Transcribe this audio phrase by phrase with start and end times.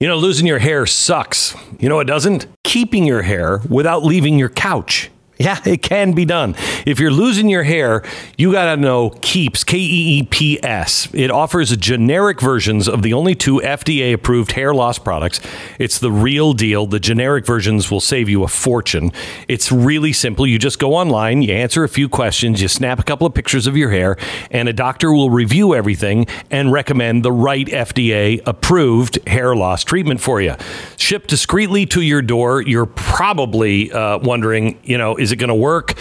[0.00, 1.54] You know, losing your hair sucks.
[1.78, 2.46] You know, it doesn't?
[2.64, 5.10] Keeping your hair without leaving your couch.
[5.50, 6.54] Yeah, it can be done.
[6.84, 8.04] If you're losing your hair,
[8.36, 11.08] you got to know Keeps, K E E P S.
[11.14, 15.40] It offers generic versions of the only two FDA approved hair loss products.
[15.78, 16.86] It's the real deal.
[16.86, 19.12] The generic versions will save you a fortune.
[19.48, 20.46] It's really simple.
[20.46, 23.66] You just go online, you answer a few questions, you snap a couple of pictures
[23.66, 24.18] of your hair,
[24.50, 30.20] and a doctor will review everything and recommend the right FDA approved hair loss treatment
[30.20, 30.54] for you.
[30.98, 32.60] Shipped discreetly to your door.
[32.60, 35.94] You're probably uh, wondering, you know, is it going to work?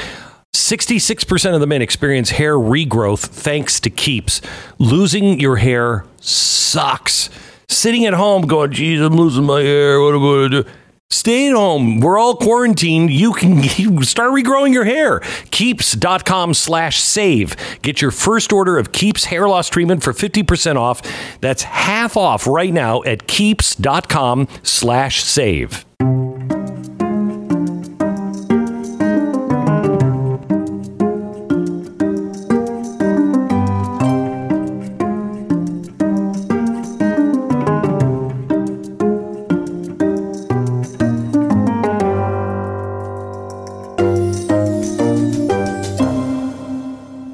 [0.54, 4.42] 66% of the men experience hair regrowth thanks to Keeps.
[4.78, 7.30] Losing your hair sucks.
[7.68, 10.02] Sitting at home going, geez, I'm losing my hair.
[10.02, 10.70] What am I going to do?
[11.12, 12.00] Stay at home.
[12.02, 13.10] We're all quarantined.
[13.10, 13.64] You can
[14.04, 15.22] start regrowing your hair.
[15.50, 17.56] Keeps.com slash save.
[17.82, 21.02] Get your first order of Keeps hair loss treatment for 50% off.
[21.42, 25.86] That's half off right now at Keeps.com slash save.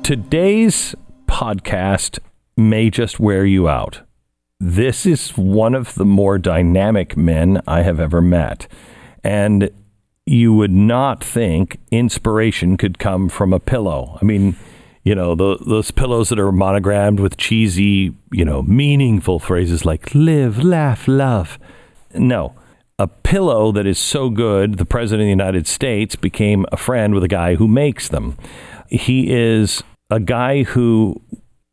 [0.05, 0.93] Today's
[1.25, 2.19] podcast
[2.55, 4.01] may just wear you out.
[4.59, 8.67] This is one of the more dynamic men I have ever met.
[9.23, 9.71] And
[10.27, 14.19] you would not think inspiration could come from a pillow.
[14.21, 14.55] I mean,
[15.03, 20.13] you know, the, those pillows that are monogrammed with cheesy, you know, meaningful phrases like
[20.13, 21.57] live, laugh, love.
[22.13, 22.53] No.
[22.99, 27.15] A pillow that is so good, the President of the United States became a friend
[27.15, 28.37] with a guy who makes them.
[28.87, 31.21] He is a guy who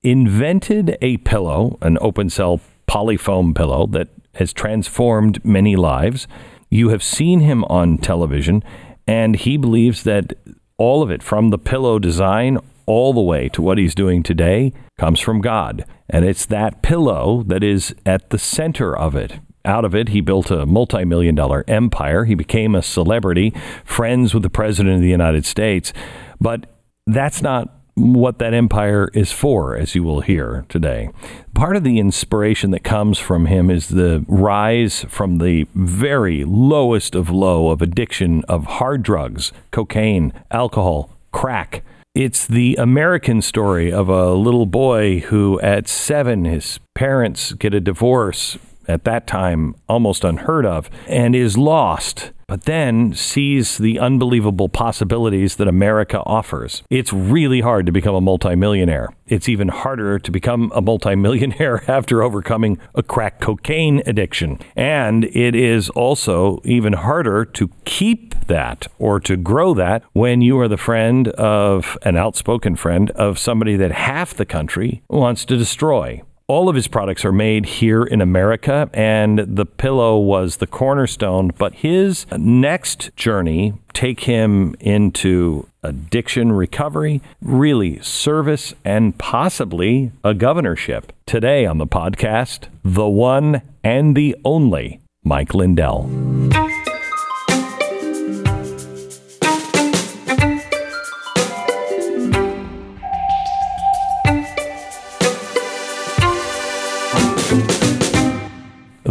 [0.02, 6.26] invented a pillow, an open cell polyfoam pillow that has transformed many lives.
[6.70, 8.64] You have seen him on television,
[9.06, 10.32] and he believes that
[10.78, 14.72] all of it, from the pillow design all the way to what he's doing today,
[14.98, 15.84] comes from God.
[16.08, 19.38] And it's that pillow that is at the center of it.
[19.64, 22.24] Out of it, he built a multi million dollar empire.
[22.24, 23.54] He became a celebrity,
[23.84, 25.92] friends with the President of the United States.
[26.40, 26.66] But
[27.06, 31.10] that's not what that empire is for, as you will hear today.
[31.54, 37.14] Part of the inspiration that comes from him is the rise from the very lowest
[37.14, 41.82] of low of addiction of hard drugs, cocaine, alcohol, crack.
[42.14, 47.80] It's the American story of a little boy who, at seven, his parents get a
[47.80, 48.58] divorce,
[48.88, 55.56] at that time almost unheard of, and is lost but then sees the unbelievable possibilities
[55.56, 56.82] that America offers.
[56.90, 59.08] It's really hard to become a multimillionaire.
[59.26, 64.58] It's even harder to become a multimillionaire after overcoming a crack cocaine addiction.
[64.76, 70.60] And it is also even harder to keep that or to grow that when you
[70.60, 75.56] are the friend of an outspoken friend of somebody that half the country wants to
[75.56, 76.20] destroy
[76.52, 81.50] all of his products are made here in America, and the pillow was the cornerstone.
[81.56, 91.10] But his next journey take him into addiction recovery, really service, and possibly a governorship.
[91.24, 96.10] Today on the podcast, the one and the only Mike Lindell.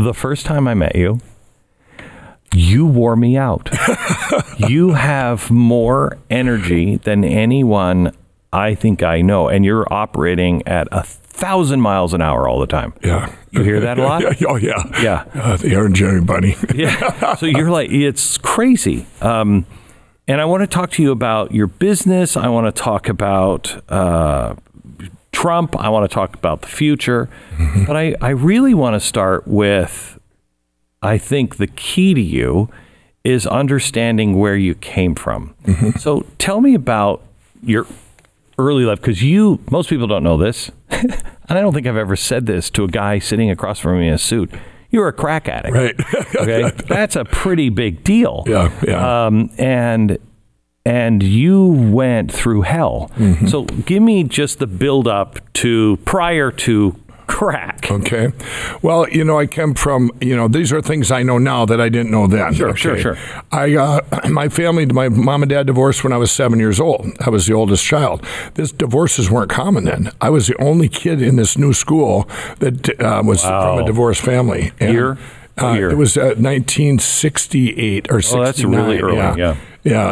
[0.02, 1.20] The first time I met you,
[2.56, 3.70] you wore me out.
[4.58, 8.12] you have more energy than anyone
[8.52, 12.66] I think I know, and you're operating at a thousand miles an hour all the
[12.66, 12.96] time.
[13.04, 13.32] Yeah.
[13.52, 14.24] You hear that a lot?
[14.24, 15.02] yeah, oh, yeah.
[15.04, 15.26] Yeah.
[15.36, 16.56] Uh, the Energizer Bunny.
[16.76, 17.36] yeah.
[17.36, 19.06] So you're like, it's crazy.
[19.22, 19.68] Um,
[20.28, 22.36] and I want to talk to you about your business.
[22.36, 24.56] I want to talk about uh,
[25.41, 25.75] Trump.
[25.79, 27.29] I want to talk about the future.
[27.57, 27.85] Mm-hmm.
[27.85, 30.19] But I, I really want to start with
[31.02, 32.70] I think the key to you
[33.23, 35.55] is understanding where you came from.
[35.66, 35.97] Mm-hmm.
[35.99, 37.23] So tell me about
[37.64, 37.88] your
[38.58, 40.72] early life because you, most people don't know this.
[40.90, 44.08] and I don't think I've ever said this to a guy sitting across from me
[44.08, 44.52] in a suit.
[44.91, 45.73] You're a crack addict.
[45.73, 45.96] Right.
[46.35, 46.72] okay.
[46.87, 48.44] That's a pretty big deal.
[48.46, 48.72] Yeah.
[48.85, 49.26] Yeah.
[49.26, 50.17] Um, and
[50.86, 53.12] and you went through hell.
[53.16, 53.48] Mm-hmm.
[53.48, 56.96] So give me just the build up to prior to
[57.32, 57.90] crack.
[57.90, 58.32] Okay.
[58.82, 61.80] Well, you know, I came from, you know, these are things I know now that
[61.80, 62.54] I didn't know then.
[62.54, 62.80] Sure, okay?
[62.80, 63.18] sure, sure.
[63.52, 67.08] I, uh, my family, my mom and dad divorced when I was seven years old.
[67.22, 68.26] I was the oldest child.
[68.56, 70.12] This divorces weren't common then.
[70.20, 72.30] I was the only kid in this new school
[72.60, 73.76] that uh, was wow.
[73.76, 74.74] from a divorced family.
[74.80, 75.18] And, Year?
[75.62, 75.92] Uh, year?
[75.92, 78.42] it was uh, 1968 or 69.
[78.42, 79.36] Oh, that's really early, yeah.
[79.36, 79.58] Yeah,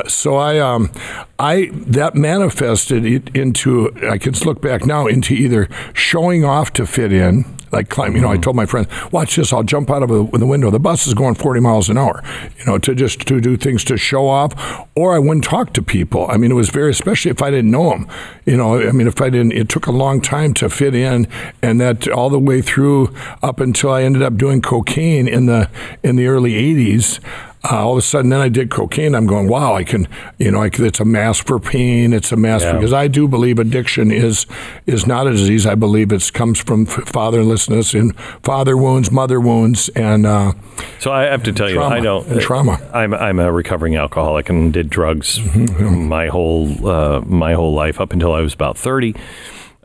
[0.07, 0.89] so I, um,
[1.38, 3.92] I that manifested it into.
[4.10, 8.16] I can look back now into either showing off to fit in, like climb.
[8.16, 8.42] You know, I Mm-hmm.
[8.42, 9.54] told my friend, "Watch this!
[9.54, 10.71] I'll jump out of the, the window.
[10.71, 12.24] The bus is going 40 miles an hour."
[12.57, 14.54] You know, to just to do things to show off,
[14.95, 16.25] or I wouldn't talk to people.
[16.30, 18.07] I mean, it was very, especially if I didn't know them.
[18.45, 21.27] You know, I mean, if I didn't, it took a long time to fit in,
[21.62, 23.13] and that all the way through
[23.44, 25.69] up until I ended up doing cocaine in the
[26.04, 27.19] in the early 80s
[27.63, 29.13] uh, all of a sudden, then I did cocaine.
[29.15, 30.07] I'm going, wow, I can,
[30.38, 32.13] you know, I it's a mask for pain.
[32.13, 32.73] It's a mask Yeah.
[32.73, 34.45] because I do believe addiction is
[34.85, 35.65] is not a disease.
[35.65, 40.53] I believe it comes from fatherlessness and father wounds, mother wounds, and uh,
[41.00, 42.39] So I have to tell you, I don't.
[42.41, 42.79] Trauma.
[42.94, 46.07] I'm I'm a recovering alcoholic and did drugs Mm-hmm.
[46.07, 49.15] my whole uh, my whole life up until I was about thirty,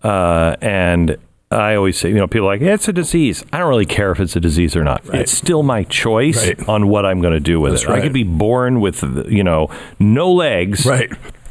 [0.03, 1.17] uh, and.
[1.51, 3.45] I always say, you know, people are like, it's a disease.
[3.53, 5.03] I don't really care if it's a disease or not.
[5.15, 6.69] It's still my choice Right.
[6.69, 7.91] on what I'm going to do with That's it.
[7.91, 9.69] I could be born with, you know,
[10.01, 10.85] no legs.
[10.85, 11.11] right.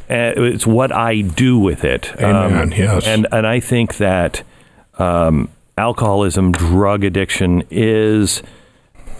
[0.09, 2.11] It's what I do with it.
[2.21, 3.07] Um, Amen, yes.
[3.07, 4.43] And and I think that
[4.99, 8.43] um, alcoholism, drug addiction is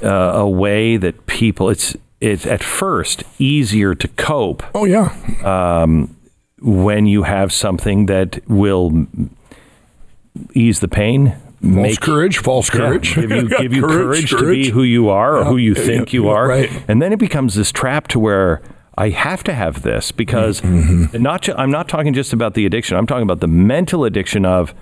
[0.03, 1.69] uh, a way that people.
[1.69, 6.15] It's it's at first easier to cope Oh yeah, Um,
[6.61, 9.07] when you have something that will
[10.53, 11.35] ease the pain.
[11.62, 15.38] false courage, false Yeah, courage, give you give you courage, to be who you are
[15.38, 16.69] or who you think yeah, you are, right.
[16.88, 18.62] and then it becomes this trap to where
[18.97, 21.21] I have to have this because Mm-hmm.
[21.21, 22.95] not ju- I'm not talking just about the addiction.
[22.97, 24.74] I'm talking about the mental addiction of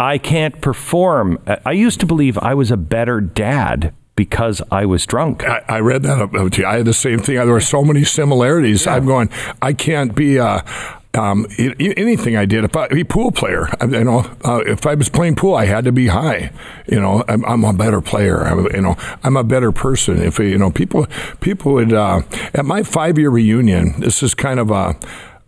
[0.00, 1.38] I can't perform.
[1.64, 5.44] I- used to believe I was a better dad because I was drunk.
[5.44, 6.64] I, I read that about you.
[6.66, 7.36] I had the same thing.
[7.36, 8.86] There were so many similarities.
[8.86, 9.28] I'm going.
[9.62, 10.38] I can't be.
[10.38, 10.62] Uh,
[11.16, 14.62] um, i- i- anything I did, if I be pool player, I, you know, uh,
[14.66, 16.50] if I was playing pool, I had to be high.
[16.86, 18.42] You know, I'm, I'm a better player.
[18.46, 20.22] I'm, you know, I'm a better person.
[20.22, 21.06] If you know, people,
[21.40, 22.22] people would uh,
[22.54, 24.00] at my five year reunion.
[24.00, 24.94] This is kind of a.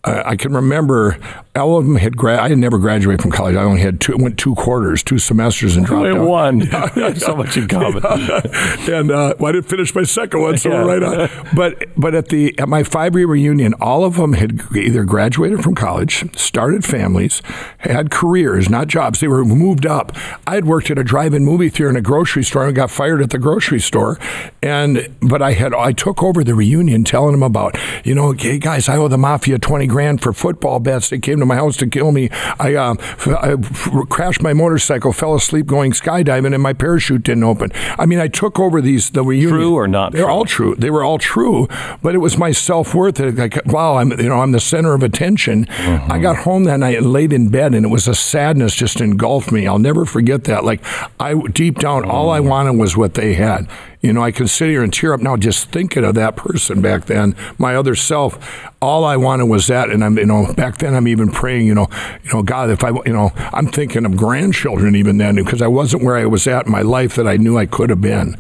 [0.09, 1.19] Uh, I can remember
[1.57, 2.39] all of them had grad.
[2.39, 3.57] I had never graduated from college.
[3.57, 6.29] I only had two, went two quarters, two semesters, and dropped Only out.
[6.29, 7.15] one.
[7.19, 8.03] So much in common.
[8.07, 10.85] and uh, well, I didn't finish my second one, so Yeah.
[10.85, 11.47] we're right on.
[11.55, 15.63] But but at the at my five year reunion, all of them had either graduated
[15.65, 17.43] from college, started families,
[17.79, 19.21] had careers, not jobs.
[19.21, 20.13] They were moved up.
[20.47, 23.21] I had worked at a drive-in movie theater and a grocery store, and got fired
[23.21, 24.19] at the grocery store.
[24.63, 28.59] And but I had I took over the reunion, telling them about you know, hey
[28.59, 31.09] guys, I owe the mafia twenty grand for football bets.
[31.11, 32.29] They came to my house to kill me.
[32.59, 37.23] I, uh, f- I f- crashed my motorcycle, fell asleep going skydiving, and my parachute
[37.25, 37.71] didn't open.
[37.99, 39.51] I mean, I took over these the reunion.
[39.51, 40.33] True or not They're true?
[40.33, 40.75] all true.
[40.77, 41.69] They were all true,
[42.03, 43.17] but it was my self worth.
[43.17, 45.65] That like, wow, I'm you know I'm the center of attention.
[45.67, 46.13] Mm-hmm.
[46.13, 49.01] I got home that night and laid in bed, and it was a sadness just
[49.01, 49.67] engulfed me.
[49.67, 50.65] I'll never forget that.
[50.65, 50.81] Like
[51.19, 52.31] I deep down, all.
[52.31, 53.69] I wanted was what they had.
[54.01, 56.81] You know, I can sit here and tear up now just thinking of that person
[56.81, 58.39] back then, my other self.
[58.81, 61.75] All I wanted was that, and I'm, you know, back then I'm even praying, you
[61.75, 61.89] know,
[62.23, 65.67] you know, God, if I, you know, I'm thinking of grandchildren even then because I
[65.67, 68.37] wasn't where I was at in my life that I knew I could have been,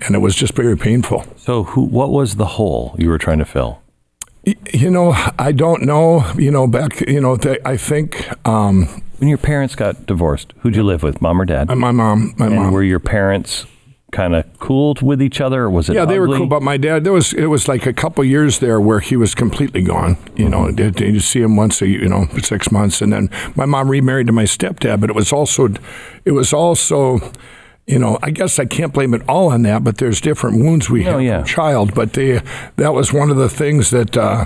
[0.00, 1.24] and it was just very painful.
[1.36, 1.82] So, who?
[1.82, 3.80] What was the hole you were trying to fill?
[4.72, 6.24] You know, I don't know.
[6.38, 10.76] You know, back, you know, they, I think um, When your parents got divorced, who'd
[10.76, 11.68] you live with, mom or dad?
[11.76, 12.72] my mom, my and mom.
[12.72, 13.66] were your parents
[14.12, 15.94] kind of cool with each other, or was it?
[15.94, 16.46] Yeah, they were cool.
[16.46, 19.34] But my dad, there was it was like a couple years there where he was
[19.34, 20.16] completely gone.
[20.36, 21.02] You know, Mm-hmm.
[21.04, 24.26] you see him once a you know for six months, and then my mom remarried
[24.28, 25.00] to my stepdad.
[25.00, 25.68] But it was also,
[26.24, 27.20] it was also.
[27.86, 30.88] You know, I guess I can't blame it all on that, but there's different wounds
[30.88, 31.42] we Oh, have yeah.
[31.42, 31.92] child.
[31.92, 32.40] But they,
[32.76, 34.44] that was one of the things that uh,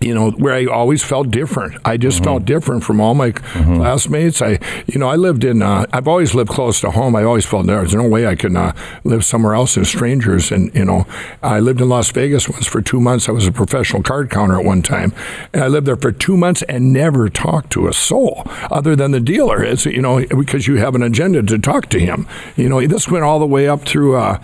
[0.00, 1.76] you know, where I always felt different.
[1.84, 2.24] I just Mm-hmm.
[2.24, 4.40] felt different from all my classmates.
[4.42, 7.16] I, you know, I lived in, uh, I've always lived close to home.
[7.16, 8.72] I always felt there's no way I could uh,
[9.04, 10.52] live somewhere else as strangers.
[10.52, 11.06] And, you know,
[11.42, 13.28] I lived in Las Vegas once for two months.
[13.28, 15.12] I was a professional card counter at one time.
[15.52, 19.10] And I lived there for two months and never talked to a soul other than
[19.10, 19.62] the dealer.
[19.62, 22.26] It's, you know, because you have an agenda to talk to him.
[22.56, 24.40] You know, this went all the way up through, uh,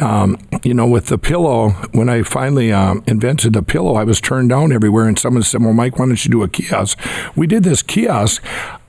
[0.00, 1.70] um, you know, with the pillow.
[1.92, 5.62] When I finally um, invented the pillow, I was turned down everywhere, and someone said,
[5.62, 6.98] "Well, Mike, why don't you do a kiosk?"
[7.34, 8.42] We did this kiosk.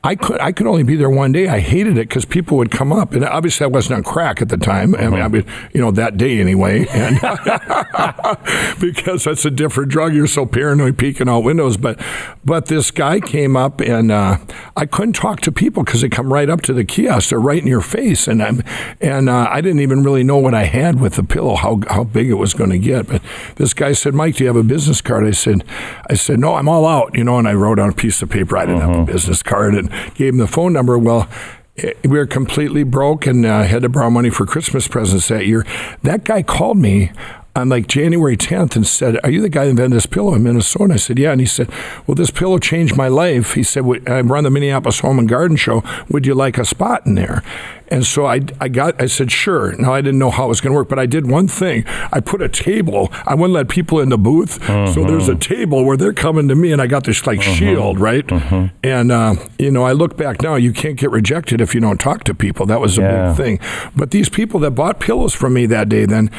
[0.05, 1.47] I could I could only be there one day.
[1.47, 4.49] I hated it because people would come up, and obviously I wasn't on crack at
[4.49, 4.95] the time.
[4.95, 7.21] I mean, I mean, you know, that day anyway, and
[8.81, 10.13] because that's a different drug.
[10.13, 11.77] You're so paranoid, peeking out windows.
[11.77, 12.01] But
[12.43, 14.39] but this guy came up, and uh,
[14.75, 17.29] I couldn't talk to people because they come right up to the kiosk.
[17.29, 18.61] They're right in your face, and I'm
[18.99, 22.03] and uh, I didn't even really know what I had with the pillow, how how
[22.03, 23.07] big it was going to get.
[23.07, 23.21] But
[23.55, 25.63] this guy said, "Mike, do you have a business card?" I said,
[26.09, 27.39] "I said no, I'm all out," you know.
[27.39, 28.57] And I wrote on a piece of paper.
[28.57, 30.97] I didn't have a business card, and gave him the phone number.
[30.97, 31.29] Well.
[31.77, 35.47] eh, we were completely broke and uh, had to borrow money for Christmas presents that
[35.47, 35.65] year.
[36.03, 37.11] That guy called me
[37.55, 40.43] on like January 10th and said, Are you the guy that invented this pillow in
[40.43, 40.95] Minnesota?
[40.95, 41.31] I said, Yeah.
[41.31, 41.69] And he said,
[42.07, 43.53] Well, this pillow changed my life.
[43.53, 45.83] He said, I run the Minneapolis Home and Garden Show.
[46.09, 47.43] Would you like a spot in there?
[47.89, 49.73] And so I, I got, I said, sure.
[49.73, 51.83] Now I didn't know how it was going to work, but I did one thing.
[52.11, 53.09] I put a table.
[53.27, 54.59] I wouldn't let people in the booth.
[54.61, 54.93] Mm-hmm.
[54.93, 57.53] So there's a table where they're coming to me, and I got this like mm-hmm.
[57.53, 58.25] shield, right?
[58.25, 58.75] Mm-hmm.
[58.83, 60.55] And uh, you know, I look back now.
[60.55, 62.65] You can't get rejected if you don't talk to people.
[62.65, 63.27] That was a yeah.
[63.27, 63.91] big thing.
[63.95, 66.31] But these people that bought pillows from me that day, then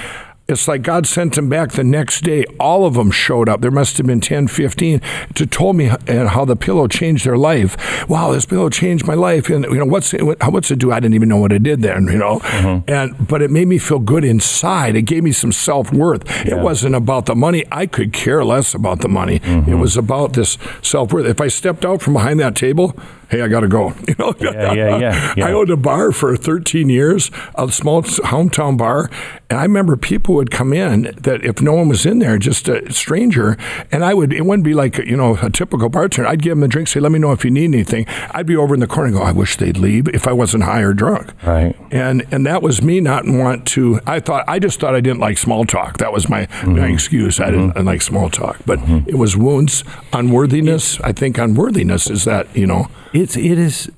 [0.46, 2.44] it's like God sent them back the next day.
[2.60, 3.62] All of them showed up.
[3.62, 5.00] There must have been 10, 15
[5.36, 8.08] to told me how the pillow changed their life.
[8.10, 9.48] Wow, this pillow changed my life.
[9.48, 10.92] And you know what's it, what's it do?
[10.92, 12.04] I didn't even know what it did then.
[12.08, 12.90] You know, mm-hmm.
[12.90, 14.96] and but it made me feel good inside.
[14.96, 16.28] It gave me some self worth.
[16.44, 16.58] Yeah.
[16.58, 17.64] It wasn't about the money.
[17.72, 19.40] I could care less about the money.
[19.40, 19.72] Mm-hmm.
[19.72, 21.24] It was about this self worth.
[21.24, 22.94] If I stepped out from behind that table,
[23.34, 23.92] hey, I got to go.
[24.06, 25.46] You know, yeah, yeah, yeah, yeah.
[25.46, 29.10] I owned a bar for 13 years, a small hometown bar,
[29.50, 32.68] and I remember people would come in that if no one was in there, just
[32.68, 33.56] a stranger,
[33.90, 36.28] and I would it wouldn't be like you know a typical bartender.
[36.28, 38.56] I'd give them a drink, say, "Let me know if you need anything." I'd be
[38.56, 40.92] over in the corner and go, "I wish they'd leave if I wasn't high or
[40.92, 41.76] drunk." Right.
[41.90, 44.00] And and that was me not want to.
[44.06, 45.98] I thought I just thought I didn't like small talk.
[45.98, 46.78] That was my, mm-hmm.
[46.78, 47.38] my excuse.
[47.38, 47.86] I didn't mm-hmm.
[47.86, 49.08] like small talk, but mm-hmm.
[49.08, 51.00] it was wounds, unworthiness.
[51.00, 52.88] I think unworthiness is that you know
[53.24, 53.90] it's it is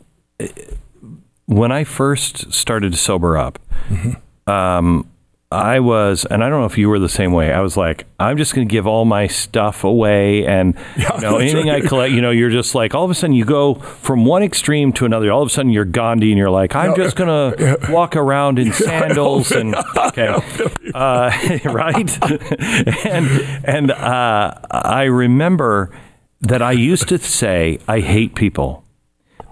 [1.47, 3.59] when I first started to sober up.
[3.89, 4.51] Mm-hmm.
[4.51, 5.11] Um,
[5.51, 7.53] I was, and I don't know if you were the same way.
[7.53, 11.21] I was like, I'm just going to give all my stuff away, and yeah, you
[11.21, 11.85] know, anything right.
[11.85, 12.13] I collect.
[12.13, 15.05] You know, you're just like all of a sudden you go from one extreme to
[15.05, 15.31] another.
[15.31, 17.93] All of a sudden you're Gandhi, and you're like, I'm no, just going to yeah.
[17.93, 20.29] walk around in sandals and okay,
[20.95, 21.31] uh,
[21.65, 22.23] right?
[23.07, 23.29] and
[23.65, 25.97] and uh, I remember
[26.41, 28.85] that I used to say I hate people.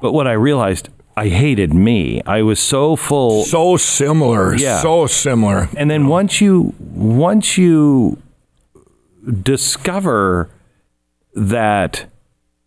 [0.04, 2.20] But what I realized, I hated me.
[2.26, 3.44] I was so full.
[3.44, 4.54] So similar.
[4.54, 4.82] Yeah.
[4.82, 5.70] So similar.
[5.78, 8.20] And then once you once you
[9.42, 10.50] discover
[11.34, 12.04] that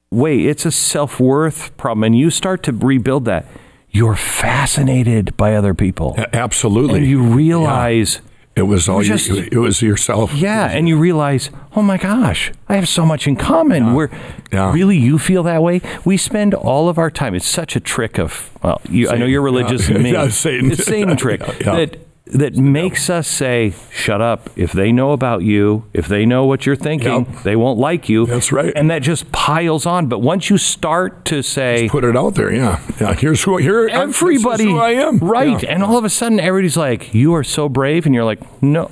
[0.09, 3.45] wait, it's a self-worth problem and you start to rebuild that,
[3.91, 6.15] you're fascinated by other people.
[6.33, 7.01] Absolutely.
[7.01, 8.19] And you realize.
[8.57, 10.33] It was all just, you, it was yourself.
[10.33, 13.85] Yeah, and you realize, oh my gosh, I have so much in common.
[13.85, 13.93] Yeah.
[13.93, 14.09] We're
[14.51, 14.73] yeah.
[14.73, 15.81] really you feel that way.
[16.03, 17.35] We spend all of our time.
[17.35, 19.97] It's such a trick of well, you, I know you're religious yeah.
[19.99, 20.13] me.
[20.13, 20.71] yeah, Satan.
[20.71, 21.99] It's Satan trick that
[22.33, 26.65] that makes us say, "Shut up." If they know about you, if they know what
[26.65, 27.43] you're thinking, yep.
[27.43, 28.25] they won't like you.
[28.25, 28.73] That's right.
[28.75, 30.07] And that just piles on.
[30.07, 33.13] But once you start to say, just put it out there, yeah, yeah.
[33.13, 33.87] Here's who here.
[33.87, 35.19] Everybody, who I am.
[35.19, 35.61] Right.
[35.61, 35.73] Yeah.
[35.73, 38.91] And all of a sudden, everybody's like, "You are so brave," and you're like, "No."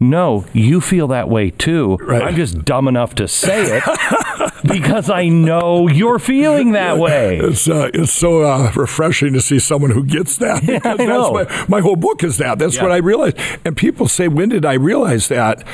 [0.00, 1.96] No, you feel that way too.
[1.96, 2.22] Right.
[2.22, 3.84] I'm just dumb enough to say it
[4.74, 7.38] because I know you're feeling that way.
[7.38, 10.62] It's uh, it's so uh, refreshing to see someone who gets that.
[10.74, 11.32] Yeah, I know.
[11.32, 12.58] My, my, whole book is that.
[12.58, 12.82] That's yeah.
[12.82, 13.36] what I realized.
[13.64, 15.64] And people say, "When did I realize that?"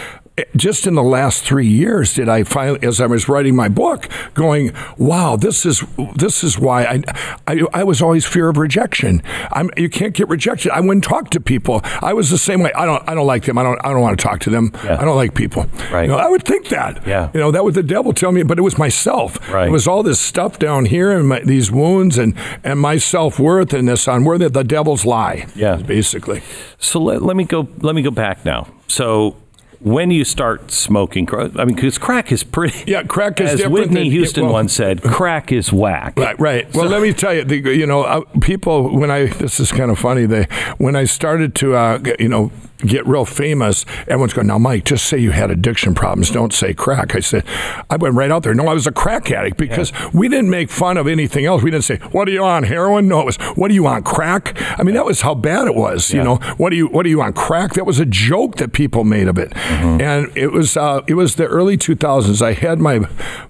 [0.56, 4.08] Just in the last three years did I finally, as I was writing my book,
[4.34, 5.82] going, "Wow, this is
[6.16, 7.02] this is why I
[7.46, 9.22] I, I was always fear of rejection.
[9.52, 10.72] I'm you can't get rejected.
[10.72, 11.80] I wouldn't talk to people.
[12.02, 12.72] I was the same way.
[12.74, 13.58] I don't I don't like them.
[13.58, 14.72] I don't I don't want to talk to them.
[14.84, 15.00] Yeah.
[15.00, 15.66] I don't like people.
[15.90, 16.02] Right.
[16.02, 17.06] You know, I would think that.
[17.06, 17.30] Yeah.
[17.34, 19.38] You know, that was the devil telling me, but it was myself.
[19.50, 19.68] Right.
[19.68, 23.38] It was all this stuff down here and my, these wounds and and my self
[23.38, 24.48] worth and this unworthy.
[24.48, 25.46] The devil's lie.
[25.54, 25.76] Yeah.
[25.76, 26.42] Basically.
[26.78, 27.68] So let, let me go.
[27.78, 28.68] Let me go back now.
[28.88, 29.36] So
[29.80, 32.90] when you start smoking, I mean, because crack is pretty.
[32.90, 36.18] Yeah, crack is as Whitney than, Houston well, once said, crack is whack.
[36.18, 36.74] Right, right.
[36.74, 39.72] Well, so, let me tell you, the, you know, uh, people when I this is
[39.72, 40.26] kind of funny.
[40.26, 40.44] They
[40.78, 42.52] when I started to, uh, you know,
[42.86, 46.30] get real famous, everyone's going, now, Mike, just say you had addiction problems.
[46.30, 47.14] Don't say crack.
[47.14, 47.44] I said,
[47.88, 48.54] I went right out there.
[48.54, 50.10] No, I was a crack addict because yeah.
[50.12, 51.62] we didn't make fun of anything else.
[51.62, 53.08] We didn't say, what are you on, heroin?
[53.08, 54.56] No, it was, what are you on, crack?
[54.78, 56.18] I mean, that was how bad it was, yeah.
[56.18, 56.36] you know.
[56.56, 57.74] What are you, what are you on, crack?
[57.74, 59.50] That was a joke that people made of it.
[59.50, 60.00] Mm-hmm.
[60.00, 62.42] And it was, uh, it was the early 2000s.
[62.42, 63.00] I had my,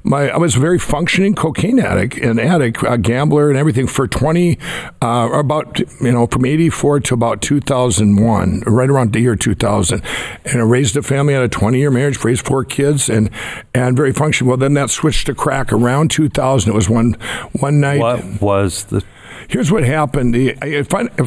[0.02, 4.06] my, I was a very functioning cocaine addict, an addict, a gambler and everything for
[4.06, 4.58] 20,
[5.02, 10.02] uh, about, you know, from 84 to about 2001, right around year 2000.
[10.44, 13.30] And I raised a family, had a 20 year marriage, raised four kids, and
[13.74, 14.50] and very functional.
[14.50, 16.70] Well, then that switched to crack around 2000.
[16.70, 17.16] It was one
[17.52, 18.00] one night.
[18.00, 19.04] What was the
[19.50, 20.34] here's what happened.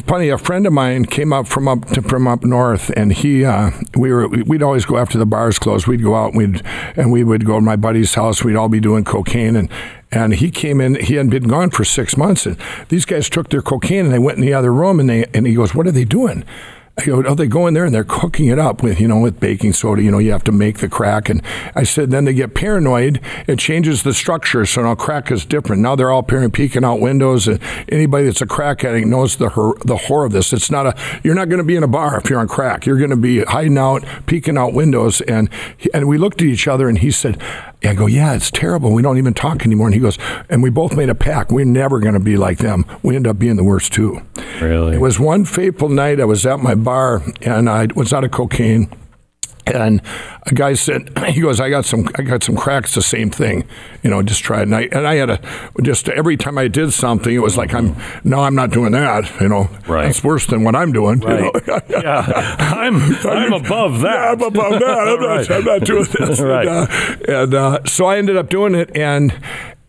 [0.04, 3.44] funny, a friend of mine came up from up to, from up north, and he
[3.44, 5.86] uh, we were we'd always go after the bars closed.
[5.86, 6.62] We'd go out and we'd
[6.96, 8.42] and we would go to my buddy's house.
[8.42, 9.70] We'd all be doing cocaine and.
[10.10, 10.94] And he came in.
[10.94, 12.56] He hadn't been gone for six months, and
[12.88, 15.00] these guys took their cocaine and they went in the other room.
[15.00, 16.44] And they and he goes, "What are they doing?"
[17.04, 19.40] Go, oh, they go in there and they're cooking it up with, you know, with
[19.40, 20.00] baking soda.
[20.00, 21.28] You know, you have to make the crack.
[21.28, 21.42] And
[21.74, 23.20] I said, then they get paranoid.
[23.48, 24.64] It changes the structure.
[24.64, 25.82] So now crack is different.
[25.82, 27.48] Now they're all peering, peeking out windows.
[27.48, 29.50] And anybody that's a crack addict knows the
[29.84, 30.52] the horror of this.
[30.52, 32.86] It's not a, you're not going to be in a bar if you're on crack.
[32.86, 35.20] You're going to be hiding out, peeking out windows.
[35.22, 35.50] And,
[35.92, 37.42] and we looked at each other and he said,
[37.90, 38.92] I go, yeah, it's terrible.
[38.92, 39.88] We don't even talk anymore.
[39.88, 41.50] And he goes, and we both made a pact.
[41.50, 42.84] We're never going to be like them.
[43.02, 44.22] We end up being the worst too.
[44.60, 44.96] Really?
[44.96, 46.20] It was one fateful night.
[46.20, 48.88] I was at my bar and I was out of cocaine.
[49.66, 50.02] And
[50.42, 52.94] a guy said, he goes, I got some, I got some cracks.
[52.94, 53.66] The same thing,
[54.02, 54.22] you know.
[54.22, 54.64] Just try it.
[54.64, 55.40] And I, and I had a,
[55.82, 59.40] just every time I did something, it was like I'm, no, I'm not doing that.
[59.40, 60.06] You know, right.
[60.06, 61.20] That's worse than what I'm doing.
[61.20, 61.44] Right.
[61.44, 61.80] You know?
[61.88, 64.14] yeah, I'm, I'm above that.
[64.14, 64.98] Yeah, I'm above that.
[64.98, 66.40] I'm, not, I'm not doing this.
[66.40, 66.68] right.
[66.68, 69.34] And, uh, and uh, so I ended up doing it, and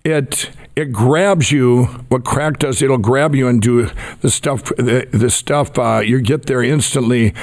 [0.03, 1.85] it it grabs you.
[2.09, 3.89] What crack does, it'll grab you and do
[4.21, 4.63] the stuff.
[4.75, 7.33] The, the stuff uh, you get there instantly,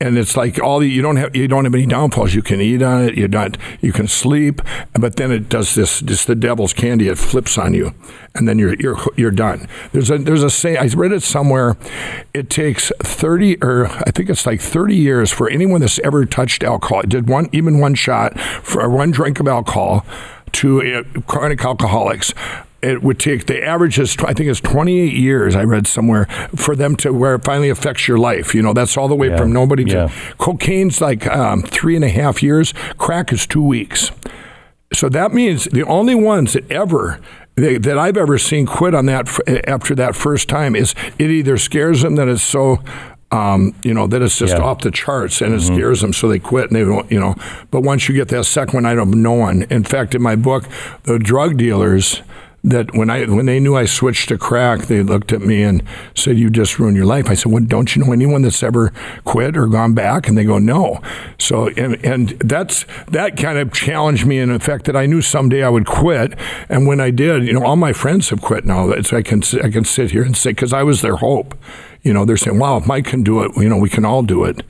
[0.00, 2.34] and it's like all the, you don't have you don't have any downfalls.
[2.34, 3.16] You can eat on it.
[3.16, 4.60] You not you can sleep,
[4.92, 7.08] but then it does this just the devil's candy.
[7.08, 7.94] It flips on you,
[8.34, 9.68] and then you're you're you're done.
[9.92, 11.76] There's a there's a say I read it somewhere.
[12.34, 16.64] It takes thirty or I think it's like thirty years for anyone that's ever touched
[16.64, 20.04] alcohol, did one even one shot for one drink of alcohol
[20.52, 22.32] to uh, chronic alcoholics
[22.84, 26.76] it would take the average is I think it's 28 years I read somewhere for
[26.76, 28.54] them to where it finally affects your life.
[28.54, 29.36] You know that's all the way yeah.
[29.36, 30.34] from nobody to yeah.
[30.38, 32.72] cocaine's like um, three and a half years.
[32.98, 34.10] Crack is two weeks.
[34.92, 37.20] So that means the only ones that ever
[37.56, 39.28] that I've ever seen quit on that
[39.68, 42.82] after that first time is it either scares them that it's so
[43.30, 44.62] um, you know, that it's just yeah.
[44.62, 45.74] off the charts and it mm-hmm.
[45.74, 47.34] scares them, so they quit and they don't, you know.
[47.72, 49.62] But once you get that second one, I don't know one.
[49.70, 50.68] In fact, in my book,
[51.02, 52.22] the drug dealers
[52.64, 55.82] that when I when they knew I switched to crack, they looked at me and
[56.14, 58.92] said, "You just ruined your life." I said, "Well, don't you know anyone that's ever
[59.24, 61.00] quit or gone back?" And they go, "No."
[61.38, 65.20] So and and that's that kind of challenged me in the fact that I knew
[65.20, 66.34] someday I would quit,
[66.70, 68.90] and when I did, you know, all my friends have quit now.
[69.02, 71.54] So I can I can sit here and say because I was their hope.
[72.02, 74.22] You know, they're saying, "Wow, if Mike can do it, you know, we can all
[74.22, 74.62] do it."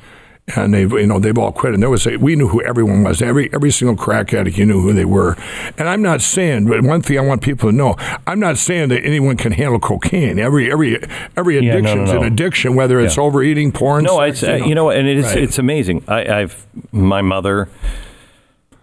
[0.48, 1.74] And they've you know they've all quit.
[1.74, 3.22] And there was a, we knew who everyone was.
[3.22, 5.37] Every every single crack addict, you knew who they were.
[5.78, 8.90] And I'm not saying, but one thing I want people to know, I'm not saying
[8.90, 10.38] that anyone can handle cocaine.
[10.38, 11.02] Every every
[11.37, 12.20] every addiction yeah, no, no, is no.
[12.20, 13.22] an addiction, whether it's yeah.
[13.22, 14.04] overeating, porn.
[14.04, 15.38] No, sex, it's uh, you know, and it is right.
[15.38, 16.04] it's amazing.
[16.09, 17.68] I, I've my mother.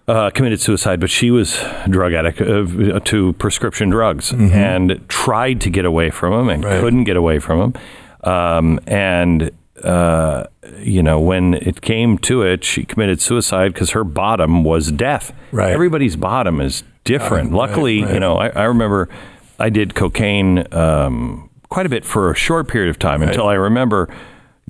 [0.07, 4.51] Uh, committed suicide, but she was a drug addict uh, to prescription drugs mm-hmm.
[4.51, 6.81] and tried to get away from them and right.
[6.81, 7.81] couldn't get away from them.
[8.29, 9.51] Um, and
[9.83, 10.45] uh,
[10.79, 15.33] you know, when it came to it, she committed suicide because her bottom was death.
[15.51, 15.71] Right.
[15.71, 17.49] Everybody's bottom is different.
[17.49, 18.13] Um, Luckily, right, right.
[18.13, 19.09] you know, I, I, remember
[19.59, 23.55] I did cocaine um, quite a bit for a short period of time until I
[23.55, 24.13] remember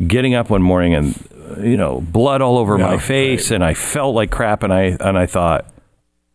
[0.07, 1.15] getting up one morning and
[1.61, 4.97] you know blood all over yeah, my face, and I felt like crap, and I
[4.99, 5.65] and I thought,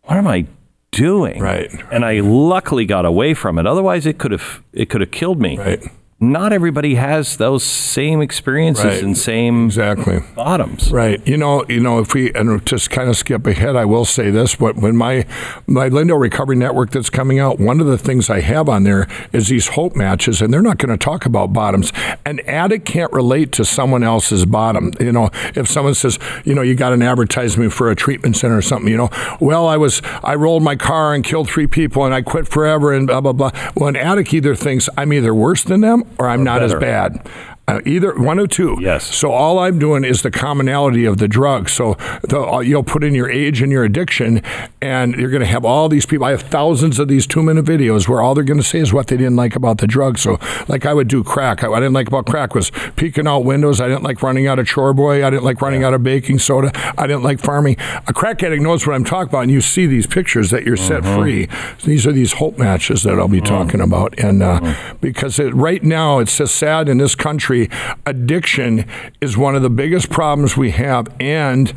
[0.02, 0.46] what am I
[0.90, 1.40] doing?
[1.40, 1.70] Right.
[1.90, 3.66] And I luckily got away from it.
[3.66, 5.82] Otherwise, it could have it could have killed me Right
[6.18, 9.02] not everybody has those same experiences right.
[9.02, 10.90] and same exactly bottoms.
[10.90, 11.24] Right.
[11.26, 11.64] You know.
[11.68, 11.98] You know.
[11.98, 15.26] If we and just kind of skip ahead, I will say this: but when my
[15.66, 19.06] my Lindell Recovery Network that's coming out, one of the things I have on there
[19.32, 21.92] is these hope matches, and they're not going to talk about bottoms.
[22.24, 24.92] An addict can't relate to someone else's bottom.
[24.98, 28.56] You know, if someone says, you know, you got an advertisement for a treatment center
[28.56, 32.06] or something, you know, well, I was I rolled my car and killed three people
[32.06, 33.50] and I quit forever and blah blah blah.
[33.74, 36.76] Well, an addict either thinks I'm either worse than them or I'm not better.
[36.76, 37.28] as bad.
[37.68, 38.78] Uh, either one or two.
[38.80, 39.12] Yes.
[39.12, 41.68] So all I'm doing is the commonality of the drug.
[41.68, 44.40] So the, uh, you'll put in your age and your addiction,
[44.80, 46.26] and you're going to have all these people.
[46.26, 48.92] I have thousands of these two minute videos where all they're going to say is
[48.92, 50.16] what they didn't like about the drug.
[50.16, 51.64] So like I would do crack.
[51.64, 53.80] I, I didn't like about crack was peeking out windows.
[53.80, 55.26] I didn't like running out of chore boy.
[55.26, 56.70] I didn't like running out of baking soda.
[56.96, 57.78] I didn't like farming.
[58.06, 60.76] A crack addict knows what I'm talking about, and you see these pictures that you're
[60.76, 61.48] set free.
[61.84, 65.82] These are these hope matches that I'll be talking about, and uh, because it, right
[65.82, 67.55] now it's just sad in this country.
[68.04, 68.86] Addiction
[69.20, 71.72] is one of the biggest problems we have, and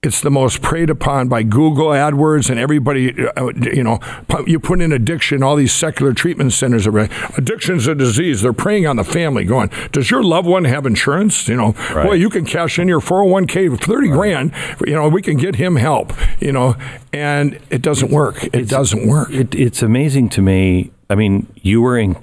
[0.00, 3.12] it's the most preyed upon by Google AdWords and everybody.
[3.36, 3.98] Uh, you know,
[4.46, 6.96] you put in addiction, all these secular treatment centers are
[7.36, 8.40] addiction's a disease.
[8.42, 11.48] They're preying on the family, going, "Does your loved one have insurance?
[11.48, 12.06] You know, Right.
[12.06, 14.52] boy, you can cash in your 401k for 30 grand.
[14.86, 16.12] You know, we can get him help.
[16.38, 16.76] You know,
[17.12, 18.44] and it doesn't work.
[18.52, 19.32] It doesn't work.
[19.32, 20.92] It, it's amazing to me.
[21.10, 22.14] I mean, you were in.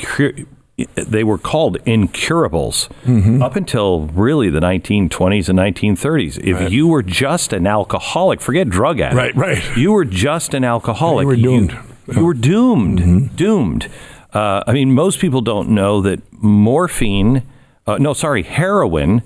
[0.95, 3.41] They were called incurables Mm-hmm.
[3.41, 6.37] up until really the 1920s and 1930s.
[6.43, 6.71] If Right.
[6.71, 9.15] you were just an alcoholic, forget drug addict.
[9.15, 9.77] Right, right.
[9.77, 11.23] You were just an alcoholic.
[11.23, 11.71] You were doomed.
[11.71, 12.19] Mm-hmm.
[12.19, 13.35] You, were doomed.
[13.37, 13.87] Doomed.
[14.33, 17.43] Uh, I mean, most people don't know that morphine.
[17.87, 19.21] Uh, no, sorry, heroin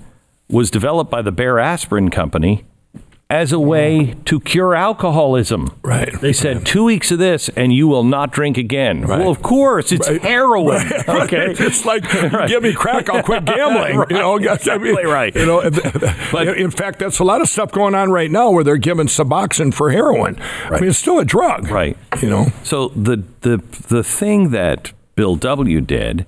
[0.48, 2.64] was developed by the Bayer Aspirin Company
[3.30, 5.72] as a way to cure alcoholism.
[5.82, 6.12] Right.
[6.20, 9.02] They said two weeks of this and you will not drink again.
[9.02, 9.20] Right.
[9.20, 10.20] Well, of course, it's Right.
[10.20, 10.84] heroin.
[11.08, 11.54] Okay.
[11.58, 12.02] it's like
[12.48, 14.04] give me crack, I'll quit gambling.
[14.10, 15.34] You know, Exactly right.
[15.34, 15.70] You know,
[16.32, 19.06] But- in fact, that's a lot of stuff going on right now where they're giving
[19.06, 20.36] Suboxone for heroin.
[20.68, 21.96] I mean, it's still a drug, Right.
[22.20, 26.26] You know, So the the the thing that Bill W did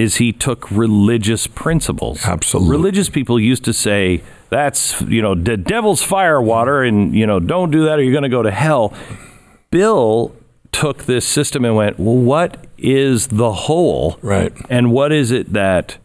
[0.00, 2.24] is he took religious principles.
[2.24, 2.70] Absolutely.
[2.70, 7.38] Religious people used to say that's you know the devil's fire water and you know
[7.38, 8.94] don't do that or you're going to go to hell.
[9.70, 10.34] Bill
[10.72, 14.18] took this system and went, "Well, what is the whole?
[14.22, 14.52] Right.
[14.68, 15.98] And what is it that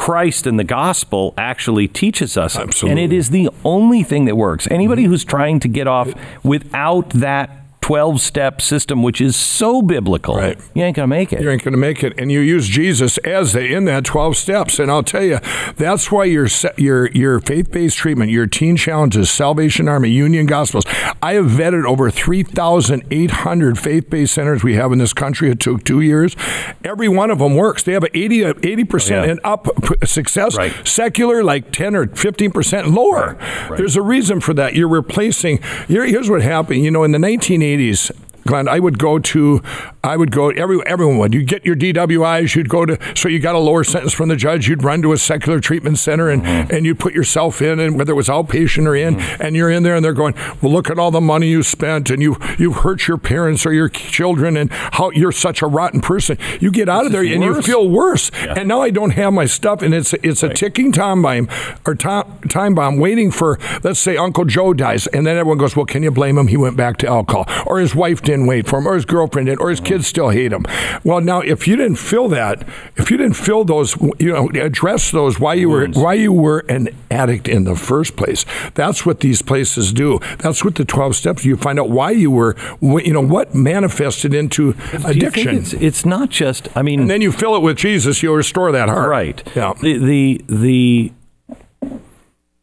[0.00, 2.56] Christ and the gospel actually teaches us.
[2.56, 3.02] Absolutely.
[3.02, 4.66] And it is the only thing that works.
[4.70, 5.10] Anybody mm-hmm.
[5.10, 7.59] who's trying to get off without that
[7.90, 10.56] 12 step system, which is so biblical, Right.
[10.74, 11.40] you ain't going to make it.
[11.42, 12.12] you ain't going to make it.
[12.16, 14.78] And you use Jesus as the in that twelve steps.
[14.78, 15.40] And I'll tell you,
[15.74, 20.84] that's why your your your faith based treatment, your teen challenges, Salvation Army, Union Gospels.
[21.20, 25.12] I have vetted over three thousand eight hundred faith based centers we have in this
[25.12, 25.50] country.
[25.50, 26.36] It took two years.
[26.84, 27.82] Every one of them works.
[27.82, 28.54] They have a 80 uh,
[28.88, 29.30] percent Oh, yeah.
[29.32, 29.66] and up
[30.04, 30.56] success.
[30.56, 30.72] Right.
[30.86, 33.34] Secular, like ten or fifteen percent lower.
[33.68, 33.78] Right.
[33.78, 34.76] There's a reason for that.
[34.76, 35.60] You're replacing.
[35.88, 36.84] Here, here's what happened.
[36.84, 37.79] You know, in the 1980s.
[37.80, 39.62] 80s Glenn, I would go to,
[40.02, 40.50] I would go.
[40.50, 41.34] Every everyone would.
[41.34, 42.54] You get your DWIs.
[42.56, 42.98] You'd go to.
[43.14, 44.68] So you got a lower sentence from the judge.
[44.68, 48.12] You'd run to a secular treatment center and and you put yourself in, and whether
[48.12, 50.98] it was outpatient or in, and you're in there, and they're going, well, look at
[50.98, 54.70] all the money you spent, and you you've hurt your parents or your children, and
[54.72, 56.36] how you're such a rotten person.
[56.60, 58.30] You get out of there and you feel worse.
[58.34, 58.54] Yeah.
[58.58, 61.48] And now I don't have my stuff, and it's it's a ticking time bomb
[61.86, 63.58] or time, time bomb waiting for.
[63.84, 66.48] Let's say Uncle Joe dies, and then everyone goes, "Well, can you blame him?
[66.48, 69.46] He went back to alcohol, or his wife didn't wait for him, or his girlfriend
[69.46, 70.64] did, or his kids still hate him."
[71.04, 75.10] Well, now if you didn't fill that, if you didn't fill those, you know, address
[75.10, 78.44] those why you were why you were an addict in the first place.
[78.74, 80.20] That's what these places do.
[80.38, 81.44] That's what the twelve steps.
[81.44, 85.58] You find out why you were, you know, what manifested into you addiction.
[85.58, 88.72] it's, it's not just, I mean, And then you fill it with Jesus, you'll restore
[88.72, 89.08] that heart.
[89.08, 89.42] Right.
[89.54, 89.74] Yeah.
[89.80, 91.12] The the the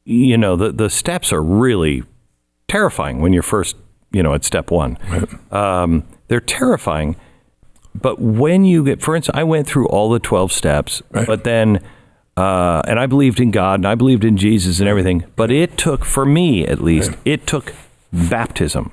[0.05, 2.03] you know the the steps are really
[2.67, 3.75] terrifying when you're first
[4.11, 4.97] you know at step one.
[5.51, 7.15] Um, they're terrifying,
[7.95, 11.25] but when you get, for instance, I went through all the twelve steps, Right.
[11.27, 11.79] but then.
[12.35, 15.75] Uh, and I believed in God and I believed in Jesus and everything, but it
[15.75, 17.73] took, for me at least, it took
[18.13, 18.91] baptism.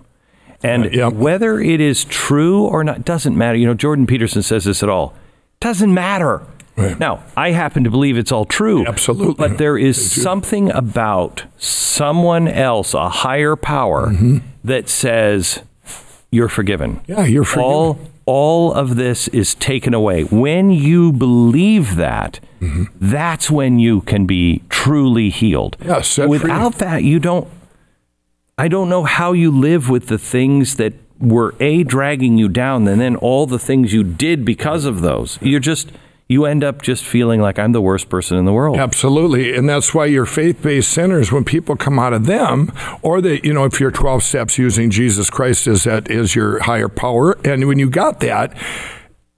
[0.63, 1.13] And Right, yep.
[1.13, 3.59] whether it is true or not doesn't matter.
[3.59, 5.13] You know, Jordan Peterson says this at all.
[5.61, 6.41] Doesn't matter.
[6.77, 6.99] Right.
[6.99, 8.85] Now, I happen to believe it's all true.
[8.87, 9.35] Absolutely.
[9.49, 14.39] But there is something about someone else, a higher power, Mm-hmm.
[14.65, 15.61] that says
[16.31, 17.01] you're forgiven.
[17.07, 17.65] Yeah, you're forgiven.
[17.71, 20.25] All all of this is taken away.
[20.25, 22.85] When you believe that, Mm-hmm.
[22.99, 25.77] that's when you can be truly healed.
[25.85, 26.39] Yeah, set free.
[26.39, 27.47] Without that, you don't
[28.57, 32.89] I don't know how you live with the things that were a dragging you down
[32.89, 35.39] and then all the things you did because of those.
[35.43, 35.93] You're just
[36.29, 38.79] you end up just feeling like I'm the worst person in the world.
[38.79, 39.55] Absolutely.
[39.55, 43.41] And that's why your faith based centers, when people come out of them, or they,
[43.43, 47.37] you know, if you're 12 steps using Jesus Christ as that is your higher power,
[47.45, 48.57] and when you got that,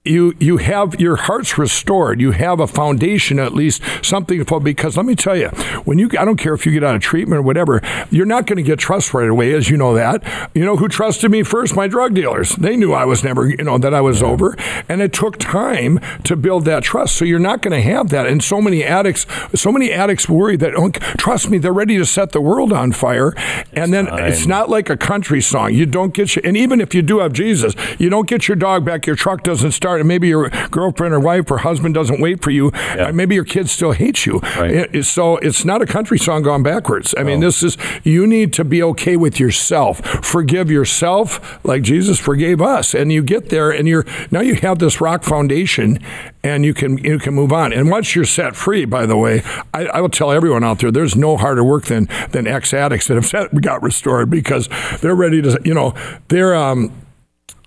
[0.07, 2.21] you you have your heart's restored.
[2.21, 4.61] You have a foundation, at least something for.
[4.61, 5.49] Because let me tell you,
[5.85, 8.47] when you I don't care if you get out of treatment or whatever, you're not
[8.47, 10.23] going to get trust right away, as you know that.
[10.55, 11.75] You know who trusted me first?
[11.77, 12.57] My drug dealers.
[12.57, 14.57] They knew I was never, you know, that I was over,
[14.89, 17.17] and it took time to build that trust.
[17.17, 18.27] So you're not going to have that.
[18.27, 22.07] And so many addicts, so many addicts worry that, oh, trust me, they're ready to
[22.07, 23.33] set the world on fire,
[23.73, 25.75] and then it's not like a country song.
[25.75, 28.57] You don't get your, and even if you do have Jesus, you don't get your
[28.57, 32.21] dog back, your truck doesn't start, and maybe your girlfriend or wife or husband doesn't
[32.21, 34.39] wait for you, and maybe your kids still hate you.
[34.57, 34.89] Right.
[34.95, 37.15] It- so it's not a country song gone backwards.
[37.17, 40.01] I mean, this is, you need to be okay with yourself.
[40.25, 42.95] Forgive yourself like Jesus forgave us.
[42.95, 45.99] And you get there and you're, now you have this rock foundation
[46.43, 47.73] and you can, you can move on.
[47.73, 50.91] And once you're set free, by the way, I, I will tell everyone out there,
[50.91, 54.69] there's no harder work than, than ex addicts that have got restored because
[55.01, 55.95] they're ready to, you know,
[56.29, 56.93] they're, um,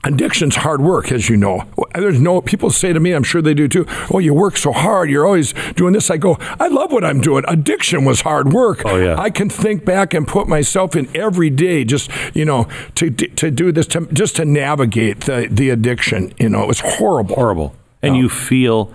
[0.06, 1.66] Addiction's hard work, as you know.
[1.94, 3.86] There's no people say to me, I'm sure they do too.
[4.10, 5.10] Oh, you work so hard.
[5.10, 6.10] You're always doing this.
[6.10, 7.44] I go, I love what I'm doing.
[7.50, 8.84] Addiction was hard work.
[8.86, 9.20] Oh, yeah.
[9.20, 13.52] I can think back and put myself in every day, just you know, to to
[13.52, 16.34] do this, to just to navigate the the addiction.
[16.40, 17.36] You know, it was horrible.
[17.36, 17.76] horrible.
[18.02, 18.94] And you feel,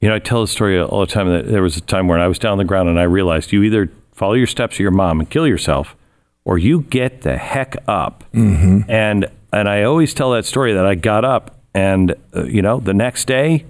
[0.00, 2.20] you know, I tell the story all the time that there was a time when
[2.20, 4.80] I was down on the ground and I realized you either follow your steps of
[4.80, 5.94] your mom and kill yourself,
[6.46, 8.24] or you get the heck up.
[8.32, 8.90] Mm-hmm.
[8.90, 12.80] And and I always tell that story that I got up and uh, you know
[12.80, 13.64] the next day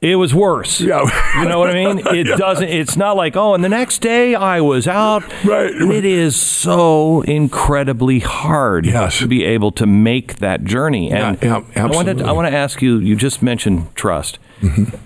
[0.00, 0.80] it was worse.
[0.80, 1.04] Yeah.
[1.40, 2.00] You know what I mean?
[2.08, 5.22] It doesn't, it's not like, oh, and the next day I was out.
[5.44, 5.70] Right.
[5.72, 9.18] It is so incredibly hard Yes.
[9.20, 11.12] to be able to make that journey.
[11.12, 12.20] And Yeah, yeah, I wanted.
[12.20, 14.40] I want to ask you, you just mentioned trust.
[14.60, 14.96] Mm-hmm.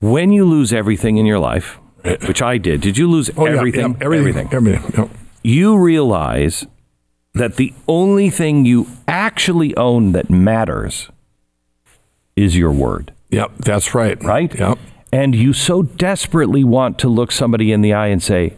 [0.00, 1.76] When you lose everything in your life,
[2.26, 3.90] which I did, did you lose Oh, yeah, everything?
[4.00, 4.48] yeah, everything.
[4.50, 4.92] Everything.
[4.96, 5.10] Yep.
[5.42, 6.66] you realize
[7.34, 11.08] that the only thing you actually own that matters
[12.36, 13.52] is your word, Yep.
[13.58, 14.22] That's right.
[14.24, 14.52] right?
[14.58, 14.78] Yep.
[15.12, 18.54] And you so desperately want to look somebody in the eye and say,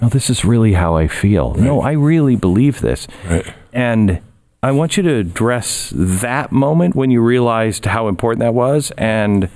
[0.00, 1.54] No, this is really how I feel.
[1.54, 3.06] No, I really believe this.
[3.28, 3.46] Right.
[3.72, 4.20] And
[4.62, 9.48] I want you to address that moment when you realized how important that was and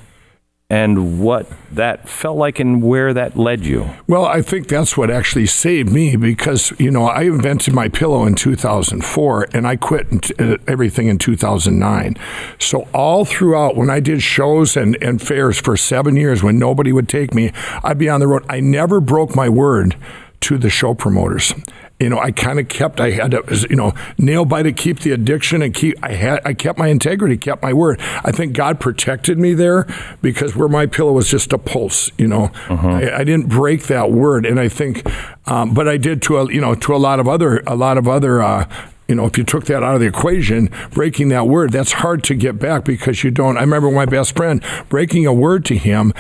[0.70, 3.90] and what that felt like and where that led you.
[4.06, 8.24] Well, I think that's what actually saved me because, you know, I invented my pillow
[8.24, 12.16] in 2004 and I quit uh, everything in 2009.
[12.61, 16.92] So, all throughout, when I did shows and, and fairs for seven years when nobody
[16.92, 17.50] would take me,
[17.83, 18.46] I'd be on the road.
[18.48, 19.96] I never broke my word
[20.40, 21.53] to the show promoters.
[21.98, 22.98] You know, I kind of kept.
[22.98, 25.98] I had to, you know, nail by to keep the addiction and keep.
[26.03, 26.40] I had.
[26.46, 28.00] I kept my integrity, kept my word.
[28.00, 29.87] I think God protected me there
[30.22, 32.11] because where my pillow was just a pulse.
[32.16, 32.50] You know,
[32.87, 35.07] I, I didn't break that word, and I think,
[35.46, 37.98] um, but I did to a, you know, to a lot of other, a lot
[37.98, 38.42] of other.
[38.42, 38.66] Uh,
[39.09, 42.22] you know, if you took that out of the equation, breaking that word, that's hard
[42.24, 43.59] to get back because you don't.
[43.59, 46.14] I remember my best friend breaking a word to him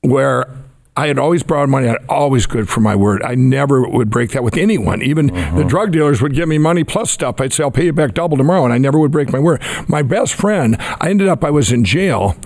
[0.00, 0.48] where
[0.96, 1.88] I had always borrowed money.
[1.88, 3.22] I always good for my word.
[3.22, 5.02] I never would break that with anyone.
[5.02, 5.62] Even the uh-huh.
[5.64, 7.40] drug dealers would give me money plus stuff.
[7.40, 8.64] I'd say, I'll pay you back double tomorrow.
[8.64, 9.62] And I never would break my word.
[9.88, 12.36] My best friend, I ended up, I was in jail.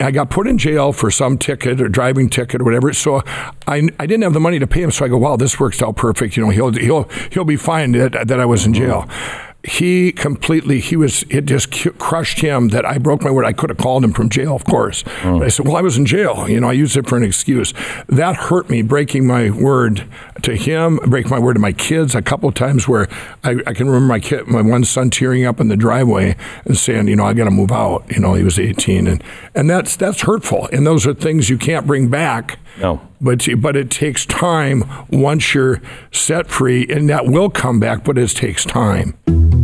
[0.00, 2.92] I got put in jail for some ticket or driving ticket or whatever.
[2.92, 3.22] So
[3.66, 4.90] I, I didn't have the money to pay him.
[4.90, 6.36] So I go, wow, this works out perfect.
[6.36, 9.06] You know, he'll he'll he'll be fine that, that I was in jail.
[9.08, 9.47] Uh-huh.
[9.68, 13.44] He completely he was it just crushed him that I broke my word.
[13.44, 15.04] I could have called him from jail, of course.
[15.22, 16.48] But I said, well, I was in jail.
[16.48, 17.74] You know, I used it for an excuse.
[18.08, 20.06] That hurt me breaking my word
[20.42, 23.08] to him, break my word to my kids a couple of times where
[23.44, 26.76] I, I can remember my kid, my one son tearing up in the driveway and
[26.76, 28.04] saying, you know, I got to move out.
[28.10, 29.22] You know, he was 18 and
[29.54, 30.68] and that's that's hurtful.
[30.72, 32.58] And those are things you can't bring back.
[32.78, 33.00] No.
[33.20, 38.04] But but it takes time once you're set free, and that will come back.
[38.04, 39.57] But it takes time.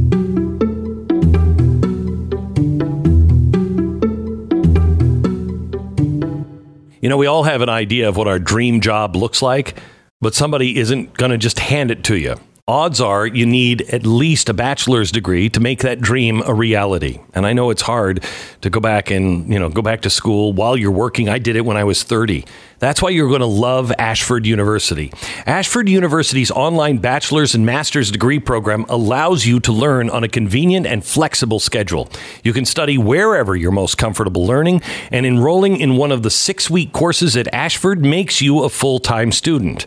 [7.05, 9.79] You know, we all have an idea of what our dream job looks like,
[10.23, 12.37] but somebody isn't going to just hand it to you.
[12.67, 17.21] Odds are you need at least a bachelor's degree to make that dream a reality.
[17.35, 18.25] And I know it's hard
[18.63, 21.29] to go back and, you know, go back to school while you're working.
[21.29, 22.47] I did it when I was 30.
[22.79, 25.13] That's why you're going to love Ashford University.
[25.45, 30.87] Ashford University's online bachelor's and master's degree program allows you to learn on a convenient
[30.87, 32.09] and flexible schedule.
[32.45, 34.81] You can study wherever you're most comfortable learning,
[35.13, 39.01] and enrolling in one of the six week courses at Ashford makes you a full
[39.01, 39.85] time student.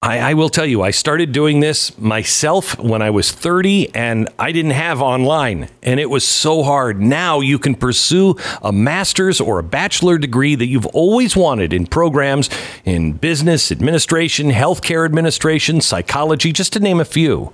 [0.00, 4.28] I, I will tell you, I started doing this myself when I was 30 and
[4.38, 7.00] I didn't have online, and it was so hard.
[7.00, 11.88] Now you can pursue a master's or a bachelor degree that you've always wanted in
[11.88, 12.48] programs
[12.84, 17.50] in business, administration, healthcare administration, psychology, just to name a few.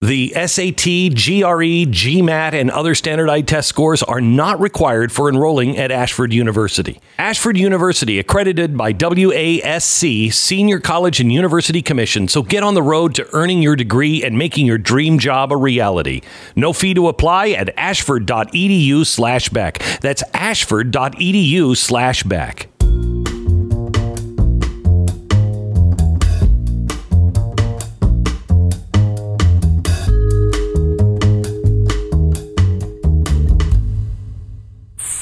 [0.00, 5.90] The SAT, GRE, GMAT, and other standardized test scores are not required for enrolling at
[5.90, 7.00] Ashford University.
[7.18, 13.12] Ashford University, accredited by WASC, Senior College and University Commission, so get on the road
[13.16, 16.20] to earning your degree and making your dream job a reality.
[16.54, 19.80] No fee to apply at ashford.edu slash Beck.
[20.00, 22.68] That's ashford.edu slash Beck.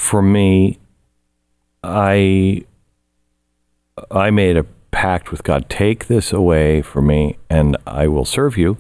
[0.07, 0.79] For me,
[1.83, 2.65] I
[4.11, 5.69] I made a pact with God.
[5.69, 8.79] Take this away from me, and I will serve you,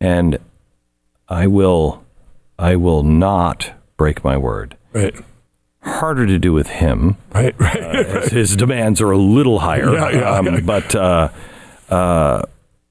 [0.00, 0.38] and
[1.28, 2.04] I will
[2.58, 4.76] I will not break my word.
[4.92, 5.14] Right.
[5.82, 7.16] Harder to do with him.
[7.34, 7.58] Right.
[7.58, 7.76] Right.
[7.76, 9.92] as his demands are a little higher.
[9.92, 10.60] Yeah, yeah, um, yeah.
[10.60, 11.28] But uh,
[11.88, 12.42] uh,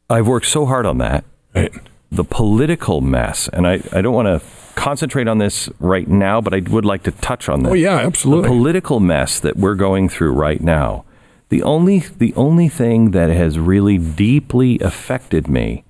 [0.10, 1.24] I've worked so hard on that.
[1.56, 1.72] right.
[2.12, 4.40] The political mess, and I, I don't want to
[4.80, 7.72] concentrate on this right now, but I would like to touch on this.
[7.72, 8.44] Oh yeah, absolutely.
[8.44, 11.04] the political mess that we're going through right now.
[11.50, 15.84] The only the only thing that has really deeply affected me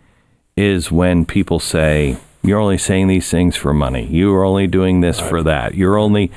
[0.58, 4.08] is when people say you're only saying these things for money.
[4.08, 5.75] You're only doing this for that.
[5.75, 6.32] You're only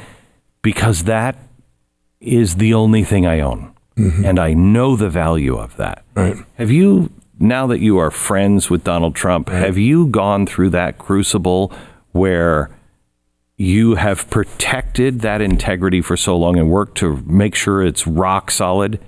[0.61, 1.37] because that
[2.21, 3.75] is the only thing I own.
[3.97, 4.25] Mm-hmm.
[4.25, 6.05] And I know the value of that.
[6.15, 6.37] Right.
[6.59, 10.99] Have you now that you are friends with Donald Trump, have you gone through that
[10.99, 11.73] crucible
[12.13, 12.71] where
[13.57, 18.51] you have protected that integrity for so long and worked to make sure it's rock
[18.51, 18.99] solid?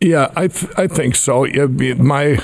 [0.00, 1.46] Yeah, I th- I think so.
[1.98, 2.38] My,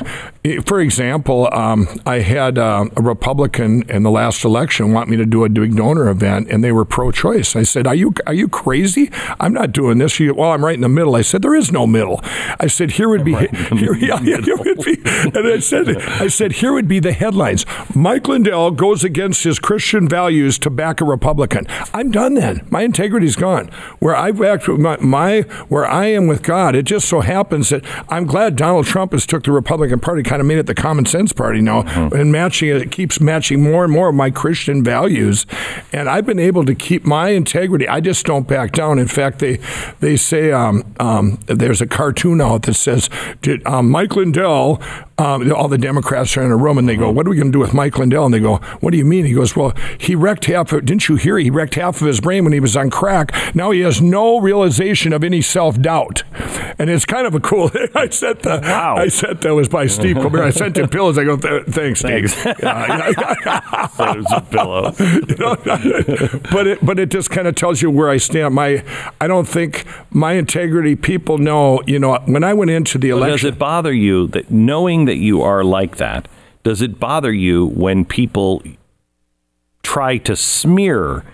[0.64, 5.26] for example, um, I had uh, a Republican in the last election want me to
[5.26, 7.56] do a big donor event, and they were pro-choice.
[7.56, 9.10] I said, "Are you are you crazy?
[9.40, 11.16] I'm not doing this." She, well, I'm right in the middle.
[11.16, 12.20] I said, "There is no middle."
[12.60, 16.28] I said, "Here would be right here, yeah, here would be," and I said, "I
[16.28, 21.00] said here would be the headlines: Mike Lindell goes against his Christian values to back
[21.00, 22.34] a Republican." I'm done.
[22.34, 23.68] Then my integrity's gone.
[23.98, 27.68] Where I've actually my, my where I am with God, it just so happens happens
[27.68, 30.74] that I'm glad Donald Trump has took the Republican Party, kind of made it the
[30.74, 32.14] common sense party now, mm-hmm.
[32.14, 35.46] and matching it, it keeps matching more and more of my Christian values,
[35.94, 37.88] and I've been able to keep my integrity.
[37.88, 38.98] I just don't back down.
[38.98, 39.58] In fact, they
[40.00, 43.08] they say um, um, there's a cartoon out that says,
[43.40, 44.82] "Did um, Mike Lindell
[45.18, 47.48] um, all the Democrats are in a room and they go, "What are we going
[47.48, 49.72] to do with Mike Lindell?" And they go, "What do you mean?" He goes, "Well,
[49.98, 50.72] he wrecked half.
[50.72, 51.38] Of, didn't you hear?
[51.38, 53.32] He wrecked half of his brain when he was on crack.
[53.54, 56.22] Now he has no realization of any self doubt."
[56.78, 57.68] And it's kind of a cool.
[57.68, 57.88] thing.
[57.94, 58.62] I said that.
[58.62, 58.96] Wow.
[58.96, 60.42] I said that was by Steve Colbert.
[60.42, 61.16] I sent him pillows.
[61.16, 62.36] I go, "Thanks, Steve." Thanks.
[62.66, 64.92] Yeah, it was a pillow.
[64.98, 68.54] you know, but it but it just kind of tells you where I stand.
[68.54, 68.84] My
[69.20, 70.96] I don't think my integrity.
[70.96, 71.80] People know.
[71.86, 75.05] You know, when I went into the election, well, does it bother you that knowing
[75.06, 76.28] that you are like that,
[76.62, 78.62] does it bother you when people
[79.82, 81.24] try to smear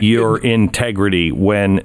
[0.00, 1.78] your integrity when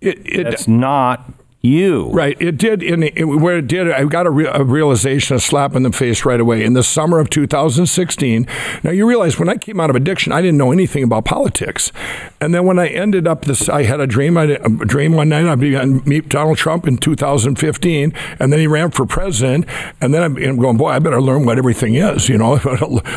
[0.00, 1.30] it, it, that's not
[1.64, 2.10] you.
[2.10, 2.36] Right.
[2.40, 2.82] It did.
[2.82, 5.92] In it, where it did, I got a, re, a, realization, a slap in the
[5.92, 6.62] face right away.
[6.62, 8.46] In the summer of 2016,
[8.82, 11.90] now you realize when I came out of addiction, I didn't know anything about politics.
[12.40, 14.36] And then when I ended up this, I had a dream.
[14.36, 18.66] I a dream one night I'd be meet Donald Trump in 2015, and then he
[18.66, 19.66] ran for president.
[20.00, 22.28] And then I'm, I'm going, boy, I better learn what everything is.
[22.28, 22.60] You know,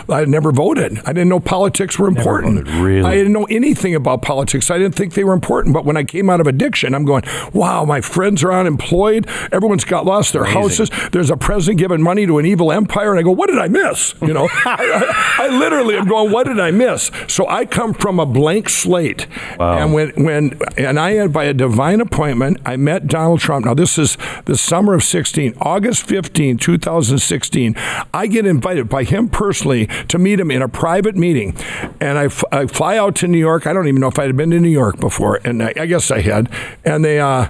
[0.09, 0.99] I never voted.
[0.99, 2.65] I didn't know politics were important.
[2.65, 3.03] Voted, really?
[3.03, 4.71] I didn't know anything about politics.
[4.71, 5.73] I didn't think they were important.
[5.73, 9.27] But when I came out of addiction, I'm going, wow, my friends are unemployed.
[9.51, 10.61] Everyone's got lost their Amazing.
[10.61, 11.09] houses.
[11.11, 13.67] There's a president giving money to an evil empire, and I go, what did I
[13.67, 14.13] miss?
[14.21, 17.11] You know, I, I, I, literally am going, what did I miss?
[17.27, 19.77] So I come from a blank slate, wow.
[19.77, 23.65] and when when and I had by a divine appointment, I met Donald Trump.
[23.65, 27.75] Now this is the summer of 16, August 15, 2016.
[28.13, 31.55] I get invited by him personally to meet him in a private meeting,
[31.99, 33.67] and I, f- I fly out to New York.
[33.67, 35.85] I don't even know if I had been to New York before, and I, I
[35.85, 36.49] guess I had.
[36.83, 37.47] And they uh,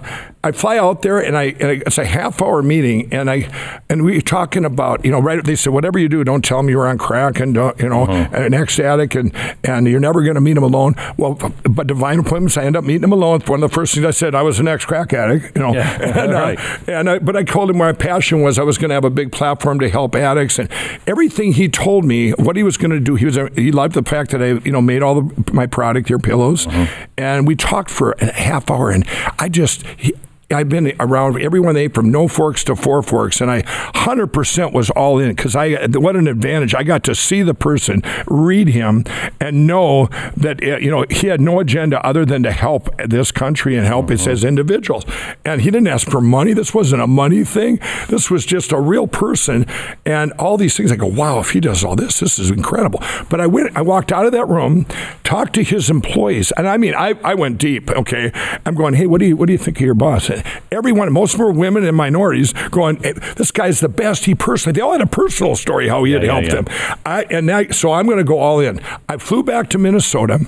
[0.48, 3.50] I fly out there and I, and I, it's a half hour meeting and I
[3.90, 6.70] and we talking about you know right they said whatever you do don't tell them
[6.70, 8.30] you're on crack and don't, you know uh-huh.
[8.34, 11.34] an ex addict and and you're never going to meet them alone well
[11.70, 14.12] but divine appointments I end up meeting them alone one of the first things I
[14.12, 16.02] said I was an ex crack addict you know yeah.
[16.24, 16.58] and, right.
[16.58, 19.06] uh, and I, but I told him my passion was I was going to have
[19.06, 20.70] a big platform to help addicts and
[21.06, 24.04] everything he told me what he was going to do he was he loved the
[24.04, 27.08] fact that I you know made all the, my product your pillows uh-huh.
[27.18, 29.06] and we talked for a half hour and
[29.38, 30.14] I just he,
[30.50, 34.90] I've been around everyone they from no forks to four forks, and I 100% was
[34.92, 36.74] all in because I what an advantage.
[36.74, 39.04] I got to see the person, read him,
[39.42, 40.08] and know
[40.38, 43.86] that eh, you know he had no agenda other than to help this country and
[43.86, 45.04] help us as individuals.
[45.44, 46.54] And he didn't ask for money.
[46.54, 47.82] This wasn't a money thing.
[48.08, 49.66] This was just a real person,
[50.06, 50.94] and all these things.
[50.94, 53.02] I go, wow, if he does all this, this is incredible.
[53.30, 54.86] But I went, I walked out of that room,
[55.26, 57.92] talked to his employees, and I mean, I, I went deep.
[57.92, 58.32] Okay,
[58.66, 60.37] I'm going, hey, what do you what do you think of your boss?
[60.72, 64.36] Everyone, most of them were women and minorities, going, hey, "This guy's the best." He
[64.36, 66.62] personally, they all had a personal story how he yeah, had helped yeah.
[66.62, 66.98] them.
[67.06, 68.82] I, and I, so I'm going to go all in.
[69.10, 70.46] I flew back to Minnesota.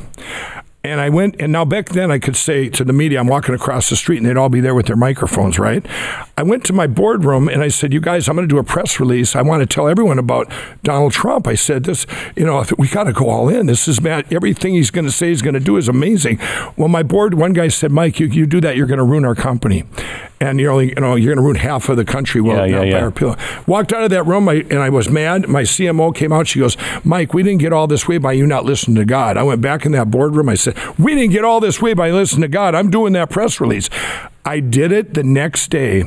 [0.82, 3.54] And I went, and now back then I could say to the media, I'm walking
[3.54, 5.86] across the street and they'd all be there with their microphones, right?
[6.38, 8.64] I went to my boardroom and I said, You guys, I'm going to do a
[8.64, 9.36] press release.
[9.36, 10.50] I want to tell everyone about
[10.82, 11.48] Donald Trump.
[11.48, 12.06] I said, This,
[12.38, 13.66] you know, we got to go all in.
[13.66, 16.40] This is, man, everything he's going to say he's going to do is amazing.
[16.78, 19.26] Well, my board, one guy said, Mike, you, you do that, you're going to ruin
[19.26, 19.84] our company
[20.42, 22.42] and you're only, you know, you're going to ruin half of the country.
[22.42, 23.00] Well, yeah, yeah, yeah.
[23.68, 25.48] Walked out of that room, I, and I was mad.
[25.48, 26.48] My CMO came out.
[26.48, 29.38] She goes, "Mike, we didn't get all this way by you not listening to God."
[29.38, 30.50] I went back in that boardroom.
[30.50, 32.76] I said, "We didn't get all this way by listening to God.
[32.76, 33.90] I'm doing that press release."
[34.46, 36.06] I did it the next day,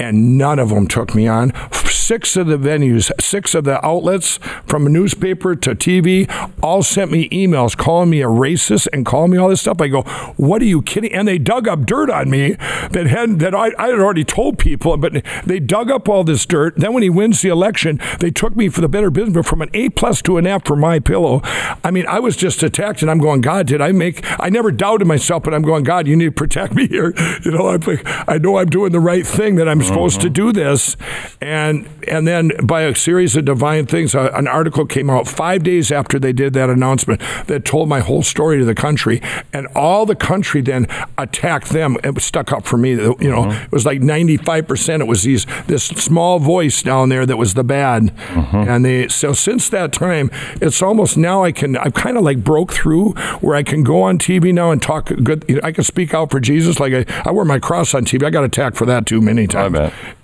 [0.00, 1.52] and none of them took me on.
[1.90, 6.28] Six of the venues, six of the outlets, from a newspaper to TV,
[6.62, 9.80] all sent me emails calling me a racist and calling me all this stuff.
[9.80, 10.02] I go,
[10.36, 12.56] "What are you kidding?" And they dug up dirt on me
[12.90, 16.44] that had that I, I had already told people, but they dug up all this
[16.46, 16.74] dirt.
[16.76, 19.62] Then when he wins the election, they took me for the better business, but from
[19.62, 21.40] an A plus to an F for MyPillow.
[21.84, 24.24] I mean, I was just attacked, and I'm going, God, did I make?
[24.40, 27.14] I never doubted myself, but I'm going, God, you need to protect me here.
[27.42, 29.54] You know, I'm like, I know I'm doing the right thing.
[29.56, 30.96] That I'm supposed to do this,
[31.40, 35.62] and and then by a series of divine things, uh, an article came out five
[35.62, 39.20] days after they did that announcement that told my whole story to the country,
[39.52, 40.86] and all the country then
[41.18, 41.96] attacked them.
[42.04, 42.90] It stuck up for me.
[42.92, 43.64] You know, Mm-hmm.
[43.64, 45.02] it was like ninety five percent.
[45.02, 48.56] It was these this small voice down there that was the bad, Mm-hmm.
[48.56, 50.30] and they so since that time,
[50.60, 54.02] it's almost now I can I've kind of like broke through where I can go
[54.02, 55.44] on TV now and talk good.
[55.48, 56.78] you know, I can speak out for Jesus.
[56.80, 58.24] Like I, I wear my cross on TV.
[58.26, 59.74] I got attacked for that too many times.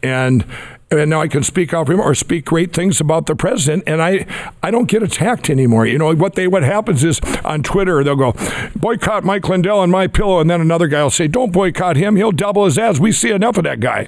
[0.02, 0.44] And
[0.90, 3.84] and now I can speak out for him or speak great things about the president,
[3.88, 4.24] and I
[4.62, 5.84] I don't get attacked anymore.
[5.86, 8.34] You know what they what happens is on Twitter they'll go
[8.76, 12.14] boycott Mike Lindell and MyPillow, and then another guy will say don't boycott him.
[12.14, 13.00] He'll double his ads.
[13.00, 14.06] We see enough of that guy.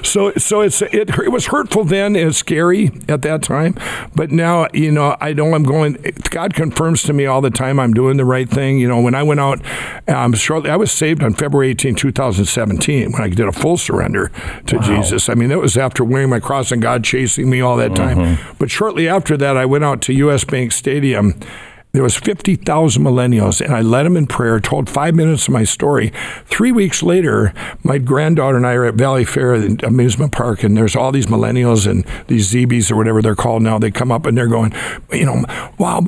[0.02, 3.76] so so it's it, it was hurtful then and scary at that time,
[4.14, 5.98] but now you know I know I'm going.
[6.30, 8.78] God confirms to me all the time I'm doing the right thing.
[8.78, 9.60] You know when I went out
[10.08, 14.30] um, shortly, I was saved on February 18, 2017 when I did a full surrender
[14.66, 15.28] to Jesus.
[15.28, 18.18] I mean that was after wearing my cross and God chasing me all that time.
[18.18, 18.56] Mm-hmm.
[18.58, 20.44] But shortly after that, I went out to U.S.
[20.44, 21.34] Bank Stadium.
[21.92, 25.64] There was 50,000 millennials, and I led them in prayer, told five minutes of my
[25.64, 26.12] story.
[26.44, 30.94] Three weeks later, my granddaughter and I are at Valleyfair, the amusement park, and there's
[30.94, 33.80] all these millennials and these ZBs or whatever they're called now.
[33.80, 34.72] They come up and they're going,
[35.10, 35.44] you know,
[35.78, 36.06] wow,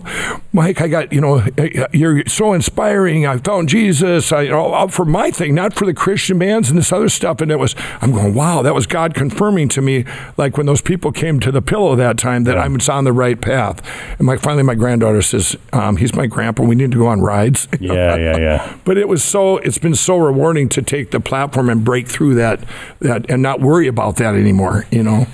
[0.55, 1.47] Mike, I got, you know,
[1.93, 3.27] you're so inspiring.
[3.27, 4.33] I found Jesus.
[4.33, 7.41] I, you know, for my thing, not for the Christian bands and this other stuff.
[7.41, 10.05] And it was, I'm going, wow, that was God confirming to me,
[10.37, 13.15] like when those people came to the pillow that time, that I was on the
[13.15, 13.81] right path.
[14.19, 16.65] And my finally, my granddaughter says, um, he's my grandpa.
[16.65, 17.69] We need to go on rides.
[17.83, 18.79] Yeah, yeah, yeah.
[18.85, 22.37] But it was so it's been so rewarding to take the platform and break through
[22.37, 22.65] that
[23.01, 25.27] that and not worry about that anymore, you know.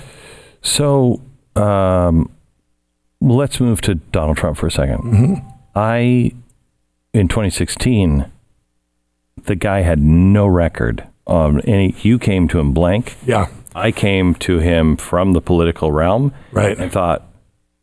[0.63, 1.21] So
[1.55, 2.31] um,
[3.21, 5.43] let's move to Donald Trump for a 2nd
[5.75, 6.31] I,
[7.13, 8.25] in 2016,
[9.43, 11.07] the guy had no record.
[11.27, 13.15] Um, any, you came to him blank.
[13.25, 13.47] Yeah.
[13.75, 16.71] I came to him from the political realm Right.
[16.71, 17.28] and I thought,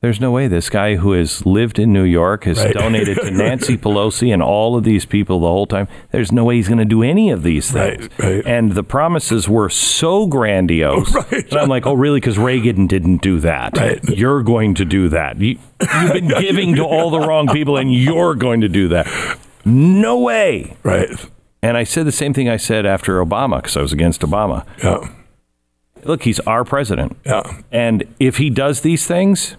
[0.03, 2.75] there's no way this guy who has lived in New York has Right.
[2.75, 5.89] donated to Nancy Pelosi and all of these people the whole time.
[6.13, 8.11] There's no way he's going to do any of these Right, things.
[8.19, 8.47] right.
[8.47, 11.13] And the promises were so grandiose.
[11.33, 11.51] Right.
[11.51, 12.19] And I'm like, oh, really?
[12.21, 13.77] Because Reagan didn't do that.
[13.77, 14.03] Right.
[14.05, 15.41] You're going to do that.
[15.41, 19.07] You, you've been giving to all the wrong people, and you're going to do that.
[19.65, 20.77] No way.
[20.83, 21.09] Right.
[21.63, 24.65] And I said the same thing I said after Obama because I was against Obama.
[24.85, 25.09] Yeah.
[26.05, 27.17] Look, he's our president.
[27.25, 27.63] Yeah.
[27.73, 29.57] And if he does these things,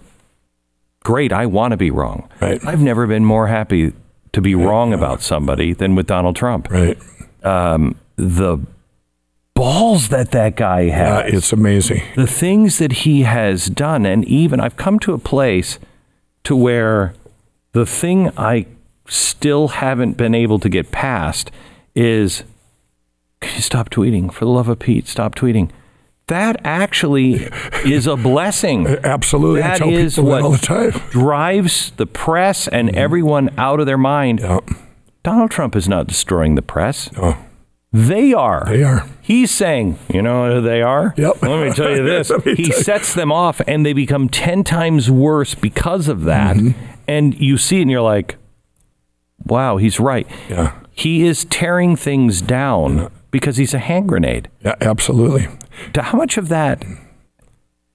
[1.08, 1.32] great.
[1.32, 2.28] I want to be wrong.
[2.42, 2.60] Right.
[2.66, 3.94] I've never been more happy
[4.34, 6.70] to be wrong about somebody than with Donald Trump.
[6.70, 6.98] Right.
[7.44, 8.58] Um, the
[9.54, 12.04] balls that that guy Yeah, has, it's amazing.
[12.16, 15.80] the things that he has done, and even I've come to a place
[16.44, 17.14] to where
[17.72, 18.66] the thing I
[19.08, 21.52] still haven't been able to get past
[21.96, 22.44] is
[23.40, 24.32] can you stop tweeting?
[24.34, 25.70] For the love of Pete, stop tweeting.
[26.28, 27.50] That actually
[27.86, 28.86] is a blessing.
[29.04, 29.62] Absolutely.
[29.62, 30.92] That is that what time.
[31.10, 34.42] drives the press and everyone out of their mind.
[34.42, 34.60] Yeah.
[35.24, 37.10] Donald Trump is not destroying the press.
[37.18, 37.38] Oh,
[37.94, 38.66] They are.
[38.68, 39.08] they are.
[39.22, 41.14] He's saying, you know who they are?
[41.18, 41.42] Yep.
[41.42, 42.30] Let me tell you this.
[42.44, 46.58] He sets them off and they become 10 times worse because of that.
[46.58, 46.80] Mm-hmm.
[47.08, 48.36] And you see it and you're like,
[49.46, 50.28] wow, he's right.
[50.50, 50.74] Yeah.
[50.92, 54.50] He is tearing things down because he's a hand grenade.
[54.64, 55.48] Yeah, absolutely.
[55.94, 56.84] To- How much of that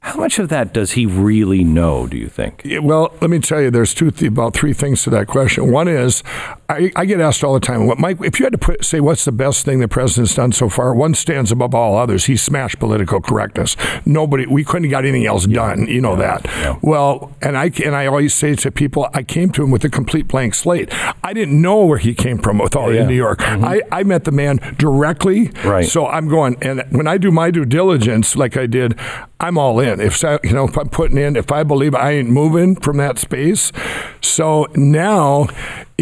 [0.03, 2.63] how much of that does he really know, do you think?
[2.65, 5.71] Yeah, Well, let me tell you, there's two th- about three things to that question.
[5.71, 6.23] One is,
[6.69, 8.19] I, I get asked all the time, "What, Mike?
[8.21, 10.93] If you had to put, say, what's the best thing the president's done so far?
[10.95, 12.25] One stands above all others.
[12.25, 13.77] He smashed political correctness.
[14.05, 15.87] Nobody, we couldn't have got anything else done.
[15.87, 16.49] You know that.
[16.83, 19.91] Well, and I and I always say to people, I came to him with a
[19.91, 20.89] complete blank slate.
[21.23, 23.03] I didn't know where he came from with all Yeah.
[23.03, 23.39] in New York.
[23.41, 23.65] Mm-hmm.
[23.65, 25.51] I, I met the man directly.
[25.65, 25.85] Right.
[25.85, 28.99] So I'm going, and when I do my due diligence, like I did,
[29.39, 29.92] I'm all in.
[30.01, 32.97] If so- you know, if I'm putting in, if I believe I ain't moving from
[32.99, 33.73] that space.
[34.21, 35.49] So now,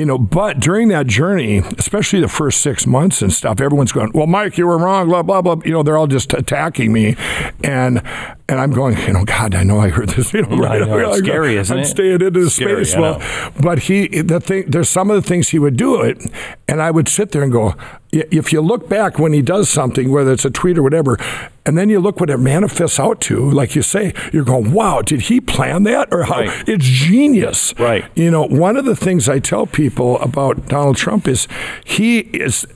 [0.01, 4.11] you know, but during that journey, especially the first six months and stuff, everyone's going,
[4.15, 5.57] "Well, Mike, you were wrong." Blah blah blah.
[5.63, 7.17] You know, they're all just attacking me,
[7.63, 8.03] and
[8.51, 10.31] and I'm going, you know, God, I know I heard this.
[10.41, 10.81] You know, right?
[10.81, 10.99] I know.
[10.99, 11.87] It's I'm scary, isn't I'm it?
[11.87, 12.99] staying into the Scary, space.
[12.99, 13.21] Well,
[13.61, 16.25] but he, the thing, there's some of the things he would do it,
[16.69, 17.75] and I would sit there and go,
[18.13, 21.19] if you look back when he does something, whether it's a tweet or whatever,
[21.67, 25.03] and then you look what it manifests out to, like you say, you're going, wow,
[25.03, 26.09] did he plan that?
[26.13, 26.41] Or how?
[26.41, 26.69] Right.
[26.69, 27.75] It's genius.
[27.79, 28.05] Right.
[28.15, 31.49] You know, one of the things I tell people about Donald Trump is
[31.85, 32.67] he is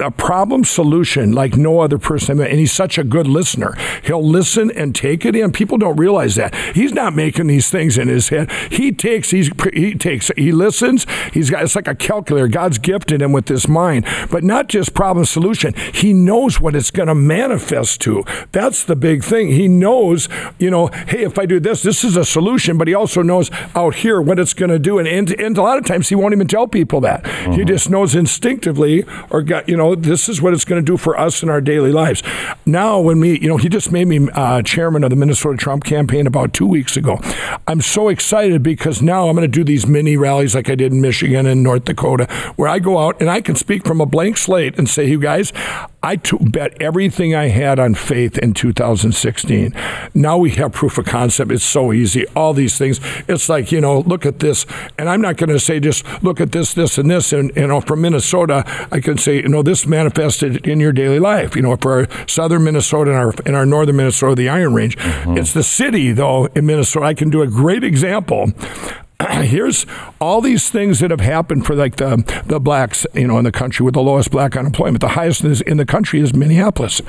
[0.00, 2.40] a problem solution like no other person.
[2.40, 3.76] And he's such a good listener.
[4.02, 5.52] He'll listen and take it in.
[5.52, 8.50] People don't realize that he's not making these things in his head.
[8.70, 9.30] He takes.
[9.30, 10.30] He's he takes.
[10.36, 11.06] He listens.
[11.32, 11.62] He's got.
[11.62, 12.48] It's like a calculator.
[12.48, 15.74] God's gifted him with this mind, but not just problem solution.
[15.92, 18.24] He knows what it's going to manifest to.
[18.52, 19.48] That's the big thing.
[19.48, 20.28] He knows.
[20.58, 22.78] You know, hey, if I do this, this is a solution.
[22.78, 24.98] But he also knows out here what it's going to do.
[24.98, 27.26] And, and and a lot of times he won't even tell people that.
[27.26, 27.64] He uh-huh.
[27.64, 31.18] just knows instinctively, or got you know, this is what it's going to do for
[31.18, 32.22] us in our daily lives.
[32.64, 35.84] Now, when we, you know, he just made me uh, chairman of the Minnesota Trump
[35.84, 37.20] campaign about two weeks ago.
[37.66, 40.92] I'm so excited because now I'm going to do these mini rallies like I did
[40.92, 42.26] in Michigan and North Dakota,
[42.56, 45.18] where I go out and I can speak from a blank slate and say, you
[45.18, 45.52] guys,
[46.04, 49.72] I t- bet everything I had on faith in 2016.
[50.14, 51.52] Now we have proof of concept.
[51.52, 52.26] It's so easy.
[52.34, 53.00] All these things.
[53.28, 54.66] It's like, you know, look at this.
[54.98, 57.32] And I'm not going to say just look at this, this, and this.
[57.32, 61.18] And, you know, from Minnesota, I can say, you know, this manifested in your daily
[61.18, 61.56] life.
[61.56, 64.96] You know, for our southern Minnesota and our, in our northern Minnesota, the Iron Range.
[64.96, 65.38] Mm-hmm.
[65.38, 67.06] It's the city, though, in Minnesota.
[67.06, 68.52] I can do a great example
[69.42, 69.86] here's
[70.20, 73.52] all these things that have happened for like the the blacks, you know, in the
[73.52, 75.00] country with the lowest black unemployment.
[75.00, 77.00] The highest in the country is Minneapolis.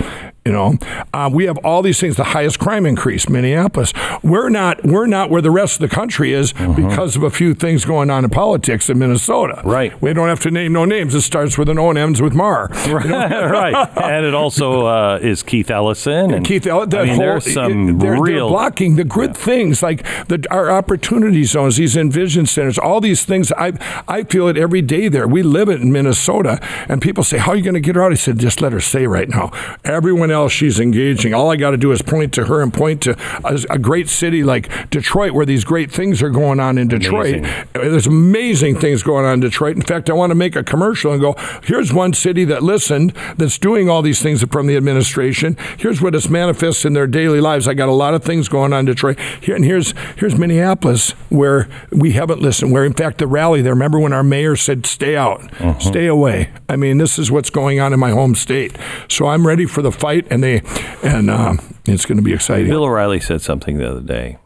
[0.46, 0.78] You know,
[1.14, 2.18] um, we have all these things.
[2.18, 3.94] The highest crime increase, Minneapolis.
[4.22, 6.90] We're not we're not where the rest of the country is mm-hmm.
[6.90, 9.62] because of a few things going on in politics in Minnesota.
[9.64, 10.00] Right.
[10.02, 11.16] We don't have to name no names.
[11.16, 12.70] It starts with an O and ends with Mar.
[12.88, 13.04] Right.
[13.04, 13.50] You know?
[13.50, 13.98] right.
[13.98, 16.66] And it also uh, is Keith Ellison and Keith.
[16.66, 17.00] Ellison.
[17.00, 19.46] I mean, there's some they're, real they're blocking the good yeah.
[19.46, 23.52] things like the our opportunity zones, these envision centers, all these things.
[23.54, 23.74] I
[24.08, 25.28] I feel it every day there.
[25.28, 28.04] We live it in Minnesota, and people say, "How are you going to get her
[28.04, 29.52] out?" I said, "Just let her stay right now."
[29.84, 31.34] Everyone else she's engaging.
[31.34, 34.10] All I got to do is point to her and point to a, a, great
[34.10, 37.36] city like Detroit where these great things are going on in Detroit.
[37.36, 37.66] Amazing.
[37.74, 39.76] There's amazing things going on in Detroit.
[39.76, 43.12] In fact, I want to make a commercial and go, here's one city that listened
[43.38, 45.58] that's doing all these things from the administration.
[45.78, 47.68] Here's what it's manifests in their daily lives.
[47.68, 49.20] I got a lot of things going on in Detroit.
[49.42, 53.74] Here, and here's here's Minneapolis where we haven't listened, where in fact the rally there,
[53.74, 55.80] remember when our mayor said, stay out, uh-huh.
[55.80, 56.52] stay away.
[56.70, 58.76] I mean, this is what's going on in my home state.
[59.08, 60.62] So I'm ready for the fight and they
[61.04, 61.56] and uh,
[61.86, 62.68] it's going to be exciting.
[62.68, 64.38] Bill O'Reilly said something the other day.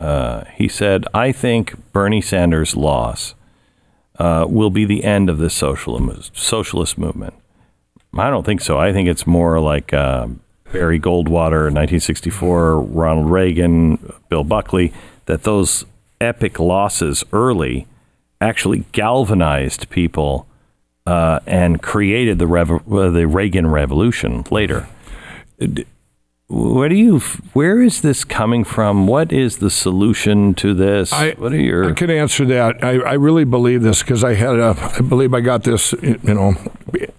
[0.00, 3.34] Uh, he said, "I think Bernie Sanders' loss
[4.18, 7.34] uh, will be the end of this socialist socialist movement."
[8.14, 8.78] I don't think so.
[8.78, 10.28] I think it's more like uh,
[10.70, 14.92] Barry Goldwater, 1964, Ronald Reagan, Bill Buckley.
[15.26, 15.86] That those
[16.20, 17.86] epic losses early
[18.40, 20.46] actually galvanized people
[21.06, 24.88] uh, and created the rev- the Reagan Revolution later
[25.66, 25.86] d-
[26.52, 27.18] where do you
[27.54, 31.90] where is this coming from what is the solution to this I, what are your
[31.90, 35.32] I can answer that I, I really believe this because I had a I believe
[35.32, 36.54] I got this you know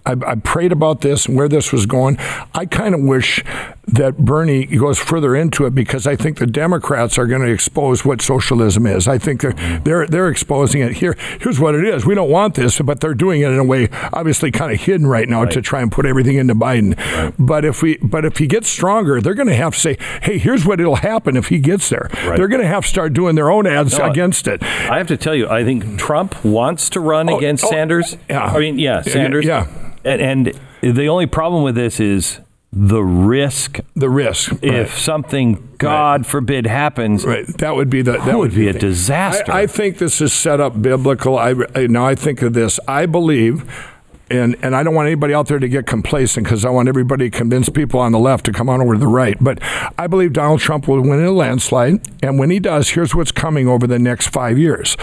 [0.06, 2.16] I, I prayed about this and where this was going
[2.54, 3.42] I kind of wish
[3.86, 8.04] that Bernie goes further into it because I think the Democrats are going to expose
[8.04, 9.06] what socialism is.
[9.06, 11.16] I think they're they're they're exposing it here.
[11.40, 12.06] Here's what it is.
[12.06, 15.06] We don't want this, but they're doing it in a way obviously kind of hidden
[15.06, 15.52] right now right.
[15.52, 16.96] to try and put everything into Biden.
[16.96, 17.34] Right.
[17.38, 20.38] But if we but if he gets stronger, they're going to have to say, "Hey,
[20.38, 22.36] here's what it'll happen if he gets there." Right.
[22.36, 24.62] They're going to have to start doing their own ads no, against it.
[24.62, 28.16] I have to tell you, I think Trump wants to run oh, against oh, Sanders.
[28.28, 28.44] Yeah.
[28.44, 29.44] I mean, yeah, Sanders.
[29.44, 29.66] Yeah.
[30.04, 32.40] And, and the only problem with this is
[32.74, 33.80] the risk.
[33.94, 34.52] The risk.
[34.62, 36.26] If something, God right.
[36.26, 39.52] forbid, happens, right, that would be the that, would, be, a disaster.
[39.52, 41.38] I, I, think this is set up biblical.
[41.38, 41.52] I
[41.86, 42.80] now I think of this.
[42.88, 43.90] I believe.
[44.38, 47.30] And, and I don't want anybody out there to get complacent because I want everybody
[47.30, 49.36] to convince people on the left to come on over to the right.
[49.40, 49.58] But
[49.98, 52.00] I believe Donald Trump will win in a landslide.
[52.22, 54.96] And when he does, here's what's coming over the next five years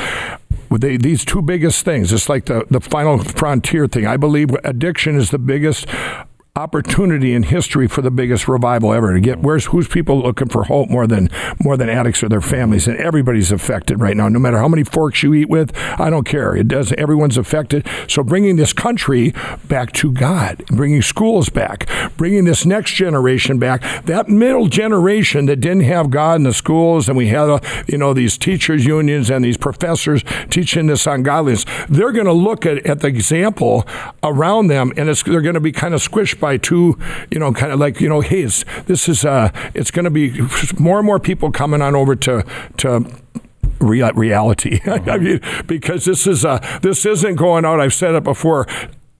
[0.80, 2.14] they, these two biggest things.
[2.14, 4.08] It's like the, the final frontier thing.
[4.08, 5.86] I believe addiction is the biggest
[6.58, 10.66] opportunity in history for the biggest revival ever to get where's who's people looking for
[10.66, 11.30] hope more than
[11.64, 12.90] more than addicts or their families?
[12.90, 16.26] And everybody's affected right now no matter how many forks you eat with I don't
[16.26, 16.54] care.
[16.54, 17.88] It does everyone's affected.
[18.10, 19.34] So bringing this country
[19.70, 25.62] back to God bringing schools back bringing this next generation back that middle generation that
[25.62, 29.30] didn't have God in the schools and we had uh, you know these teachers unions
[29.30, 33.88] and these professors teaching this ungodliness they're going to look at, at the example
[34.22, 37.00] around them and it's they're going to be kind of squished by two,
[37.32, 40.12] you know, kind of like, you know, hey, it's, this is, uh, it's going to
[40.12, 40.42] be
[40.78, 42.46] more and more people coming on over to,
[42.78, 43.06] to,
[43.82, 44.80] reality.
[44.86, 45.00] Uh-huh.
[45.12, 47.80] I mean, because this is uh, this isn't going out.
[47.80, 48.68] I've said it before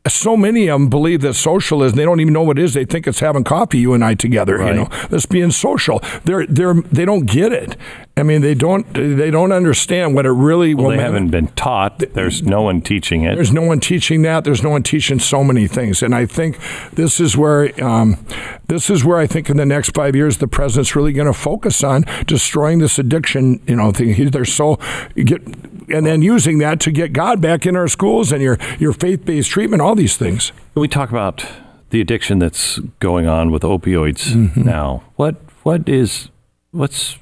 [0.08, 2.86] so many of them believe that socialism they don't even know what it is they
[2.86, 4.70] think it's having coffee you and i together right.
[4.70, 7.78] you know this being social they're they're they don't get it
[8.18, 10.76] I mean, they don't they don't understand what it really.
[10.76, 12.00] Well, will they haven't been taught.
[12.14, 13.36] There's no one teaching it.
[13.36, 14.44] There's no one teaching that.
[14.44, 16.60] There's no one teaching so many things, and I think
[16.92, 18.24] this is where um,
[18.68, 21.34] this is where I think in the next five years the president's really going to
[21.34, 23.62] focus on destroying this addiction.
[23.66, 24.14] You know, thing.
[24.14, 24.78] He- They're so
[25.16, 28.94] get and then using that to get God back in our schools and your your
[28.94, 30.52] faith based treatment, all these things.
[30.74, 31.46] Can we talk about
[31.90, 34.64] the addiction that's going on with opioids Mm-hmm.
[34.64, 35.04] now?
[35.16, 36.30] What what is
[36.72, 37.18] what's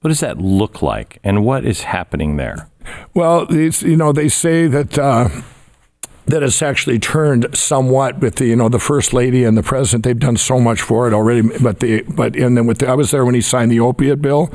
[0.00, 2.68] what does that look like, and what is happening there?
[3.14, 4.98] Well, it's, you know, they say that.
[4.98, 5.28] Uh,
[6.26, 10.04] that it's actually turned somewhat with the you know the first lady and the president.
[10.04, 12.94] They've done so much for it already, but the but and then with the, I
[12.94, 14.48] was there when he signed the opiate bill,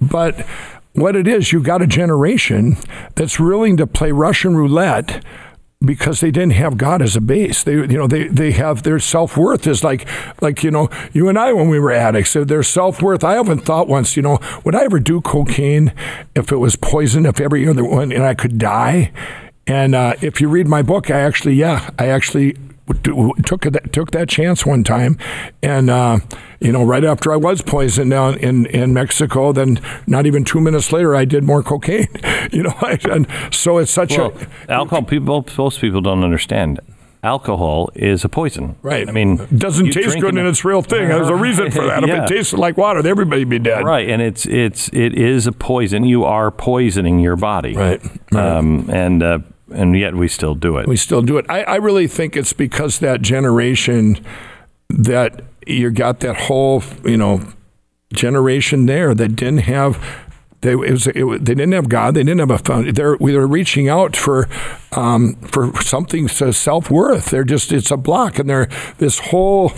[0.00, 0.46] but
[0.96, 2.76] what it is, you got a generation
[3.14, 5.24] that's willing to play Russian roulette
[5.84, 7.62] because they didn't have God as a base.
[7.62, 10.08] They, you know, they, they have their self worth is like,
[10.40, 12.32] like you know, you and I when we were addicts.
[12.32, 13.22] Their self worth.
[13.22, 15.92] I haven't thought once, you know, would I ever do cocaine
[16.34, 17.26] if it was poison?
[17.26, 19.12] If every other one and I could die?
[19.66, 22.56] And uh, if you read my book, I actually, yeah, I actually
[23.44, 25.18] took that took that chance one time,
[25.62, 26.18] and uh,
[26.60, 30.60] you know, right after I was poisoned down in, in Mexico, then not even two
[30.60, 32.08] minutes later, I did more cocaine.
[32.52, 32.74] You know,
[33.10, 34.32] and so it's such Well,
[34.68, 35.02] a alcohol.
[35.02, 36.80] People, most people don't understand.
[37.24, 38.76] Alcohol is a poison.
[38.82, 39.08] right.
[39.08, 41.08] I mean, it doesn't taste good, an- and it's real thing.
[41.08, 42.06] There's a reason for that.
[42.06, 42.22] Yeah.
[42.24, 43.84] If it tasted like water, everybody'd be dead.
[43.84, 46.04] Right, and it's it's it is a poison.
[46.04, 47.74] You are poisoning your body.
[47.74, 48.56] Right, right.
[48.56, 49.38] Um, and uh,
[49.72, 50.86] and yet we still do it.
[50.86, 51.46] we still do it.
[51.48, 54.24] I, I really think it's because that generation
[54.88, 57.42] that you got that whole you know
[58.12, 60.02] generation there that didn't have
[60.60, 63.36] they it was, it, they didn't have God they didn't have a found they're we
[63.36, 64.48] were reaching out for
[64.92, 69.72] um, for something to self worth they're just it's a block and they're this whole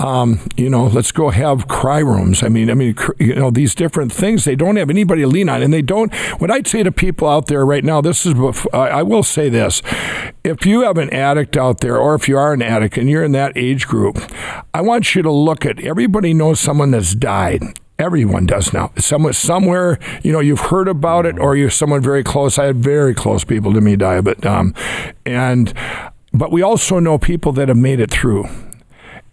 [0.00, 3.74] um, you know let's go have cry rooms I mean I mean you know these
[3.74, 6.82] different things they don't have anybody to lean on and they don't what I'd say
[6.82, 8.34] to people out there right now this is
[8.72, 9.82] I will say this
[10.42, 13.22] if you have an addict out there or if you are an addict and you're
[13.22, 14.18] in that age group
[14.72, 17.62] I want you to look at everybody knows someone that's died
[17.98, 18.92] Everyone does now.
[18.96, 22.58] Someone somewhere, you know, you've heard about it, or you're someone very close.
[22.58, 24.74] I had very close people to me die, but um,
[25.26, 25.74] and
[26.32, 28.48] but we also know people that have made it through.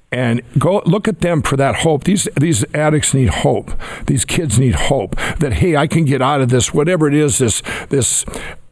[0.10, 2.06] And go look at them for that hope.
[2.06, 3.72] These these addicts need hope.
[4.06, 7.40] These kids need hope that hey, I can get out of this, whatever it is,
[7.40, 8.24] this this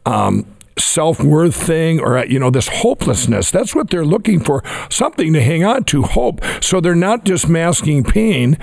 [0.06, 0.46] um,
[0.78, 3.50] self worth thing, or you know, this hopelessness.
[3.50, 4.62] That's what they're looking for.
[4.88, 6.40] Something to hang on to, hope.
[6.60, 8.56] So they're not just masking pain,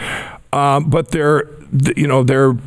[0.51, 1.47] um, but they're
[1.95, 2.57] you know they're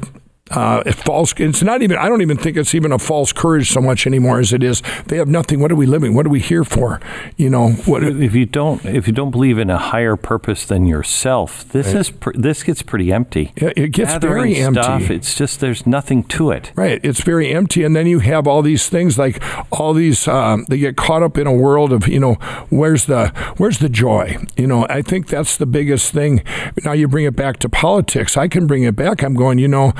[0.50, 1.34] uh, false.
[1.38, 1.98] It's not even.
[1.98, 4.82] I don't even think it's even a false courage so much anymore as it is.
[5.06, 5.60] They have nothing.
[5.60, 6.14] What are we living?
[6.14, 7.00] What are we here for?
[7.36, 8.04] You know what?
[8.04, 12.10] if you don't if you don't believe in a higher purpose than yourself, this is
[12.10, 13.52] pr- this gets pretty empty.
[13.56, 14.82] It- it gets Gathering very empty.
[14.82, 16.72] Stuff, it's just there's nothing to it.
[16.76, 17.00] Right.
[17.02, 17.82] It's very empty.
[17.84, 19.42] And then you have all these things like
[19.72, 22.34] all these, um, they get caught up in a world of, you know,
[22.70, 23.28] where's the,
[23.58, 24.36] where's the joy?
[24.56, 26.42] You know, I think that's the biggest thing.
[26.84, 28.36] Now you bring it back to politics.
[28.36, 29.22] I can bring it back.
[29.22, 29.92] I'm going, you know,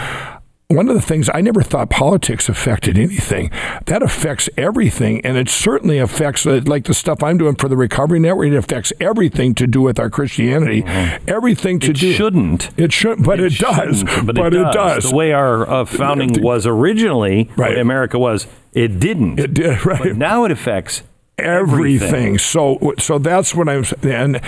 [0.69, 3.51] one of the things I never thought politics affected anything.
[3.87, 7.77] That affects everything, and it certainly affects uh, like the stuff I'm doing for the
[7.77, 8.49] Recovery Network.
[8.49, 10.83] It affects everything to do with our Christianity,
[11.29, 12.13] everything to do It do.
[12.15, 12.71] shouldn't.
[12.77, 14.01] It should, but it, does.
[14.01, 15.11] shouldn't, But, it, does.
[15.11, 17.79] The way our uh, founding was originally, Right.
[17.79, 19.39] America was, it didn't.
[19.39, 20.01] It did, right.
[20.03, 21.03] But now it affects
[21.39, 22.09] everything.
[22.09, 22.39] everything.
[22.39, 24.41] So so that's what I'm and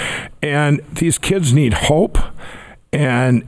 [0.42, 2.18] and these kids need hope
[2.92, 3.44] and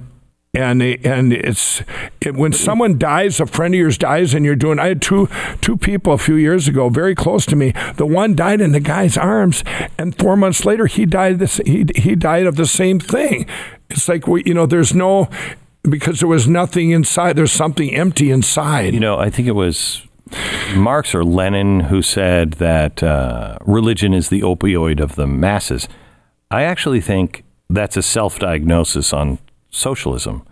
[0.52, 1.82] and and it's
[2.20, 4.78] it, when someone dies, a friend of yours dies, and you're doing.
[4.78, 5.28] I had two
[5.60, 7.72] two people a few years ago, very close to me.
[7.96, 9.62] The one died in the guy's arms,
[9.96, 11.38] and four months later, he died.
[11.38, 13.46] This he he died of the same thing.
[13.90, 15.28] It's like we, you know, there's no
[15.82, 17.36] because there was nothing inside.
[17.36, 18.92] There's something empty inside.
[18.92, 20.06] You know, I think it was
[20.74, 25.88] Marx or Lenin who said that uh, religion is the opioid of the masses.
[26.50, 29.38] I actually think that's a self diagnosis on
[29.70, 30.42] socialism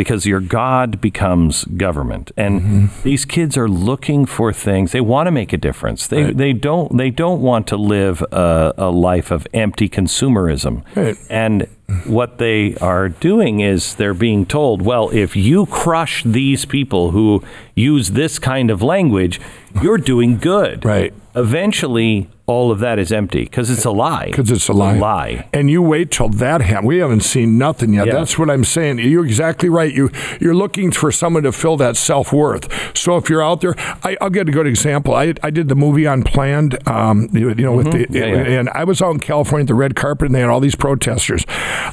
[0.00, 2.32] because your God becomes government.
[2.34, 3.02] And mm-hmm.
[3.02, 4.92] these kids are looking for things.
[4.92, 6.06] They want to make a difference.
[6.06, 10.84] They, they, don't, they don't want to live a, a life of empty consumerism.
[10.96, 11.18] Right.
[11.28, 11.68] And
[12.06, 17.44] what they are doing is they're being told, well, if you crush these people who
[17.74, 19.38] use this kind of language,
[19.82, 20.82] you're doing good.
[20.84, 21.12] Right.
[21.34, 24.26] Eventually, all of that is empty because it's a lie.
[24.26, 24.98] Because it's a lie.
[24.98, 25.48] lie.
[25.52, 26.86] And you wait till that happens.
[26.88, 28.08] We haven't seen nothing yet.
[28.08, 28.14] Yeah.
[28.14, 28.98] That's what I'm saying.
[28.98, 29.92] You're exactly right.
[29.94, 32.96] You you're looking for someone to fill that self worth.
[32.96, 35.14] So if you're out there, I, will get a good example.
[35.14, 36.76] I, I did the movie Unplanned.
[36.88, 38.16] Um, you, you know, with the Mm-hmm.
[38.16, 38.60] Yeah, yeah.
[38.60, 40.74] and I was out in California at the red carpet, and they had all these
[40.74, 41.44] protesters.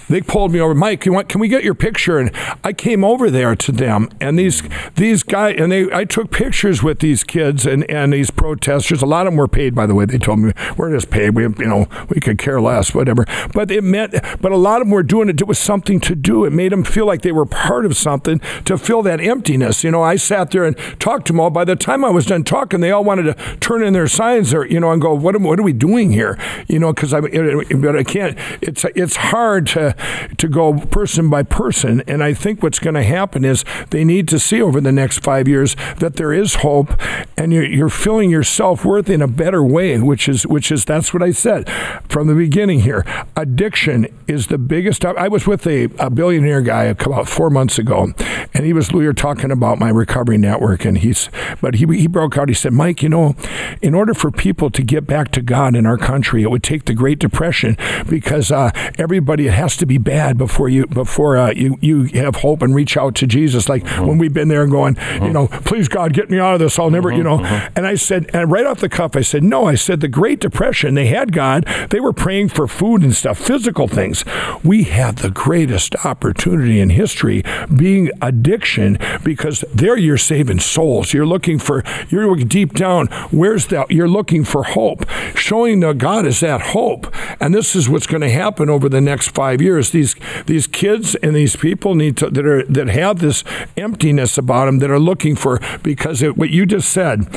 [0.10, 1.06] They pulled me over, Mike.
[1.06, 1.30] You want?
[1.30, 2.18] Can we get your picture?
[2.18, 2.32] And
[2.64, 4.64] I came over there to them, and these
[4.96, 9.02] these guys, and they I took pictures with these kids and and these protesters.
[9.02, 10.06] A lot of them were paid, by the way.
[10.06, 10.47] They told me
[10.78, 11.32] we're just paid.
[11.32, 13.26] We you know we could care less, whatever.
[13.54, 15.42] But it meant, but a lot of them were doing it.
[15.42, 16.46] It was something to do.
[16.46, 19.84] It made them feel like they were part of something to fill that emptiness.
[19.84, 21.50] You know, I sat there and talked to them all.
[21.50, 24.54] By the time I was done talking, they all wanted to turn in their signs
[24.54, 26.38] or you know and go, what am, what are we doing here?
[26.68, 28.38] You know, because I but I can't.
[28.62, 29.96] It's it's hard to
[30.38, 34.28] to go person by person, and I think what's going to happen is they need
[34.30, 36.94] to see over the next five years that there is hope,
[37.38, 40.86] and you're, you're filling your self worth in a better way, which is which is
[40.86, 41.70] that's what I said
[42.10, 43.06] from the beginning here.
[43.36, 45.06] Addiction is the biggest.
[45.06, 48.14] I was with a, a billionaire guy about four months ago,
[48.54, 51.30] and he was we were talking about my recovery network, and he's
[51.62, 52.50] but he he broke out.
[52.50, 53.36] He said, Mike, you know,
[53.82, 56.86] in order for people to get back to God in our country, it would take
[56.86, 57.78] the Great Depression
[58.10, 62.38] because uh, everybody it has to be bad before you before uh, you you have
[62.38, 63.70] hope and reach out to Jesus.
[63.70, 66.60] Like when we've been there and going, you know, please God, get me out of
[66.60, 66.78] this.
[66.80, 67.40] I'll never, you know.
[67.76, 69.66] And I said, and right off the cuff, I said, no.
[69.66, 70.96] I said the Great Depression.
[70.96, 71.64] They had God.
[71.92, 74.26] They were praying for food and stuff, physical things.
[74.64, 77.44] We had the greatest opportunity in history
[77.76, 81.14] being addiction because there you're saving souls.
[81.14, 83.10] You're looking for you're deep down.
[83.30, 83.92] Where's that?
[83.92, 85.08] You're looking for hope.
[85.36, 87.16] Showing that God is that hope.
[87.40, 89.92] And this is what's going to happen over the next five years.
[89.92, 90.16] These
[90.48, 93.44] these kids and these people need to that are that have this
[93.78, 97.28] emptiness about them that are looking for because it, what you just said.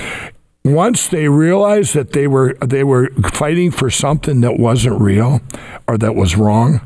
[0.65, 5.41] Once they realized that they were they were fighting for something that wasn't real
[5.89, 6.83] or that was wrong,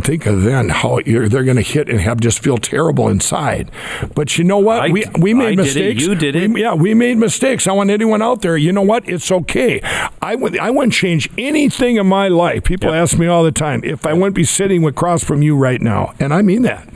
[0.00, 3.72] think of then how you're, they're going to hit and have just feel terrible inside.
[4.14, 4.82] But you know what?
[4.82, 6.02] I- we we made I did mistakes.
[6.06, 6.48] You did it.
[6.52, 7.66] We- yeah, we made mistakes.
[7.66, 8.56] I want anyone out there.
[8.56, 9.08] You know what?
[9.08, 9.80] It's okay.
[10.22, 12.62] I would I wouldn't change anything in my life.
[12.62, 13.02] People Yep.
[13.02, 16.14] ask me all the time if I wouldn't be sitting across from you right now,
[16.20, 16.88] and I mean that.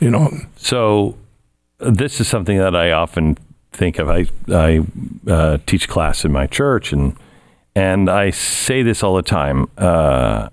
[0.00, 0.32] You know.
[0.56, 1.16] So
[1.80, 3.36] this is something that I often
[3.72, 4.08] think of.
[4.08, 4.80] I I
[5.28, 7.16] uh, teach class in my church, and
[7.74, 9.68] and I say this all the time.
[9.76, 10.48] Uh,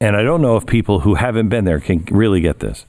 [0.00, 2.86] and I don't know if people who haven't been there can really get this.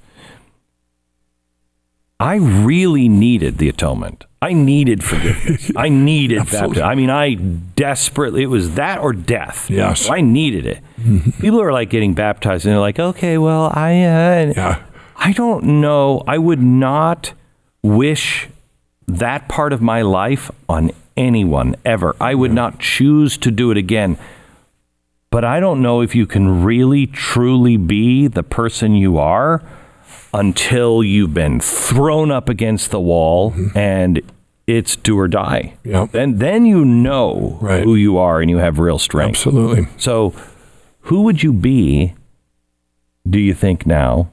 [2.20, 4.26] I really needed the atonement.
[4.42, 5.72] I needed forgiveness.
[5.76, 6.68] I needed Absolutely.
[6.82, 6.88] baptism.
[6.90, 9.70] I mean, I desperately, it was that or death.
[9.70, 10.10] Yes.
[10.10, 10.80] I needed it.
[11.42, 14.84] People are like getting baptized and they're like, okay, well, I, uh, Yeah.
[15.18, 16.24] I don't know.
[16.28, 17.34] I would not
[17.82, 18.50] wish
[19.08, 22.16] that part of my life on anyone ever.
[22.20, 24.18] I would not choose to do it again.
[25.30, 29.64] But I don't know if you can really truly be the person you are
[30.34, 33.76] until you've been thrown up against the wall mm-hmm.
[33.78, 34.22] and
[34.68, 35.74] it's do or die.
[35.84, 36.12] Yep.
[36.12, 37.84] Then then you know Right.
[37.84, 39.38] who you are and you have real strength.
[39.38, 39.88] Absolutely.
[39.98, 40.34] So,
[41.02, 42.14] who would you be,
[43.30, 44.30] do you think now,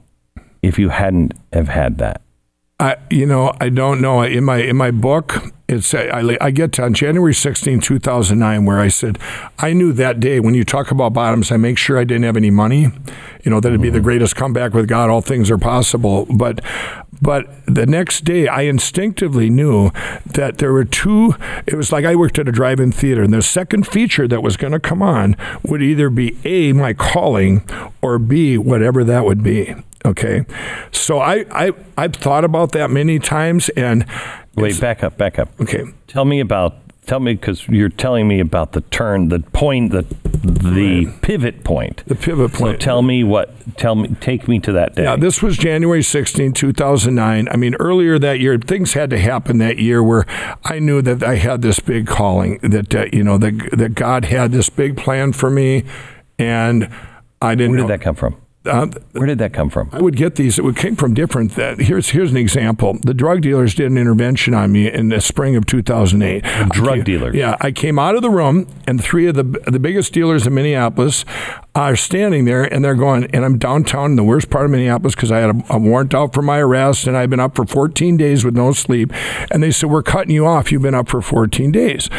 [0.61, 2.21] if you hadn't have had that?
[2.81, 4.23] I, you know, I don't know.
[4.23, 5.35] In my in my book,
[5.67, 9.19] it's I, I get to on January 16, 2009, where I said
[9.59, 12.35] I knew that day when you talk about bottoms, I make sure I didn't have
[12.35, 12.87] any money.
[13.43, 14.05] You know, that it'd be the mm-hmm.
[14.05, 15.11] greatest comeback with God.
[15.11, 16.25] All things are possible.
[16.25, 16.61] But
[17.21, 19.91] but the next day, I instinctively knew
[20.25, 21.35] that there were two.
[21.67, 24.57] It was like I worked at a drive-in theater, and the second feature that was
[24.57, 27.63] going to come on would either be a my calling
[28.01, 29.75] or b whatever that would be.
[30.03, 30.45] Okay,
[30.91, 34.05] so I I I've thought about that many times, and
[34.55, 35.49] Wait, back up, back up.
[35.61, 36.75] okay, Tell me about,
[37.05, 40.01] tell me, because you're telling me about the turn, the point, the,
[40.33, 42.03] the pivot point.
[42.07, 42.81] the pivot So point.
[42.81, 45.03] tell me what, tell me, take me to that day.
[45.03, 47.47] Yeah, this was January 16, 2009.
[47.49, 50.25] I mean, earlier that year, things had to happen that year where
[50.65, 54.25] I knew that I had this big calling, that, uh, you know, that, that God
[54.25, 55.83] had this big plan for me,
[56.39, 56.89] and
[57.41, 57.87] I didn't Where know.
[57.87, 58.35] did that come from?
[58.65, 59.89] Uh, Where did that come from?
[59.91, 60.59] I would get these.
[60.59, 61.55] It would came from different.
[61.55, 62.97] That here's here's an example.
[63.03, 66.43] The drug dealers did an intervention on me in the spring of 2008.
[66.71, 67.35] drug dealers?
[67.35, 70.53] Yeah, I came out of the room, and three of the the biggest dealers in
[70.53, 71.25] Minneapolis
[71.73, 75.15] are standing there and they're going, and I'm downtown in the worst part of Minneapolis
[75.15, 77.65] because I had a, a, warrant out for my arrest and I've been up for
[77.65, 79.13] 14 days with no sleep.
[79.49, 80.69] And they said, We're cutting you off.
[80.71, 82.09] You've been up for 14 days.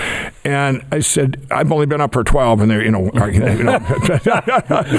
[0.42, 2.62] And I said, I've only been up for 12.
[2.62, 3.72] And they're, you know, you know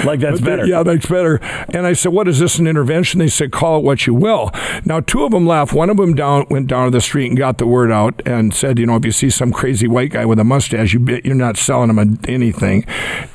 [0.04, 0.66] like that's better.
[0.66, 1.36] Yeah, that's better.
[1.70, 3.18] And I said, What is this, an intervention?
[3.18, 4.52] They said, Call it what you will.
[4.84, 5.72] Now, two of them left.
[5.72, 8.54] One of them down went down to the street and got the word out and
[8.54, 11.34] said, You know, if you see some crazy white guy with a mustache, you, you're
[11.34, 12.84] not selling him anything.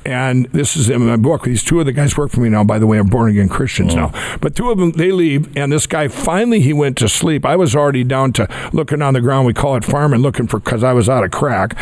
[0.05, 1.43] And this is my book.
[1.43, 3.49] These two of the guys work for me now, by the way, are born again
[3.49, 3.97] Christians oh.
[3.97, 4.37] now.
[4.41, 7.45] But two of them, they leave, and this guy finally he went to sleep.
[7.45, 9.45] I was already down to looking on the ground.
[9.45, 11.75] We call it farming, looking for because I was out of crack,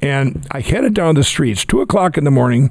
[0.00, 1.64] and I headed down the streets.
[1.64, 2.70] Two o'clock in the morning,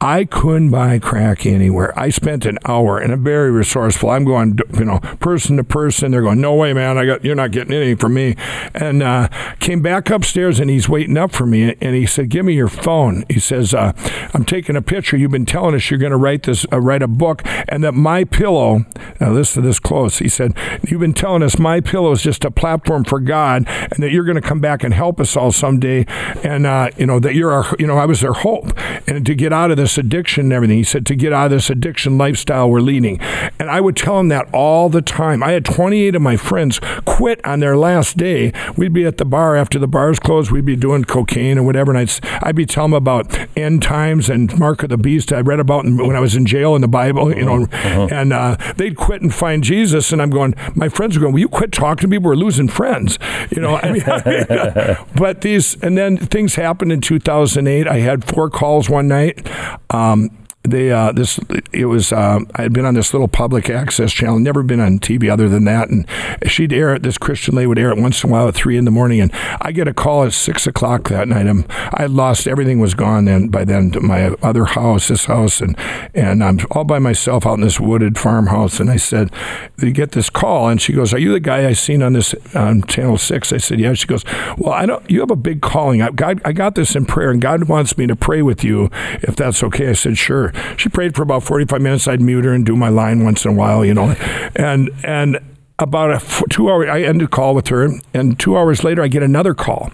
[0.00, 1.96] I couldn't buy crack anywhere.
[1.98, 4.10] I spent an hour, and I'm very resourceful.
[4.10, 6.10] I'm going, you know, person to person.
[6.10, 6.98] They're going, no way, man.
[6.98, 8.36] I got you're not getting anything from me.
[8.74, 9.28] And uh,
[9.60, 12.68] came back upstairs, and he's waiting up for me, and he said, "Give me your
[12.68, 13.92] phone." He says, uh,
[14.34, 15.16] "I'm taking a picture.
[15.16, 17.92] You've been telling us you're going to write this, uh, write a book, and that
[17.92, 18.86] MyPillow.
[19.20, 20.18] Now to this close.
[20.18, 20.54] He said,
[20.88, 24.40] "You've been telling us MyPillow is just a platform for God, and that you're going
[24.40, 26.06] to come back and help us all someday,
[26.42, 28.72] and uh, you know that you're our, you know, I was their hope,
[29.06, 31.50] and to get out of this addiction and everything." He said, "To get out of
[31.50, 33.20] this addiction lifestyle we're leading,"
[33.58, 35.42] and I would tell him that all the time.
[35.42, 38.54] I had 28 of my friends quit on their last day.
[38.78, 40.50] We'd be at the bar after the bars closed.
[40.50, 44.30] We'd be doing cocaine or whatever, and I'd I'd be telling them about end times
[44.30, 45.30] and Mark of the Beast.
[45.30, 48.08] I read about when I was in jail in the Bible, you know, uh-huh.
[48.10, 50.54] and uh, they'd quit and find Jesus, and I'm going.
[50.74, 51.32] My friends are going.
[51.32, 52.18] Will you quit talking to me?
[52.18, 53.18] We're losing friends,
[53.50, 53.76] you know.
[53.76, 54.02] I mean,
[55.16, 57.86] but these, and then things happened in 2008.
[57.86, 59.46] I had four calls one night.
[59.90, 60.30] Um,
[60.64, 61.40] they uh, this
[61.72, 65.00] it was uh, I had been on this little public access channel, never been on
[65.00, 66.06] TV other than that, and
[66.46, 67.02] she'd air it.
[67.02, 69.20] This Christian lady would air it once in a while at three in the morning,
[69.20, 71.48] and I get a call at six o'clock that night.
[71.48, 75.76] I'm I lost everything was gone then by then my other house, this house, and
[76.14, 78.78] and I'm all by myself out in this wooded farmhouse.
[78.78, 79.32] And I said,
[79.80, 82.36] "You get this call," and she goes, "Are you the guy I seen on this
[82.54, 83.52] on channel six?
[83.52, 84.24] I said, "Yeah." She goes,
[84.56, 85.10] "Well, I don't.
[85.10, 86.02] You have a big calling.
[86.02, 88.90] I God, I got this in prayer, and God wants me to pray with you
[89.22, 92.08] if that's okay." I said, "Sure." She prayed for about 45 minutes.
[92.08, 94.10] I'd mute her and do my line once in a while, you know.
[94.56, 95.38] And and
[95.78, 99.08] about a two hour, I ended a call with her, and two hours later, I
[99.08, 99.90] get another call.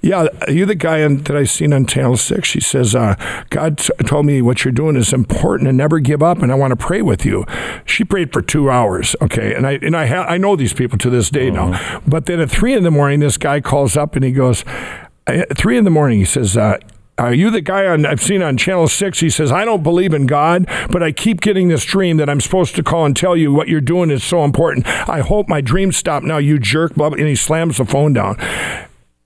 [0.00, 2.46] Yeah, you the guy on, that I seen on Channel Six.
[2.48, 3.16] She says, uh,
[3.50, 6.54] "God t- told me what you're doing is important, and never give up, and I
[6.54, 7.46] want to pray with you."
[7.84, 10.98] She prayed for two hours, okay, and I and I ha- I know these people
[10.98, 11.70] to this day uh-huh.
[11.70, 12.02] now.
[12.06, 14.64] But then at three in the morning, this guy calls up and he goes,
[15.26, 16.78] at three in the morning, he says, uh,
[17.16, 19.20] are you the guy on, I've seen on Channel 6?
[19.20, 22.40] He says, I don't believe in God, but I keep getting this dream that I'm
[22.40, 24.86] supposed to call and tell you what you're doing is so important.
[25.08, 26.94] I hope my dreams stop now, you jerk.
[26.94, 28.36] Blah, blah, and he slams the phone down.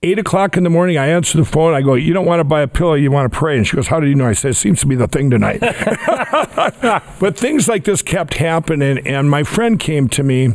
[0.01, 1.73] Eight o'clock in the morning, I answer the phone.
[1.73, 3.57] I go, You don't want to buy a pillow, you want to pray.
[3.57, 4.27] And she goes, How do you know?
[4.27, 5.59] I said, It seems to be the thing tonight.
[7.19, 8.99] but things like this kept happening.
[9.05, 10.53] And my friend came to me,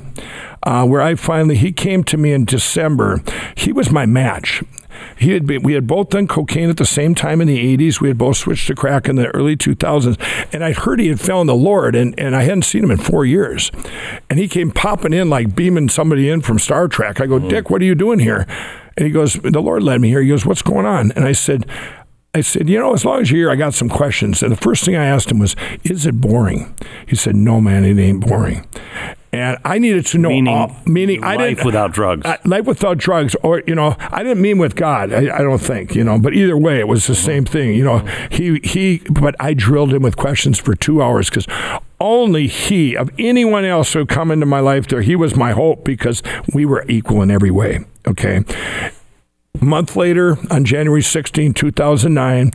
[0.62, 3.22] uh, where I finally, he came to me in December.
[3.54, 4.62] He was my match.
[5.18, 8.00] He had been, we had both done cocaine at the same time in the 80s.
[8.00, 10.18] We had both switched to crack in the early 2000s.
[10.52, 12.98] And I'd heard he had found the Lord, and, and I hadn't seen him in
[12.98, 13.70] four years.
[14.28, 17.20] And he came popping in like beaming somebody in from Star Trek.
[17.20, 17.48] I go, mm.
[17.48, 18.46] Dick, what are you doing here?
[18.96, 20.22] And he goes, The Lord led me here.
[20.22, 21.10] He goes, What's going on?
[21.12, 21.66] And I said,
[22.36, 24.42] I said, you know, as long as you're here, I got some questions.
[24.42, 26.74] And the first thing I asked him was, is it boring?
[27.06, 28.66] He said, no, man, it ain't boring
[29.34, 32.64] and I needed to know meaning, all, meaning life I didn't without drugs, uh, life
[32.64, 35.12] without drugs, or you know, I didn't mean with God.
[35.12, 37.24] I, I, don't think you know, but either way, it was the mm-hmm.
[37.24, 37.74] same thing.
[37.74, 37.98] You know,
[38.30, 41.46] he he, but I drilled him with questions for two hours because
[42.00, 45.84] only he of anyone else who come into my life there, he was my hope
[45.84, 46.22] because
[46.52, 47.84] we were equal in every way.
[48.06, 48.44] Okay.
[49.60, 52.50] A month later, on January 16, 2009,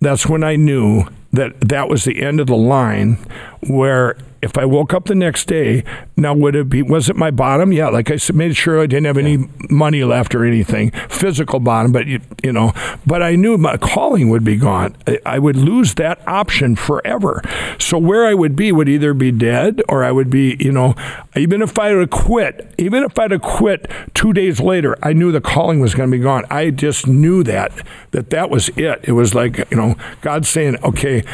[0.00, 3.18] that's when I knew that that was the end of the line
[3.66, 5.82] where if I woke up the next day,
[6.16, 7.72] now would it be, was it my bottom?
[7.72, 11.92] Yeah, like I made sure I didn't have any money left or anything, physical bottom,
[11.92, 12.72] but you, you know,
[13.06, 14.96] but I knew my calling would be gone.
[15.06, 17.42] I, I would lose that option forever.
[17.78, 20.94] So where I would be would either be dead or I would be, you know,
[21.34, 25.32] even if I would quit, even if I'd have quit two days later, I knew
[25.32, 26.44] the calling was going to be gone.
[26.50, 27.72] I just knew that,
[28.10, 29.00] that that was it.
[29.04, 31.24] It was like, you know, God saying, okay,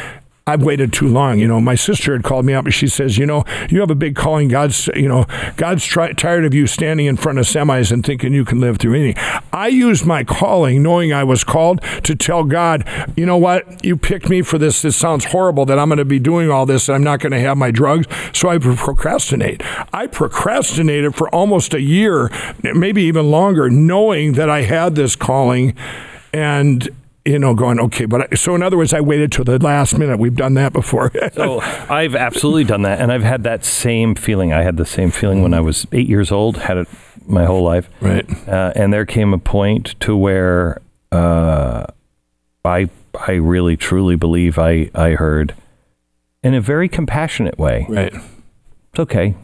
[0.47, 1.37] I've waited too long.
[1.37, 3.91] You know, my sister had called me up and she says, you know, you have
[3.91, 4.47] a big calling.
[4.47, 5.25] God's, you know,
[5.55, 8.95] God's tired of you standing in front of semis and thinking you can live through
[8.95, 9.23] anything.
[9.53, 13.95] I used my calling, knowing I was called, to tell God, you know what, you
[13.95, 14.81] picked me for this.
[14.81, 17.33] This sounds horrible that I'm going to be doing all this and I'm not going
[17.33, 18.07] to have my drugs.
[18.33, 19.61] So I procrastinate.
[19.93, 22.31] I procrastinated for almost a year,
[22.63, 25.75] maybe even longer, knowing that I had this calling
[26.33, 26.89] and
[27.25, 29.97] you know, going, okay, but I, so in other words, I waited till the last
[29.97, 30.17] minute.
[30.17, 31.11] We've done that before.
[31.33, 32.99] so I've absolutely done that.
[32.99, 34.53] And I've had that same feeling.
[34.53, 36.87] I had the same feeling when I was eight years old, had it
[37.27, 37.89] my whole life.
[38.01, 38.25] right.
[38.47, 41.85] Uh, and there came a point to where uh,
[42.65, 42.89] I
[43.27, 45.55] I really truly believe I, I heard
[46.43, 47.85] in a very compassionate way.
[47.87, 48.13] Right.
[48.13, 49.35] It's okay.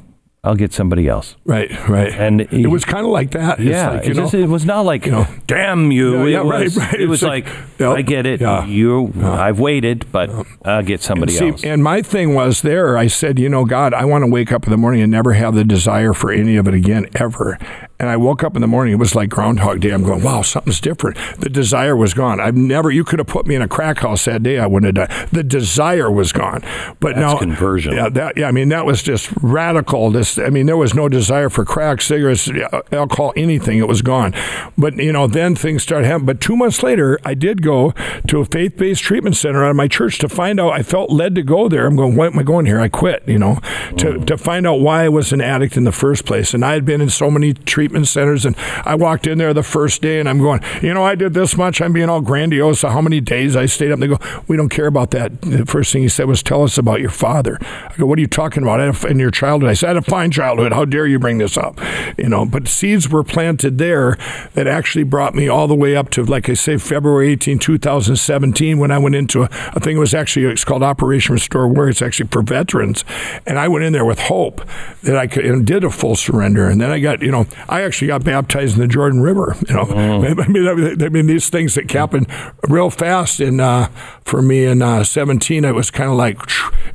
[0.43, 1.35] I'll get somebody else.
[1.45, 1.69] Right.
[1.89, 2.13] Right.
[2.13, 3.59] And it was kind of like that.
[3.59, 5.27] It's yeah, like, you it, know, just- it was not like you know.
[5.45, 6.19] damn you.
[6.19, 7.01] Yeah, it yeah, was, right, right.
[7.01, 8.39] It was It's like, like, yep, I get it.
[8.41, 8.65] yeah.
[8.65, 10.29] You, I've waited, but
[10.63, 11.63] I'll get somebody See, else.
[11.65, 14.63] and my thing was there, I said, you know, God, I want to wake up
[14.65, 17.57] in the morning and never have the desire for any of it again, ever.
[17.99, 19.89] And I woke up in the morning, it was like Groundhog Day.
[19.89, 21.17] I'm going, wow, something's different.
[21.39, 22.39] The desire was gone.
[22.39, 24.95] I've never, you could have put me in a crack house that day, I wouldn't
[24.95, 25.27] have done.
[25.31, 26.61] The desire was gone.
[26.99, 27.93] But That's now, conversion.
[27.93, 30.11] Yeah, that, yeah, I mean, that was just radical.
[30.11, 33.79] This, I mean, there was no desire for crack, cigarettes, uh, alcohol, anything.
[33.79, 34.33] It was gone.
[34.77, 36.27] But, you know, then things started happening.
[36.27, 37.95] But two months later, I did go
[38.27, 40.71] to a faith based treatment center out of my church to find out.
[40.71, 41.87] I felt led to go there.
[41.87, 42.79] I'm going, why am I going here?
[42.79, 43.55] I quit, you know,
[43.97, 44.27] to, mm.
[44.27, 46.53] to find out why I was an addict in the first place.
[46.53, 49.63] And I had been in so many treatment centers, and I walked in there the
[49.63, 51.81] first day, and I'm going, you know, I did this much.
[51.81, 52.81] I'm being all grandiose.
[52.81, 53.99] How many days I stayed up?
[53.99, 55.41] They go, we don't care about that.
[55.41, 57.57] The first thing he said was, tell us about your father.
[57.61, 58.79] I go, what are you talking about?
[58.79, 60.73] I In your childhood, I said, I had a fine childhood.
[60.73, 61.79] How dare you bring this up?
[62.17, 64.17] You know, but seeds were planted there
[64.53, 68.77] that actually brought me all the way up to, like I say, February 18, 2017,
[68.77, 69.97] when I went into a, thing.
[69.97, 71.91] It was actually it's called Operation Restore Warrior.
[71.91, 73.05] It's actually for veterans,
[73.45, 74.67] and I went in there with hope
[75.03, 76.67] that I could and did a full surrender.
[76.67, 77.45] And then I got, you know,
[77.81, 79.55] actually got baptized in the Jordan River.
[79.67, 79.81] You know,
[80.39, 82.27] I mean, I, I mean, these things that happened
[82.67, 83.39] real fast.
[83.39, 83.87] And uh,
[84.23, 86.39] for me in uh, 17, it was kind of like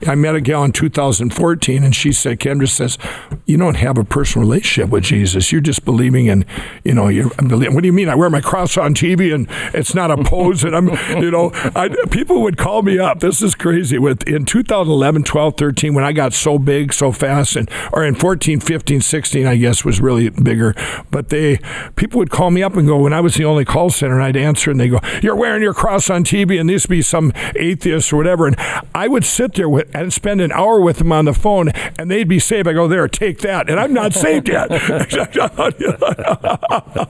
[0.06, 2.98] I met a gal in 2014, and she said, Kendra says,
[3.46, 5.52] you don't have a personal relationship with Jesus.
[5.52, 6.44] You're just believing in,
[6.84, 7.74] you know, you're believing.
[7.74, 8.08] What do you mean?
[8.08, 10.88] I wear my cross on TV, and it's not a pose, and I'm,
[11.22, 13.20] you know, I, people would call me up.
[13.20, 13.98] This is crazy.
[13.98, 18.14] With in 2011, 12, 13, when I got so big so fast, and or in
[18.14, 20.71] 14, 15, 16, I guess was really bigger.
[21.10, 21.58] But they
[21.96, 24.22] people would call me up and go when I was the only call center, and
[24.22, 27.32] I'd answer, and they go, "You're wearing your cross on TV," and this be some
[27.56, 28.56] atheist or whatever, and
[28.94, 32.10] I would sit there with and spend an hour with them on the phone, and
[32.10, 32.68] they'd be saved.
[32.68, 34.70] I go, "There, take that," and I'm not saved yet.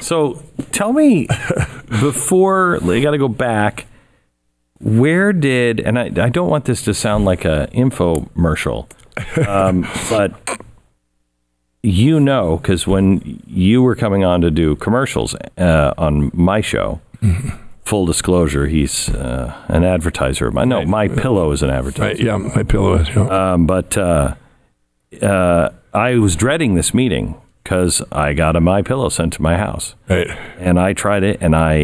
[0.00, 1.26] So tell me
[2.00, 3.86] before you got to go back.
[4.80, 8.88] Where did and I, I don't want this to sound like a infomercial,
[9.48, 10.32] um, but
[11.82, 17.00] you know because when you were coming on to do commercials uh, on my show,
[17.84, 20.48] full disclosure, he's uh, an advertiser.
[20.48, 20.68] of mine.
[20.68, 22.02] No, MyPillow is an advertiser.
[22.02, 22.18] right?
[22.20, 23.08] Yeah, MyPillow is.
[23.08, 23.52] Yeah.
[23.52, 24.34] Um, but uh,
[25.22, 27.34] uh, I was dreading this meeting
[27.68, 30.26] because I got a MyPillow sent to my house, right.
[30.58, 31.76] and I tried it and I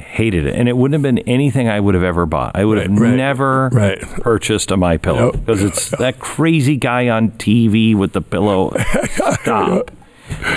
[0.00, 2.56] hated it, and it wouldn't have been anything I would have ever bought.
[2.56, 3.98] I would have Right, right, never right.
[4.02, 8.76] purchased a MyPillow because it's that crazy guy on TV with the pillow.
[9.40, 9.90] Stop.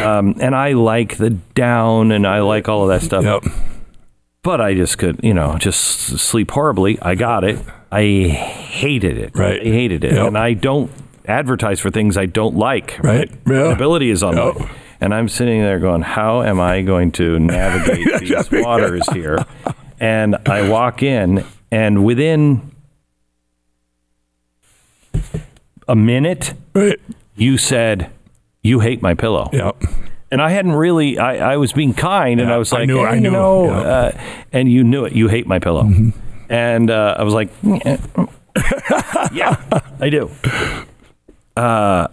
[0.01, 3.45] Um, and I like the down, and I like all of that stuff Yep.
[4.41, 5.79] but I just could, you know, just
[6.19, 7.01] sleep horribly.
[7.01, 7.57] I got it.
[7.89, 9.31] I hated it.
[9.33, 9.61] Right.
[9.61, 10.11] I hated it.
[10.11, 10.27] Yep.
[10.27, 10.91] And I don't
[11.27, 12.99] advertise for things I don't like.
[13.03, 13.31] Right.
[13.47, 13.71] Yeah.
[13.71, 14.69] Ability is on Yep.
[15.01, 19.43] And I'm sitting there going, how am I going to navigate these waters here?
[19.99, 22.71] And I walk in, and within
[25.87, 26.99] a minute, Right.
[27.35, 28.09] you said,
[28.61, 29.49] you hate my pillow.
[29.51, 29.83] Yep.
[30.31, 32.87] And I hadn't really, I, I was being kind and I was like, I like,
[32.87, 33.79] knew- "Hey, I you knew, know, yeah.
[33.81, 34.21] uh,
[34.51, 35.13] and you knew it.
[35.13, 35.83] You hate my pillow.
[35.83, 36.09] Mm-hmm.
[36.49, 37.97] And uh, I was like, "Eh,
[39.33, 39.61] yeah,
[39.99, 40.31] I do.
[41.55, 42.07] Uh,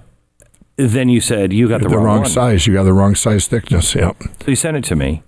[0.77, 2.67] then you said, you got the, The wrong, wrong size.
[2.67, 3.95] You got the wrong size thickness.
[3.95, 4.17] Yep.
[4.23, 5.23] So you sent it to me.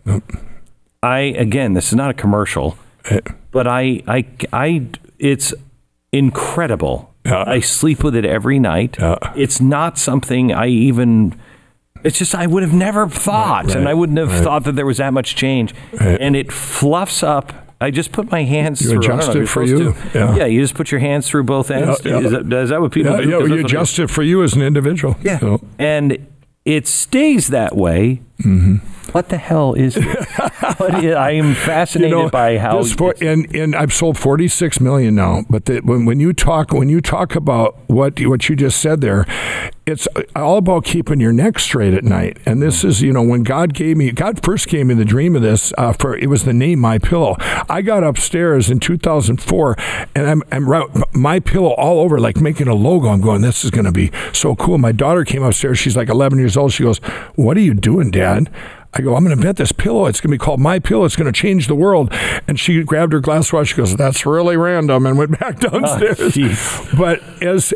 [1.02, 2.78] I, again, this is not a commercial,
[3.10, 3.26] Right.
[3.50, 4.86] but I, I, I,
[5.18, 5.52] it's
[6.12, 7.12] incredible.
[7.24, 7.44] Yeah.
[7.46, 8.96] I sleep with it every night.
[8.98, 9.16] Yeah.
[9.36, 11.38] It's not something I even.
[12.04, 14.42] It's just I would have never thought, and right, I wouldn't have right.
[14.42, 15.72] thought that there was that much change.
[15.92, 16.20] Right.
[16.20, 17.52] And it fluffs up.
[17.82, 18.98] I just put my hands You through.
[19.00, 19.92] Adjust know, it for you.
[19.92, 19.96] to.
[20.14, 20.46] Yeah.
[20.46, 22.00] you just put your hands through both ends.
[22.04, 22.12] yeah.
[22.20, 22.26] yeah.
[22.26, 23.22] Is, that, is that what people Yeah, do?
[23.22, 25.16] yeah, you that's what it adjust it for you as an individual.
[25.22, 25.56] yeah.
[25.78, 26.26] And
[26.64, 28.22] it stays that way.
[28.42, 28.76] Mm-hmm.
[29.12, 30.40] What the hell is this?
[30.80, 32.82] I am fascinated by how.
[32.84, 35.44] for, and and I've sold 46 million now.
[35.50, 39.00] But the, when when you talk when you talk about what what you just said
[39.02, 39.26] there,
[39.84, 42.38] it's all about keeping your neck straight at night.
[42.46, 45.36] And this is you know when God gave me God first gave me the dream
[45.36, 47.36] of this uh, for it was the name MyPillow.
[47.68, 49.76] I got upstairs in 2004
[50.14, 53.08] and I'm I'm right, MyPillow all over like making a logo.
[53.08, 54.78] I'm going this is going to be so cool.
[54.78, 55.78] My daughter came upstairs.
[55.78, 56.72] She's like 11 years old.
[56.72, 56.98] She goes,
[57.34, 58.31] "What are you doing, Dad?"
[58.94, 60.04] I go, I'm going to invent this pillow.
[60.06, 61.06] It's going to be called MyPillow.
[61.06, 62.12] It's going to change the world.
[62.46, 63.68] And she grabbed her glass watch.
[63.68, 66.36] She goes, That's really random, and went back downstairs.
[66.36, 67.72] Oh, but as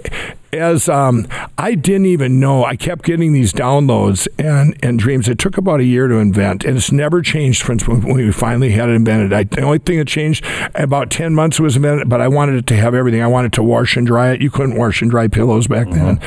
[0.52, 1.26] as um,
[1.58, 5.28] I didn't even know, I kept getting these downloads and, and dreams.
[5.28, 8.70] It took about a year to invent, and it's never changed since when we finally
[8.70, 9.32] had it invented.
[9.32, 10.44] I, the only thing that changed
[10.74, 13.22] about ten months was invented, but I wanted it to have everything.
[13.22, 14.40] I wanted to wash and dry it.
[14.40, 16.20] You couldn't wash and dry pillows back then,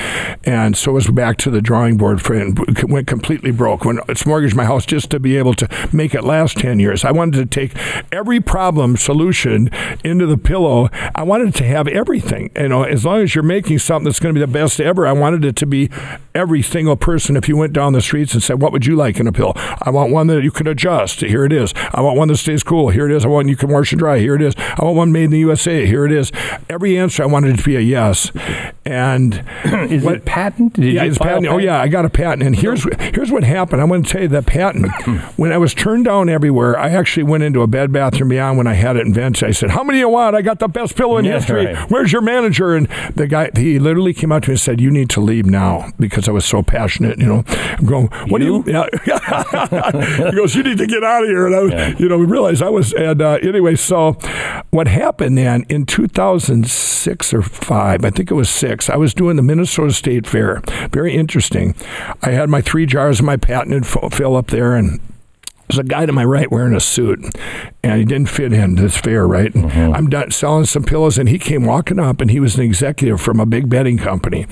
[0.43, 2.41] and so it was back to the drawing board for it.
[2.41, 6.13] and Went completely broke when it's mortgaged my house just to be able to make
[6.13, 7.05] it last ten years.
[7.05, 7.76] I wanted to take
[8.11, 9.70] every problem solution
[10.03, 10.89] into the pillow.
[11.15, 12.51] I wanted to have everything.
[12.55, 15.05] You know, as long as you're making something that's going to be the best ever,
[15.07, 15.89] I wanted it to be
[16.36, 17.38] every single person.
[17.38, 19.53] If you went down the streets and said, "What would you like in a pill?"
[19.55, 21.22] I want one that you can adjust.
[21.22, 21.74] Here it is.
[21.93, 22.89] I want one that stays cool.
[22.89, 23.26] Here it is.
[23.26, 24.20] I want one you can wash and dry.
[24.20, 24.53] Here it is.
[24.57, 25.86] I want one made in the USA.
[25.86, 26.32] Here it is.
[26.70, 28.32] Every answer I wanted it to be a yes.
[28.86, 30.74] And Is what- it patent?
[30.74, 31.47] Did yeah, it's file oh, patent.
[31.53, 32.43] Oh yeah, I got a patent.
[32.43, 32.84] And here's
[33.14, 33.82] here's what happened.
[33.82, 34.91] I want to tell you that patent.
[35.38, 38.57] when I was turned down everywhere, I actually went into a Bed Bath and Beyond
[38.57, 39.47] when I had it invented.
[39.47, 40.36] I said, "How many you want?
[40.36, 41.66] I got the best pillow in Yeah, history.
[41.68, 41.91] right.
[41.91, 44.91] Where's your manager?" And the guy, he literally came out to me and said, "You
[44.91, 47.20] need to leave now," because I was so passionate.
[47.20, 48.64] You know, I'm going, "What You?
[48.64, 50.26] do you?" Yeah.
[50.30, 51.95] he goes, "You need to get out of here." And I, Yeah.
[51.97, 52.93] you know, we realized I was.
[52.93, 54.14] And uh, anyway, so
[54.72, 59.36] what happened then in 2006 or five, I think it was six, I was doing
[59.36, 60.62] the Minnesota State Fair.
[60.91, 61.76] Very interesting.
[62.22, 65.00] I had my three jars of my patented fill up there, and
[65.70, 67.20] there's a guy to my right wearing a suit,
[67.84, 69.53] and he didn't fit in this fair, right?
[69.53, 72.63] And I'm done selling some pillows, and he came walking up, and he was an
[72.63, 74.47] executive from a big bedding company,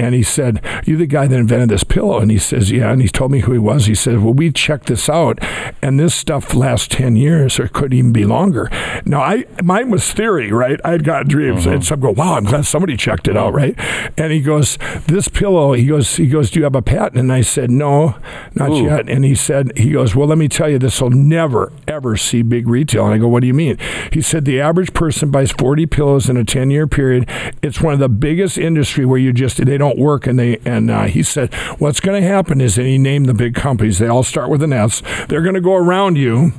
[0.00, 3.02] and he said, "You the guy that invented this pillow?" And he says, "Yeah." And
[3.02, 3.86] he told me who he was.
[3.86, 5.38] He said, "Well, we checked this out,
[5.82, 8.70] and this stuff lasts ten years, or it could even be longer."
[9.04, 10.80] Now, I mine was theory, right?
[10.82, 11.74] I'd got dreams, mm-hmm.
[11.74, 13.78] and so I'm go, "Wow, I'm glad somebody checked it out, mm-hmm.
[13.78, 17.20] right?" And he goes, "This pillow," he goes, "He goes, do you have a patent?"
[17.20, 18.16] And I said, "No,
[18.54, 18.84] not Ooh.
[18.84, 22.16] yet." And he said, "He goes, well, let me tell you, this will never ever
[22.16, 23.76] see big retail." And I go, "What do you mean?"
[24.12, 27.28] He said, "The average person buys 40 pillows in a 10 year period.
[27.62, 30.90] It's one of the biggest industry where you just they don't work." And they and
[30.90, 33.98] uh, he said, "What's going to happen is," and he named the big companies.
[33.98, 35.02] They all start with an S.
[35.28, 36.52] They're going to go around you.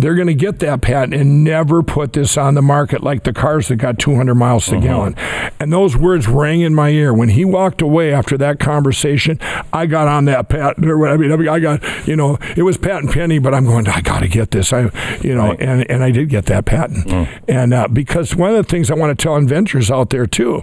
[0.00, 3.32] They're going to get that patent and never put this on the market like the
[3.32, 5.14] cars that got 200 miles to gallon.
[5.60, 7.12] And those words rang in my ear.
[7.14, 9.38] When he walked away after that conversation,
[9.72, 10.86] I got on that patent.
[10.86, 13.86] Or what I mean, I got, you know, it was patent penny, but I'm going,
[13.88, 14.72] I got to get this.
[14.72, 14.90] I,
[15.22, 15.60] you know, Right.
[15.60, 17.06] and, and I did get that patent.
[17.48, 20.62] And uh, because one of the things I want to tell inventors out there too,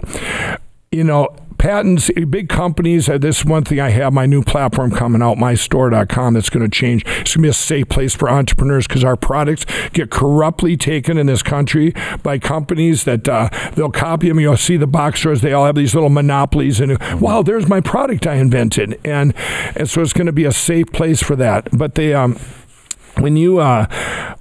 [0.90, 1.28] you know,
[1.58, 5.36] patents, big companies, uh, this is one thing I have, my new platform coming out,
[5.36, 7.02] mystore.com, that's going to change.
[7.06, 11.18] It's going to be a safe place for entrepreneurs because our products get corruptly taken
[11.18, 14.40] in this country by companies that uh, they'll copy them.
[14.40, 17.80] You'll see the box stores, they all have these little monopolies and, wow, there's my
[17.80, 18.98] product I invented.
[19.04, 19.34] And,
[19.74, 21.68] and so it's going to be a safe place for that.
[21.76, 22.38] But they, um,
[23.18, 23.86] when you uh,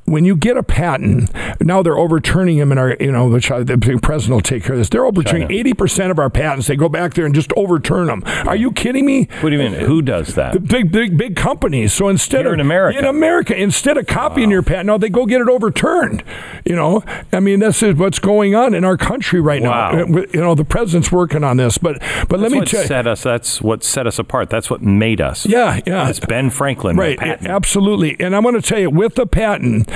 [0.07, 1.29] when you get a patent,
[1.61, 4.73] now they're overturning them in our, you know, which uh, the president will take care
[4.73, 4.89] of this.
[4.89, 6.67] They're overturning eighty percent of our patents.
[6.67, 8.23] They go back there and just overturn them.
[8.47, 9.27] Are you kidding me?
[9.41, 9.73] What do you mean?
[9.73, 10.67] Who does The that?
[10.67, 11.93] big, big, big companies.
[11.93, 12.99] So instead Here of in America.
[12.99, 16.23] in America, instead of copying your patent, no, they go get it overturned.
[16.65, 17.03] You know,
[17.33, 19.91] I mean, this is what's going on in our country right Wow.
[19.91, 20.01] now.
[20.03, 23.07] Uh, You know, the president's working on this, but but let me tell you, set
[23.07, 23.23] us.
[23.23, 24.49] That's what set us apart.
[24.49, 25.45] That's what made us.
[25.45, 26.95] yeah, yeah, It's Ben Franklin.
[26.97, 27.47] Right, patent.
[27.49, 28.15] absolutely.
[28.19, 29.89] And I'm going to tell you, with the patent,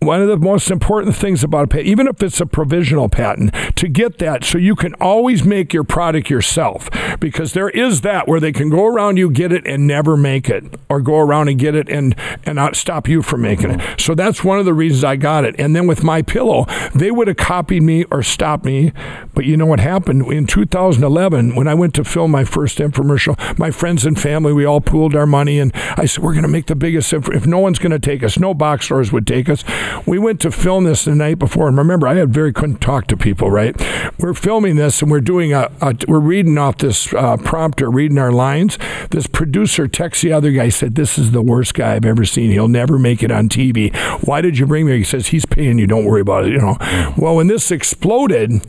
[0.00, 3.54] one of the most important things about a patent, even if it's a provisional patent,
[3.76, 6.88] to get that so you can always make your product yourself.
[7.20, 10.48] Because there is that where they can go around you, get it, and never make
[10.48, 14.00] it, or go around and get it and and not stop you from making it.
[14.00, 15.54] So that's one of the reasons I got it.
[15.58, 18.92] And then with MyPillow, they would have copied me or stopped me.
[19.34, 23.58] But you know what happened in 2011 when I went to film my first infomercial?
[23.58, 26.48] My friends and family, we all pooled our money, and I said we're going to
[26.48, 27.12] make the biggest.
[27.12, 29.62] Inf- if no one's going to take us, no box stores would take us.
[30.06, 33.06] We went to film this the night before, and remember, I had very couldn't talk
[33.08, 33.50] to people.
[33.50, 33.76] Right?
[34.18, 38.18] We're filming this, and we're doing a, a we're reading off this uh, prompter, reading
[38.18, 38.78] our lines.
[39.10, 42.50] This producer texts the other guy, said, "This is the worst guy I've ever seen.
[42.50, 43.94] He'll never make it on TV.
[44.26, 45.86] Why did you bring me?" He says, "He's paying you.
[45.86, 46.76] Don't worry about it." You know.
[47.16, 48.62] Well, when this exploded,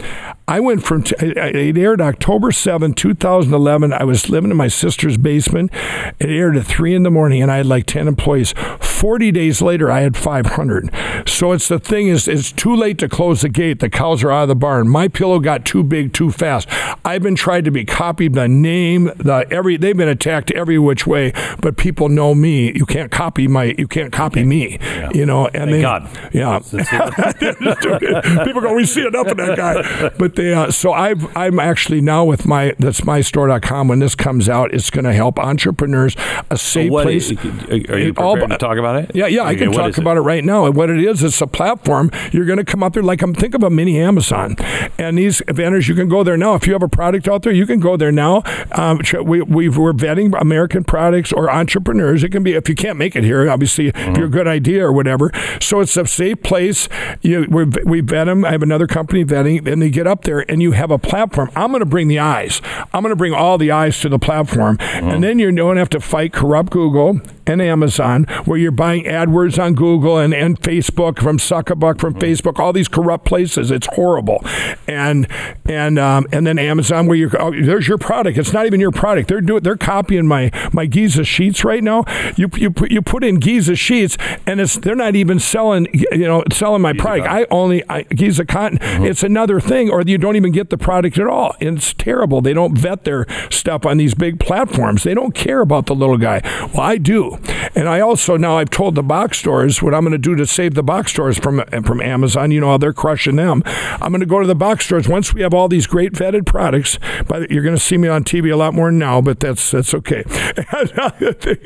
[0.51, 3.93] I went from t- it aired October seventh, 2011.
[3.93, 5.71] I was living in my sister's basement.
[6.19, 8.53] It aired at three in the morning, and I had like 10 employees.
[8.81, 10.91] 40 days later, I had 500.
[11.25, 13.79] So it's the thing is, it's too late to close the gate.
[13.79, 14.87] The cows are out of the barn.
[14.87, 16.67] MyPillow got too big too fast.
[17.05, 18.33] I've been tried to be copied.
[18.33, 21.31] The name, the every they've been attacked every which way.
[21.61, 22.73] But people know me.
[22.75, 23.73] You can't copy my.
[23.77, 24.79] You can't copy me.
[25.13, 25.47] You know.
[25.47, 26.09] And Thank they, God.
[26.33, 26.59] Yeah.
[28.45, 30.09] People go, we see enough of that guy.
[30.17, 33.87] But they, uh, so I've, I'm actually now with my that's mystore.com.
[33.87, 36.15] When this comes out, it's going to help entrepreneurs
[36.49, 37.31] a safe What place.
[37.31, 37.37] is-
[37.69, 39.11] are you It all- to talk about it?
[39.13, 40.01] Yeah, yeah, I can talk is it?
[40.01, 40.65] about it right now.
[40.65, 42.09] And what it is, it's a platform.
[42.31, 44.55] You're going to come out there like I'm think of a mini Amazon,
[44.97, 46.55] and these vendors you can go there now.
[46.55, 48.43] If you have a product out there, you can go there now.
[48.71, 52.23] Um, we, we've, we're vetting American products or entrepreneurs.
[52.23, 54.85] It can be if you can't make it here, obviously, if you're a good idea
[54.85, 55.31] or whatever.
[55.61, 56.89] So it's a safe place.
[57.21, 58.43] You we we vet them.
[58.45, 61.51] I have another company vetting, and they get up there, and you have a platform.
[61.55, 62.61] I'm going to bring the eyes.
[62.93, 65.21] I'm going to bring all the eyes to the platform, and mm.
[65.21, 69.73] then you don't have to fight corrupt Google and Amazon, where you're buying AdWords on
[69.73, 72.19] Google and, and Facebook from Zuckerberg from mm.
[72.19, 73.71] Facebook, all these corrupt places.
[73.71, 74.41] It's horrible,
[74.87, 75.27] and
[75.65, 78.37] and um, and then Amazon, where you're oh, there's your product.
[78.37, 79.27] It's not even your product.
[79.27, 82.05] They're doing they're copying my my Giza sheets right now.
[82.35, 86.27] You you put you put in Giza sheets, and it's they're not even selling you
[86.27, 87.27] know selling my product.
[87.27, 88.79] I only I, Giza cotton.
[88.79, 89.05] Mm-hmm.
[89.05, 91.55] It's another thing, or you don't even get the product at all.
[91.59, 92.41] It's terrible.
[92.41, 95.03] They don't vet their stuff on these big platforms.
[95.03, 96.41] They don't care about the little guy.
[96.73, 97.37] Well, I do,
[97.75, 100.45] and I also now I've told the box stores what I'm going to do to
[100.45, 102.51] save the box stores from from Amazon.
[102.51, 103.63] You know how they're crushing them.
[103.65, 106.45] I'm going to go to the box stores once we have all these great vetted
[106.45, 106.99] products.
[107.27, 109.93] But you're going to see me on TV a lot more now, but that's that's
[109.93, 110.23] okay.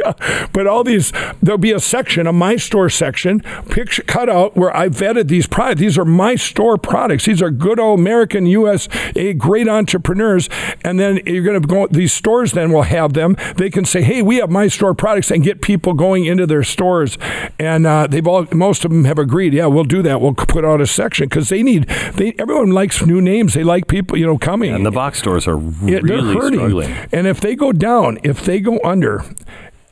[0.06, 0.14] Uh,
[0.54, 1.12] but all these
[1.42, 3.40] there'll be a section, a my store section,
[3.70, 5.80] picture cut out where I vetted these products.
[5.80, 7.26] These are my store products.
[7.26, 8.88] These are good old American U.S.
[9.38, 10.50] Great entrepreneurs,
[10.84, 11.88] and then you're going to go.
[11.88, 13.36] These stores then will have them.
[13.58, 16.64] They can say, "Hey, we have my store products," and get people going into their
[16.64, 17.18] stores.
[17.60, 19.54] And uh, they've all most of them have agreed.
[19.54, 20.22] Yeah, we'll do that.
[20.22, 21.88] We'll put out a section because they need.
[22.16, 23.54] They everyone likes new names.
[23.54, 24.74] They like people, you know, coming.
[24.74, 26.60] And the box stores are Yeah, really they're hurting.
[26.60, 26.96] struggling.
[27.12, 29.24] And if they go down, if they go under,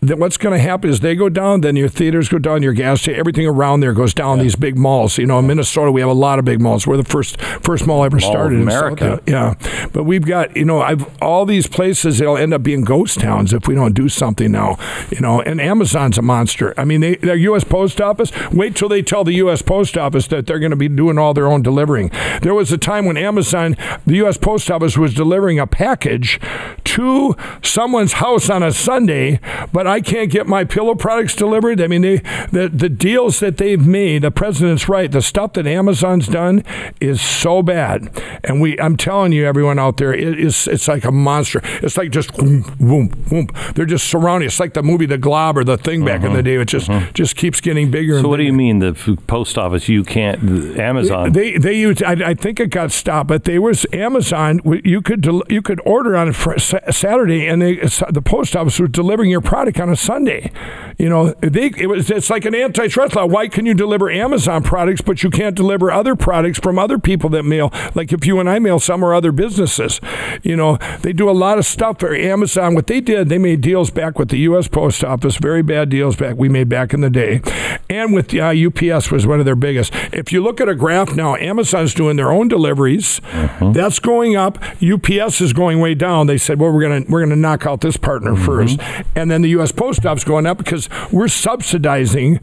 [0.07, 2.73] then what's going to happen is they go down, then your theaters go down, your
[2.73, 4.39] gas station, everything around there goes down.
[4.39, 6.85] These big malls, you know, in Minnesota we have a lot of big malls.
[6.87, 9.21] We're the first first mall ever Mall started in America.
[9.27, 9.55] Yeah,
[9.93, 12.17] but we've got you know I've all these places.
[12.17, 14.77] They'll end up being ghost towns if we don't do something now.
[15.09, 16.73] You know, and Amazon's a monster.
[16.77, 17.63] I mean, they, their U.S.
[17.63, 18.31] Post Office.
[18.51, 19.61] Wait till they tell the U.S.
[19.61, 22.09] Post Office that they're going to be doing all their own delivering.
[22.41, 24.37] There was a time when Amazon, the U.S.
[24.37, 26.39] Post Office, was delivering a package
[26.85, 29.39] to someone's house on a Sunday,
[29.71, 31.79] but I can't get MyPillow products delivered.
[31.79, 32.17] I mean, they
[32.51, 34.23] the the deals that they've made.
[34.23, 35.11] The president's right.
[35.11, 36.63] The stuff that Amazon's done
[36.99, 38.09] is so bad,
[38.43, 38.79] and we.
[38.79, 40.67] I'm telling you, everyone out there, it is.
[40.67, 41.61] It's like a monster.
[41.83, 43.49] It's like just boom, boom, boom.
[43.75, 44.47] They're just surrounding.
[44.47, 46.41] It's like the movie The Blob or the Thing back in the uh-huh.
[46.41, 46.55] day.
[46.55, 47.11] It just uh-huh.
[47.13, 48.13] just keeps getting bigger.
[48.13, 48.93] So and what do you mean the
[49.27, 49.87] post office?
[49.87, 50.41] You can't
[50.79, 51.33] Amazon.
[51.33, 52.01] They they used.
[52.01, 54.59] I, I think it got stopped, but they was Amazon.
[54.83, 57.75] You could del- you could order on Saturday, and they
[58.09, 60.51] the post office was delivering your product on a Sunday.
[60.97, 63.25] You know, they it was it's like an antitrust law.
[63.25, 67.29] Why can you deliver Amazon products, but you can't deliver other products from other people
[67.31, 67.71] that mail?
[67.93, 69.99] Like if you and I mail some or other businesses,
[70.43, 72.75] you know, they do a lot of stuff for Amazon.
[72.75, 74.67] What they did, they made deals back with the U.S.
[74.67, 77.41] Post Office, very bad deals back we made back in the day,
[77.89, 79.93] and with uh, UPS was one of their biggest.
[80.13, 83.19] If you look at a graph now, Amazon's doing their own deliveries.
[83.59, 84.57] That's going up.
[84.81, 86.27] UPS is going way down.
[86.27, 88.79] They said, well, we're gonna we're gonna knock out this partner first,
[89.15, 89.62] and then the U.S.
[89.71, 92.39] Post Office going up because we're subsidizing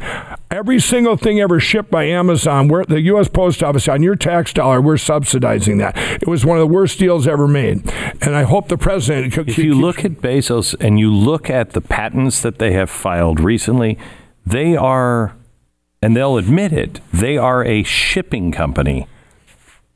[0.51, 2.69] every single thing ever shipped by Amazon.
[2.69, 3.29] Where the U.S.
[3.29, 5.97] Post Office on your tax dollar, we're subsidizing that.
[6.23, 7.89] It was one of the worst deals ever made,
[8.21, 9.37] and I hope the president.
[9.37, 13.41] if you look at Bezos and you look at the patents that they have filed
[13.41, 13.99] recently,
[14.47, 15.35] they are,
[16.03, 19.07] and they'll admit it, they are a shipping company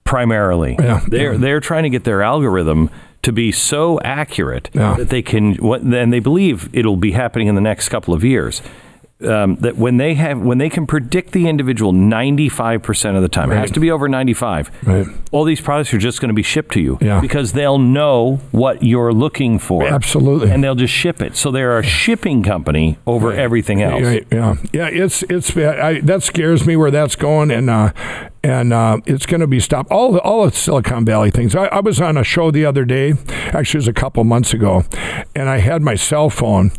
[0.04, 0.76] primarily.
[0.78, 1.00] Yeah.
[1.08, 2.90] They're they're trying to get their algorithm
[3.24, 4.94] to be so accurate Yeah.
[4.94, 5.54] that they can.
[5.56, 8.62] What and they believe it'll be happening in the next couple of years.
[9.24, 13.52] Um, that when they have when they can predict the individual 95% of the time
[13.52, 15.06] it has to be over 95 Right.
[15.30, 17.20] all these products are just going to be shipped to you Yeah.
[17.20, 20.50] because they'll know what you're looking for Absolutely.
[20.50, 24.56] and they'll just ship it so they're a shipping company over everything else Right, yeah,
[24.72, 24.88] yeah.
[24.88, 25.56] It's it's.
[25.56, 27.92] I, that scares me where that's going, and uh,
[28.44, 29.90] and uh, it's going to be stopped.
[29.90, 31.56] All the, all of Silicon Valley things.
[31.56, 34.52] I, I was on a show the other day, actually, it was a couple months
[34.52, 34.84] ago,
[35.34, 36.70] and I had my cell phone,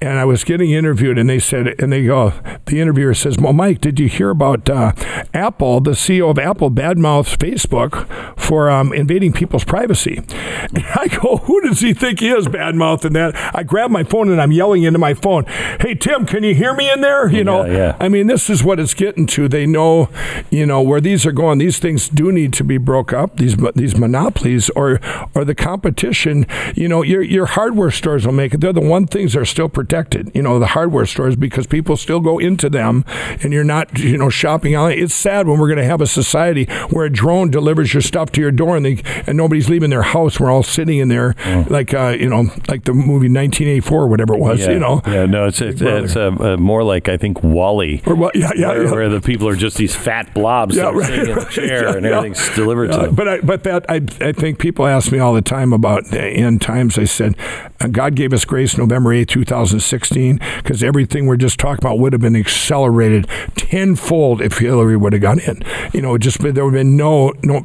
[0.00, 2.32] and I was getting interviewed, and they said, and they go,
[2.66, 4.92] the interviewer says, "Well, Mike, did you hear about uh,
[5.34, 5.80] Apple?
[5.80, 10.22] The CEO of Apple badmouths Facebook for um, invading people's privacy."
[10.72, 14.30] And I go, "Who does he think he is, badmouthing that?" I grab my phone
[14.30, 15.44] and I'm yelling into my phone,
[15.80, 17.96] "Hey Tim, can you hear me in there?" You know, Yeah, yeah.
[17.98, 19.48] I mean, this is what it's getting to.
[19.48, 20.08] They know,
[20.50, 23.36] you know, where these these are going, these things do need to be broke up.
[23.36, 25.00] These these monopolies or
[25.34, 26.46] or the competition.
[26.76, 28.60] You know, your your hardware stores will make it.
[28.60, 30.30] They're the one things that are still protected.
[30.34, 33.04] You know, the hardware stores because people still go into them,
[33.42, 34.98] and you're not you know shopping online.
[35.00, 38.30] It's sad when we're going to have a society where a drone delivers your stuff
[38.32, 40.38] to your door and they and nobody's leaving their house.
[40.38, 41.34] We're all sitting in there
[41.68, 44.60] like uh, you know like the movie 1984 or whatever it was.
[44.60, 45.02] Yeah, You know.
[45.06, 48.30] yeah, no, it's it's, it's uh, uh, more like I think WALL-E, Or?
[48.34, 48.90] Yeah, yeah, where, yeah.
[48.92, 51.50] where the people are just these fat blobs Yeah, that are right, sitting in right.
[51.50, 52.16] chair Yeah, and yeah.
[52.16, 53.14] everything's delivered to them.
[53.14, 56.20] but I, but that I, I think people ask me all the time about the
[56.20, 56.98] end times.
[56.98, 57.36] I said,
[57.80, 62.12] uh, God gave us grace November 8, 2016, because everything we're just talking about would
[62.12, 65.62] have been accelerated tenfold if Hillary would have got in.
[65.92, 67.64] You know, it just there would have been no no,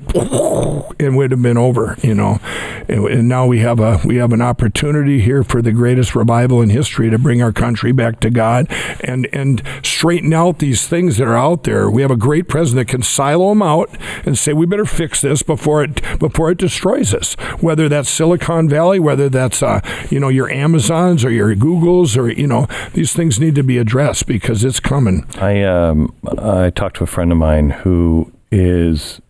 [0.99, 1.97] it would have been over.
[2.01, 2.39] You know,
[2.87, 6.61] and, and now we have a we have an opportunity here for the greatest revival
[6.61, 8.67] in history to bring our country back to God
[9.01, 11.89] and and straighten out these things that are out there.
[11.89, 13.89] We have a great president that can silo them out
[14.25, 17.33] and say we better fix this before it before it destroys us.
[17.61, 19.79] Whether that's Silicon Valley, whether that's uh,
[20.09, 23.77] you know your Amazons or your Googles or you know these things need to be
[23.77, 25.25] addressed because it's coming.
[25.39, 29.21] I um, I talked to a friend of mine who is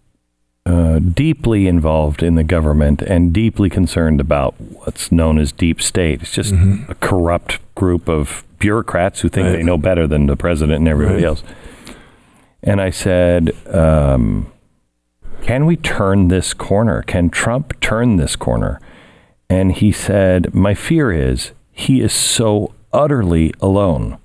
[0.65, 6.21] uh, deeply involved in the government and deeply concerned about what's known as deep state.
[6.23, 9.53] It's just a corrupt group of bureaucrats who think Mm-hmm.
[9.53, 9.57] Right.
[9.59, 11.25] they know better than the president and everybody Right.
[11.25, 11.43] else.
[12.65, 14.51] And I said, um,
[15.41, 17.03] "Can we turn this corner?
[17.03, 18.81] Can Trump turn this corner?"
[19.49, 24.17] And he said, "My fear is he is so utterly alone."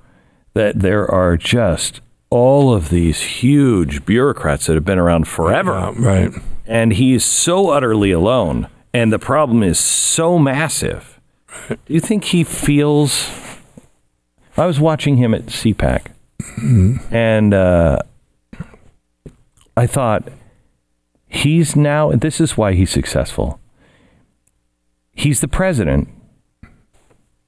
[0.54, 5.72] that there are just all of these huge bureaucrats that have been around forever.
[5.72, 6.32] Uh, right.
[6.66, 8.68] And he's so utterly alone.
[8.92, 11.20] And the problem is so massive.
[11.68, 13.28] Do you think he feels.
[14.56, 16.06] I was watching him at CPAC,
[17.10, 18.00] and uh,
[19.80, 20.28] I thought,
[21.26, 23.58] he's now, this is why he's successful.
[25.12, 26.08] He's the president,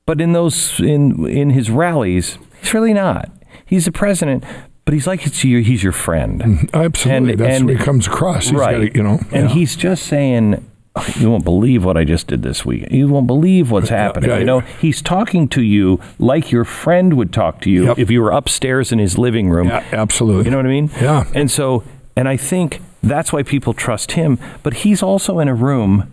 [0.06, 3.30] but in those in in his rallies, he's really not.
[3.64, 4.44] He's the president,
[4.84, 7.32] but he's like it's your, he's your friend, mm, Absolutely.
[7.32, 8.44] And- That's and- what he comes across.
[8.48, 8.72] He's right?
[8.88, 9.20] gotta, you know.
[9.30, 9.54] and yeah.
[9.54, 10.62] he's just saying,
[10.96, 12.88] "Oh, "You won't believe what I just did this week.
[12.90, 17.14] You won't believe what's happening." yeah, you know, he's talking to you like your friend
[17.14, 17.98] would talk to you Yep.
[17.98, 19.68] if you were upstairs in his living room.
[19.68, 20.44] Yeah, absolutely.
[20.46, 20.90] You know what I mean?
[21.00, 21.24] Yeah.
[21.34, 21.84] And so,
[22.16, 24.38] and I think that's why people trust him.
[24.62, 26.12] But he's also in a room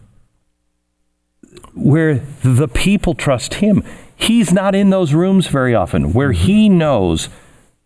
[1.73, 3.83] where the people trust him.
[4.15, 7.29] He's not in those rooms very often where he knows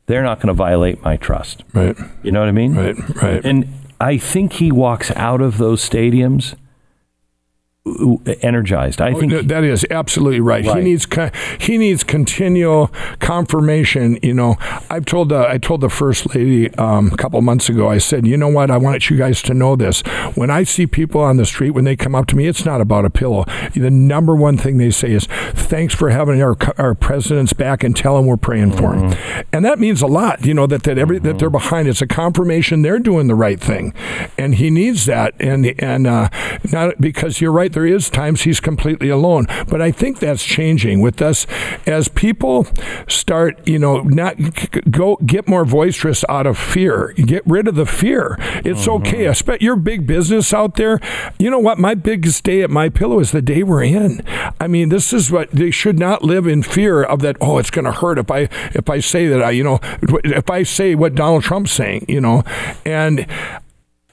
[0.06, 1.64] they're not going to violate my trust.
[1.73, 1.95] Right.
[2.23, 2.76] You know what I mean?
[2.76, 3.22] Right.
[3.22, 3.45] Right.
[3.45, 3.68] And
[4.02, 6.56] I think he walks out of those stadiums
[8.41, 9.01] energized.
[9.01, 10.64] I think Oh, that is absolutely right.
[10.64, 11.05] He needs
[11.60, 12.88] he needs continual
[13.19, 14.18] confirmation.
[14.22, 14.55] You know,
[14.89, 17.89] I've told the I told the first lady um, a couple months ago.
[17.89, 18.72] I said, you know what?
[18.72, 20.01] I want you guys to know this.
[20.35, 22.80] When I see people on the street, when they come up to me, it's not
[22.80, 23.45] about a pillow.
[23.73, 27.95] The number one thing they say is, "Thanks for having our our president's back and
[27.95, 29.14] tell him we're praying for him."
[29.51, 30.45] And that means a lot.
[30.45, 31.88] You know that that every that they're behind.
[31.89, 33.93] It's a confirmation they're doing the right thing,
[34.38, 35.34] and he needs that.
[35.39, 36.30] And and uh,
[36.72, 37.72] not because you're right.
[37.73, 41.45] There is times he's completely alone, but I think that's changing with us
[41.85, 42.67] as people
[43.07, 43.67] start.
[43.67, 44.35] You know, not
[44.89, 47.13] go get more boisterous out of fear.
[47.13, 48.37] Get rid of the fear.
[48.63, 49.07] It's mm-hmm.
[49.07, 49.27] okay.
[49.27, 50.99] I bet your big business out there.
[51.39, 51.79] You know what?
[51.79, 54.23] My biggest day at MyPillow is the day we're in.
[54.59, 57.37] I mean, this is what they should not live in fear of that.
[57.41, 60.49] Oh, it's going to hurt if I if I say that I you know if
[60.49, 62.05] I say what Donald Trump's saying.
[62.07, 62.43] You know,
[62.85, 63.27] and.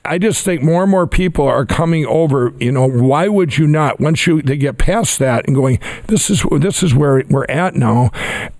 [0.04, 2.52] I just think more and more people are coming over.
[2.58, 4.00] You know, why would you not?
[4.00, 7.74] Once you they get past that and going, this is this is where we're at
[7.74, 8.10] now.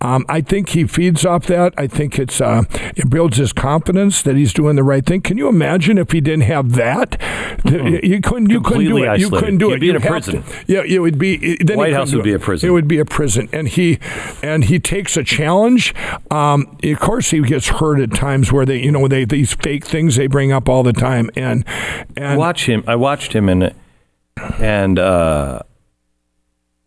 [0.03, 1.73] Um, I think he feeds off that.
[1.79, 2.65] I think it's uh,
[2.97, 5.23] it builds his confidence that he's doing the right thing.
[5.23, 7.17] Can you imagine if he didn't have that?
[7.65, 8.51] You couldn't.
[8.51, 9.05] You couldn't do Completely it.
[9.21, 9.39] You isolated.
[9.39, 9.81] couldn't do He'd it.
[9.81, 10.43] be in You'd a prison.
[10.43, 11.57] to- yeah, it would be.
[11.57, 12.69] Then White House would be a prison.
[12.69, 13.99] It would be a prison, and he
[14.43, 15.95] and he takes a challenge.
[16.31, 19.85] Um, of course, he gets hurt at times where they, you know, they these fake
[19.87, 21.65] things they bring up all the time, and
[22.17, 22.85] and watch him.
[22.87, 23.75] I watched him and
[24.59, 25.61] and uh,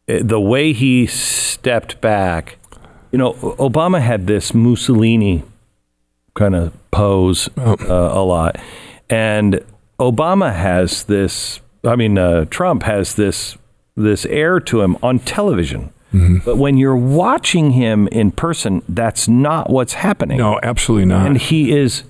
[0.07, 2.57] the way he stepped back.
[3.11, 5.43] You know, Obama had this Mussolini
[6.33, 8.57] kind of pose uh, a lot,
[9.09, 9.63] and
[9.99, 11.59] Obama has this.
[11.83, 13.57] I mean, uh, Trump has this
[13.95, 15.91] this air to him on television.
[16.45, 21.25] But when you're watching him in person, that's not what's happening no, absolutely not.
[21.25, 22.03] and he is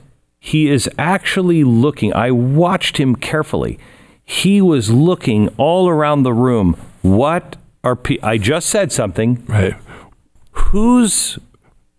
[0.46, 3.80] he is actually looking i watched him carefully
[4.26, 9.76] he was looking all around the room what are pe- i just said something right.
[10.52, 11.38] who's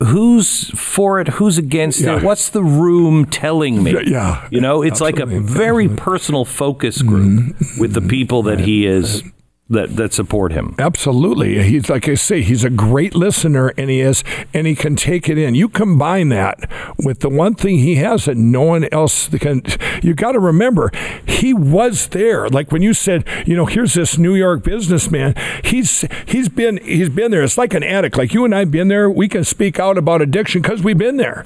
[0.03, 2.16] who's for it, who's against Yeah.
[2.19, 3.95] it, what's the room telling me?
[4.07, 5.47] Yeah, You know, it's like a absolutely.
[5.49, 5.57] Mm-hmm.
[5.57, 9.23] very personal focus group with the people that he is
[9.74, 10.74] that that support him.
[10.78, 11.62] Absolutely.
[11.62, 15.28] He's like I say, he's a great listener and he is and he can take
[15.28, 15.55] it in.
[15.55, 19.62] You combine that with the one thing he has that no one else can
[20.02, 20.90] you gotta remember,
[21.26, 22.48] he was there.
[22.48, 27.09] Like when you said, you know, here's this New York businessman, he's he's been he's
[27.09, 27.42] been there.
[27.42, 28.16] It's like an addict.
[28.16, 31.16] Like you and I've been there, we can speak out about addiction because we've been
[31.16, 31.44] there.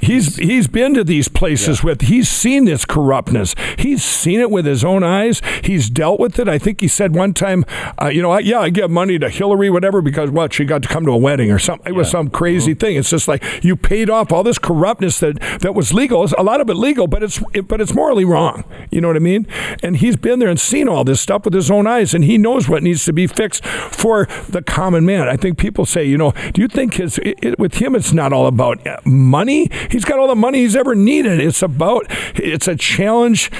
[0.00, 3.54] He's he's been to these places with he's seen this corruptness.
[3.78, 5.40] He's seen it with his own eyes.
[5.62, 6.48] He's dealt with it.
[6.48, 7.61] I think he said one time,
[8.00, 10.82] uh, you know, I, yeah, I give money to Hillary, whatever, because what she got
[10.82, 11.92] to come to a wedding or something.
[11.92, 12.96] It was some crazy thing.
[12.96, 16.24] It's just like you paid off all this corruptness that that was legal.
[16.24, 18.64] It's a lot of it legal, but it's it, but it's morally wrong.
[18.90, 19.46] You know what I mean?
[19.82, 22.38] And he's been there and seen all this stuff with his own eyes, and he
[22.38, 25.28] knows what needs to be fixed for the common man.
[25.28, 28.12] I think people say, you know, do you think his it, it- with him it's
[28.12, 29.68] not all about uh, money?
[29.90, 31.40] He's got all the money he's ever needed.
[31.40, 33.50] It's about it's a challenge.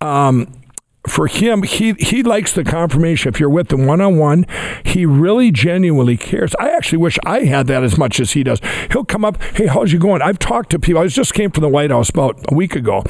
[0.00, 0.52] Um,
[1.08, 3.28] for him, he he likes the confirmation.
[3.28, 4.46] If you're with them one on one,
[4.84, 6.54] he really genuinely cares.
[6.58, 8.60] I actually wish I had that as much as he does.
[8.90, 10.22] He'll come up, hey, how's you going?
[10.22, 11.02] I've talked to people.
[11.02, 13.04] I just came from the White House about a week ago.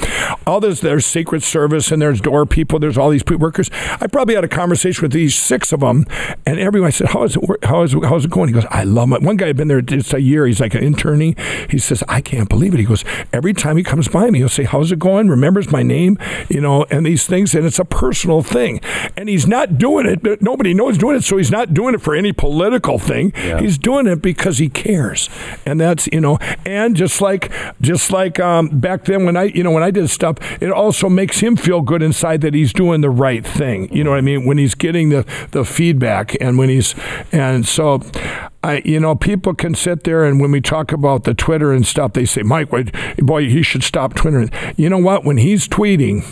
[0.46, 2.78] All this, there's Secret Service and there's door people.
[2.78, 3.70] There's all these workers.
[4.00, 6.06] I probably had a conversation with these six of them,
[6.46, 7.64] and everyone I said, how is it?
[7.64, 8.48] How is it, how's it going?
[8.48, 9.22] He goes, I love it.
[9.22, 10.46] One guy had been there just a year.
[10.46, 11.36] He's like an interning.
[11.68, 12.80] He says, I can't believe it.
[12.80, 15.28] He goes, every time he comes by me, he'll say, how's it going?
[15.28, 16.18] Remembers my name,
[16.48, 18.80] you know, and these things, and it's a personal thing.
[19.16, 22.00] And he's not doing it, but nobody knows doing it, so he's not doing it
[22.00, 23.32] for any political thing.
[23.60, 25.28] He's doing it because he cares,
[25.66, 29.62] and that's you know, and just like just like um, back then when I you
[29.62, 33.00] know when I did stuff, it also makes him feel good inside that he's doing
[33.00, 33.92] the right thing.
[33.94, 34.44] You know what I mean?
[34.46, 36.94] When he's getting the the feedback, and when he's
[37.32, 38.02] and so.
[38.60, 41.86] I, you know, people can sit there and when we talk about the Twitter and
[41.86, 42.68] stuff, they say, Mike,
[43.18, 44.50] boy, he should stop twittering.
[44.76, 45.24] You know what?
[45.24, 46.24] When he's tweeting,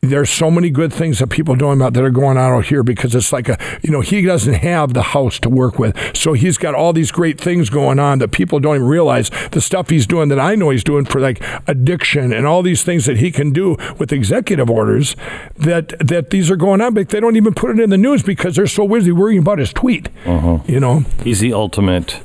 [0.00, 2.82] there's so many good things that people don't about that are going on out here
[2.82, 6.32] because it's like a you know he doesn't have the house to work with so
[6.34, 9.90] he's got all these great things going on that people don't even realize the stuff
[9.90, 13.16] he's doing that i know he's doing for like addiction and all these things that
[13.18, 15.16] he can do with executive orders
[15.56, 18.22] that that these are going on but they don't even put it in the news
[18.22, 20.58] because they're so busy worrying about his tweet uh-huh.
[20.66, 22.22] you know He's the ultimate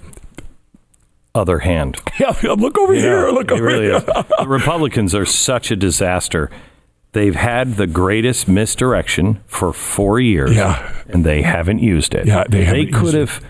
[1.35, 1.97] other hand.
[2.19, 4.03] yeah look over here look over really here is.
[4.37, 6.51] The Republicans are such a disaster.
[7.13, 10.91] They've had the greatest misdirection for four years, Yeah.
[11.07, 12.25] and they haven't used it.
[12.25, 13.19] Yeah, they haven't could it.
[13.19, 13.41] have.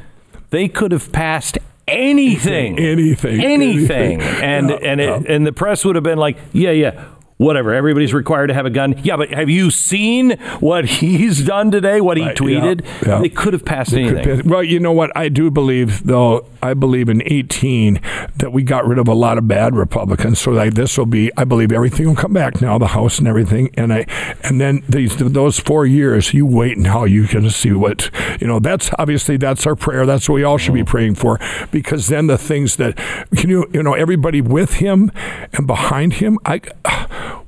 [0.50, 1.58] They could have passed
[1.88, 4.22] anything, Anything, anything, anything.
[4.22, 7.06] and Yeah, and it, and the press would have been like, yeah, yeah.
[7.44, 7.74] Whatever.
[7.74, 8.96] Everybody's required to have a gun.
[9.04, 12.00] Yeah, but have you seen what he's done today?
[12.02, 12.86] What he Right, tweeted?
[12.86, 13.22] yeah, yeah.
[13.22, 14.42] They could have passed Could anything.
[14.44, 15.12] be- Well, you know what?
[15.16, 18.00] I do believe, though, I believe in 18
[18.38, 20.40] that we got rid of a lot of bad Republicans.
[20.40, 23.28] So like this will be, I believe everything will come back now, the House and
[23.28, 23.70] everything.
[23.76, 24.06] And I,
[24.44, 28.10] and then these those four years, you wait and how you can see what
[28.40, 28.60] you know.
[28.60, 30.06] That's obviously that's our prayer.
[30.06, 30.90] That's what we all should be mm-hmm.
[30.90, 31.40] praying for,
[31.72, 32.96] because then the things that
[33.36, 35.12] can you you know everybody with him
[35.54, 36.62] and behind him, I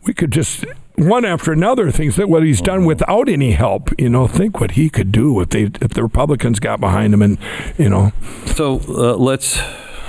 [0.04, 3.90] we could just one after another things that what he's done without any help.
[4.00, 7.22] You know, think what he could do if they if the Republicans got behind him
[7.22, 7.38] and
[7.78, 8.12] you know.
[8.46, 9.60] So uh, let's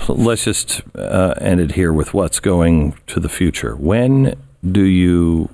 [0.09, 3.75] let's just uh, end it here with what's going to the future.
[3.77, 4.35] When
[4.65, 5.51] do you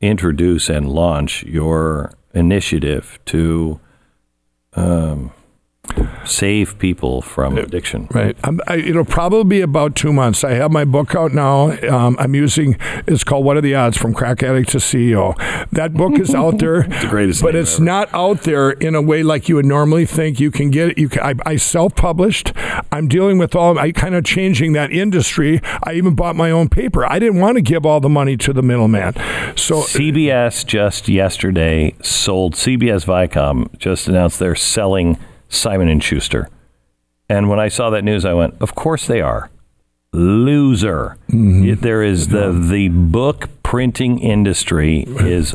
[0.00, 3.80] introduce and launch your initiative to
[4.74, 5.32] um,
[6.24, 8.08] save people from addiction?
[8.10, 8.36] Right.
[8.44, 10.44] I'm, I, it'll probably be about two months.
[10.44, 11.70] I have my book out now.
[11.88, 12.76] Um, I'm using.
[13.06, 15.36] It's called "What Are the Odds?" From Crack Addict to CEO.
[15.70, 16.82] That book is out there.
[17.00, 17.84] the greatest but it's ever.
[17.84, 20.40] not out there in a way like you would normally think.
[20.40, 20.98] You can get it.
[20.98, 22.52] You can, I, I self-published.
[22.92, 23.78] I'm dealing with all.
[23.78, 25.60] I kind of changing that industry.
[25.84, 27.04] I even bought my own paper.
[27.04, 29.14] I didn't want to give all the money to the middleman.
[29.56, 35.18] So CBS just yesterday sold CBS Viacom just announced they're selling
[35.50, 36.48] Simon and Schuster.
[37.28, 39.50] And when I saw that news, I went, "Of course they are."
[40.12, 41.16] Loser.
[41.30, 41.80] Mm-hmm.
[41.82, 45.54] There is the the book printing industry is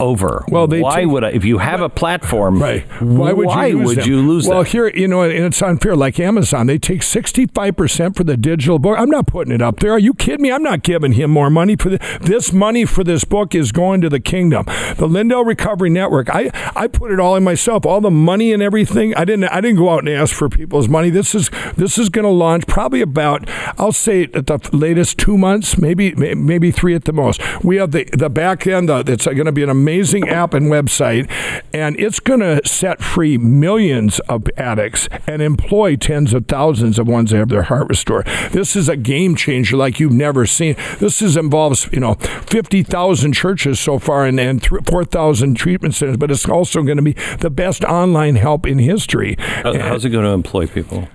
[0.00, 0.44] over.
[0.48, 1.30] Well, they why take- would I?
[1.30, 2.84] If you have a platform, Right.
[3.00, 4.68] Why would why you, use would you lose Well, that?
[4.70, 5.96] here, you know, and it's unfair.
[5.96, 8.96] Like Amazon, they take 65% for the digital book.
[8.98, 9.92] I'm not putting it up there.
[9.92, 10.52] Are you kidding me?
[10.52, 14.00] I'm not giving him more money for the, this money for this book is going
[14.02, 14.64] to the kingdom.
[14.96, 16.28] The Lindell Recovery Network.
[16.34, 17.84] I, I put it all in myself.
[17.86, 19.14] All the money and everything.
[19.14, 21.10] I didn't I didn't go out and ask for people's money.
[21.10, 23.48] This is this is going to launch probably about
[23.78, 27.40] I'll say at the latest 2 months, maybe maybe 3 at the most.
[27.64, 29.87] We have the the back end uh, it's going to be an amazing
[30.28, 31.30] app and website,
[31.72, 37.06] and it's going to set free millions of addicts and employ tens of thousands of
[37.06, 38.26] ones that have their heart restored.
[38.52, 40.76] This is a game changer like you've never seen.
[40.98, 45.94] This is involves you know fifty thousand churches so far and, and four thousand treatment
[45.94, 49.36] centers, but it's also going to be the best online help in history.
[49.38, 51.08] How's it going to employ people?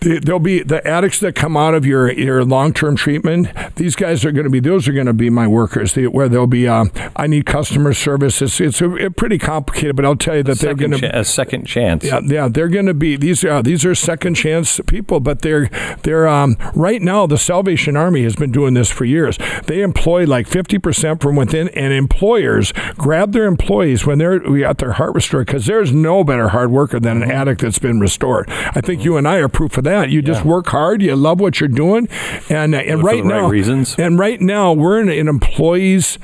[0.00, 3.48] There'll be the addicts that come out of your your long term treatment.
[3.76, 5.94] These guys are going to be those are going to be my workers.
[5.94, 6.86] where they'll be, uh,
[7.16, 8.42] I need customer service.
[8.42, 11.24] It's, it's a, a pretty complicated, but I'll tell you that they're going to a
[11.24, 12.04] second chance.
[12.04, 15.68] Yeah, yeah, they're going to be these are these are second chance people, but they're
[16.02, 17.26] they're um, right now.
[17.26, 19.38] The Salvation Army has been doing this for years.
[19.66, 24.78] They employ like fifty percent from within, and employers grab their employees when they're at
[24.78, 28.48] their heart restored because there's no better hard worker than an addict that's been restored.
[28.48, 30.10] I think you and I are proof of that.
[30.10, 31.02] You just work hard.
[31.02, 32.08] You love what you're doing,
[32.48, 33.96] and and right now, right reasons.
[33.98, 36.18] And right now, we're in an employees.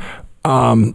[0.44, 0.94] Um,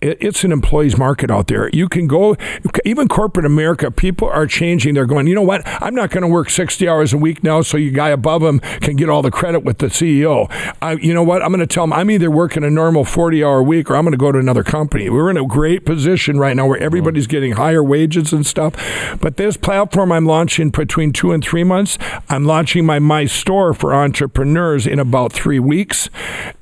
[0.00, 1.70] it's an employees market out there.
[1.72, 2.36] You can go,
[2.84, 4.94] even corporate America, people are changing.
[4.94, 5.62] They're going, you know what?
[5.82, 8.60] I'm not going to work 60 hours a week now so you guy above them
[8.60, 10.48] can get all the credit with the CEO.
[10.82, 11.42] I, you know what?
[11.42, 14.04] I'm going to tell them I'm either working a normal 40 hour week or I'm
[14.04, 15.08] going to go to another company.
[15.08, 18.74] We're in a great position right now where everybody's getting higher wages and stuff.
[19.20, 21.98] But this platform I'm launching between two and three months,
[22.28, 26.10] I'm launching my My Store for entrepreneurs in about three weeks.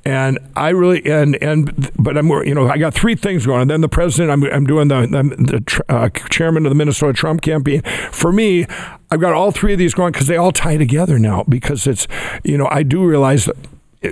[0.05, 3.61] And I really, and, and, but I'm, you know, I got three things going.
[3.61, 7.13] And then the president, I'm, I'm doing the, the, the uh, chairman of the Minnesota
[7.13, 7.81] Trump campaign.
[8.11, 8.67] For me,
[9.09, 11.43] I've got all three of these going because they all tie together now.
[11.49, 12.07] Because it's,
[12.43, 13.57] you know, I do realize that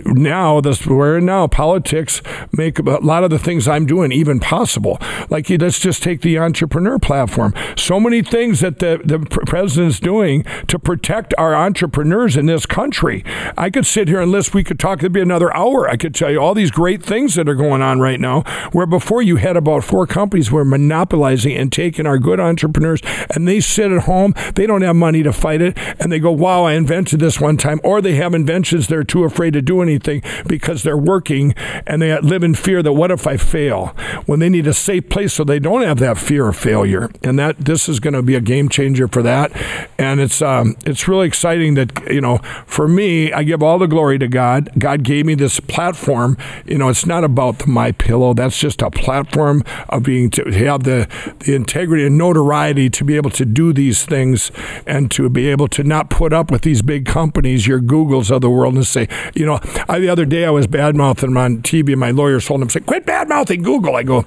[0.05, 4.97] now this where now politics make a lot of the things I'm doing even possible.
[5.29, 7.53] Like let's just take the entrepreneur platform.
[7.77, 13.23] So many things that the the president's doing to protect our entrepreneurs in this country.
[13.57, 14.53] I could sit here and list.
[14.53, 14.99] We could talk.
[14.99, 15.89] It'd be another hour.
[15.89, 18.41] I could tell you all these great things that are going on right now.
[18.71, 23.01] Where before you had about four companies were monopolizing and taking our good entrepreneurs,
[23.33, 24.33] and they sit at home.
[24.55, 27.57] They don't have money to fight it, and they go, "Wow, I invented this one
[27.57, 31.53] time," or they have inventions they're too afraid to do anything because they're working
[31.85, 33.87] and they live in fear that what if I fail?
[34.25, 37.11] When they need a safe place so they don't have that fear of failure.
[37.21, 39.51] And that this is going to be a game changer for that.
[39.97, 43.87] And it's um, it's really exciting that you know for me, I give all the
[43.87, 44.69] glory to God.
[44.77, 46.37] God gave me this platform.
[46.65, 48.35] You know, it's not about MyPillow.
[48.35, 51.07] That's just a platform of being to have the
[51.39, 54.51] the integrity and notoriety to be able to do these things
[54.85, 58.41] and to be able to not put up with these big companies, your Googles of
[58.41, 61.37] the world, and say, you know, I, the other day I was bad mouthing him
[61.37, 64.21] on TV, and my lawyer told him, "Say, quit bad mouthing Google." I go,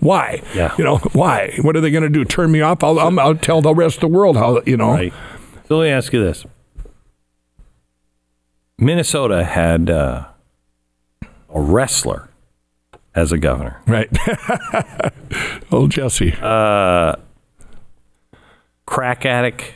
[0.00, 0.42] "Why?
[0.54, 0.74] Yeah.
[0.78, 1.58] You know, why?
[1.62, 2.24] What are they going to do?
[2.24, 2.82] Turn me off?
[2.82, 5.12] I'll, I'll, I'll, tell the rest of the world how you know." Right.
[5.68, 6.44] So let me ask you this:
[8.78, 10.26] Minnesota had uh,
[11.48, 12.28] a wrestler
[13.14, 14.08] as a governor, right?
[15.72, 17.16] Old Jesse, uh,
[18.86, 19.74] crack addict,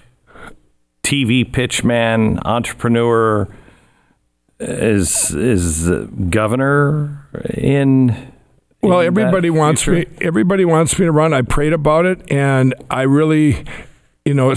[1.03, 3.49] TV pitchman, entrepreneur
[4.59, 5.91] is is
[6.31, 8.33] governor in
[8.83, 10.07] well, everybody wants me.
[10.21, 11.35] Everybody wants me to run.
[11.35, 13.65] I prayed about it, and I really,
[14.25, 14.55] you know,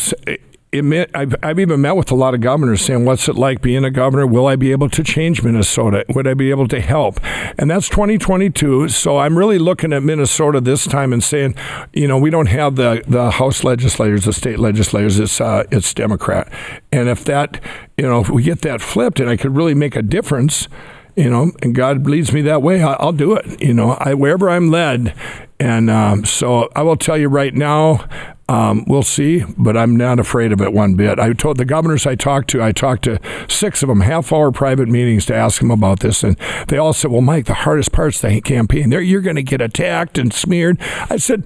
[0.71, 3.61] it's, it, I've, I've even met with a lot of governors saying, "What's it like
[3.61, 4.27] being a governor?
[4.27, 6.05] Will I be able to change Minnesota?
[6.09, 7.19] Would I be able to help?"
[7.57, 8.89] And that's 2022.
[8.89, 11.55] So I'm really looking at Minnesota this time and saying,
[11.93, 15.19] you know, we don't have the the House legislators, the state legislators.
[15.19, 16.51] It's uh, it's Democrat,
[16.91, 17.59] and if that,
[17.97, 20.67] you know, if we get that flipped, and I could really make a difference
[21.15, 23.61] you know, and God leads me that way, I'll do it.
[23.61, 25.13] You know, I, wherever I'm led.
[25.59, 28.07] And um, so I will tell you right now,
[28.49, 31.19] um, we'll see, but I'm not afraid of it one bit.
[31.19, 34.51] I told the governors I talked to, I talked to six of them, half hour
[34.51, 36.35] private meetings to ask them about this, and
[36.67, 38.89] they all said, "Well, Mike, the hardest part's the campaign.
[38.89, 40.81] There, you're going to get attacked and smeared."
[41.11, 41.43] I said,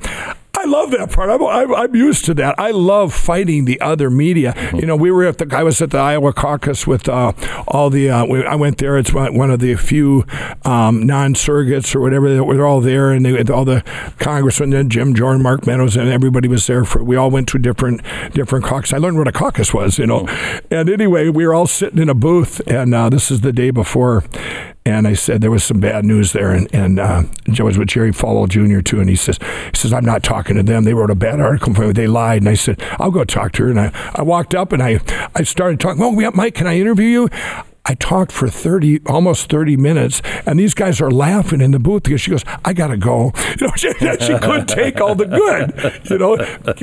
[0.64, 1.30] I love that part.
[1.30, 2.57] I'm, I'm, I'm, used to that.
[2.57, 4.53] I love fighting the other media.
[4.53, 4.77] Mm-hmm.
[4.77, 5.56] You know, we were at the.
[5.56, 7.34] I was at the Iowa caucus with uh,
[7.68, 8.10] all the.
[8.10, 8.98] Uh, we, I went there.
[8.98, 10.26] It's one of the few
[10.64, 12.34] um, non-surrogates or whatever.
[12.34, 13.84] That were all there, and they, all the
[14.19, 16.85] congressmen, and Jim Jordan, Mark Meadows, and everybody was there.
[16.85, 18.02] For we all went to different
[18.34, 18.94] different caucus.
[18.94, 19.99] I learned what a caucus was.
[19.99, 20.73] You know, mm-hmm.
[20.73, 23.69] and anyway, we were all sitting in a booth, and uh, this is the day
[23.69, 24.23] before
[24.85, 28.49] and I said there was some bad news there, and and uh, with Jerry Falwell
[28.49, 28.81] Jr.
[28.81, 29.39] too, and he says
[29.72, 30.84] he says I'm not talking to them.
[30.84, 31.93] They wrote a bad article for me.
[31.93, 33.69] They lied, and I said I'll go talk to her.
[33.69, 34.99] And I, I walked up and I
[35.35, 36.19] I started talking.
[36.19, 37.30] Yeah, Mike, can I interview you?
[37.85, 42.03] I talked for 30, almost 30 minutes, and these guys are laughing in the booth
[42.03, 43.31] because she goes, I got to go.
[43.53, 46.10] You know, she, she couldn't take all the good.
[46.10, 46.38] You know,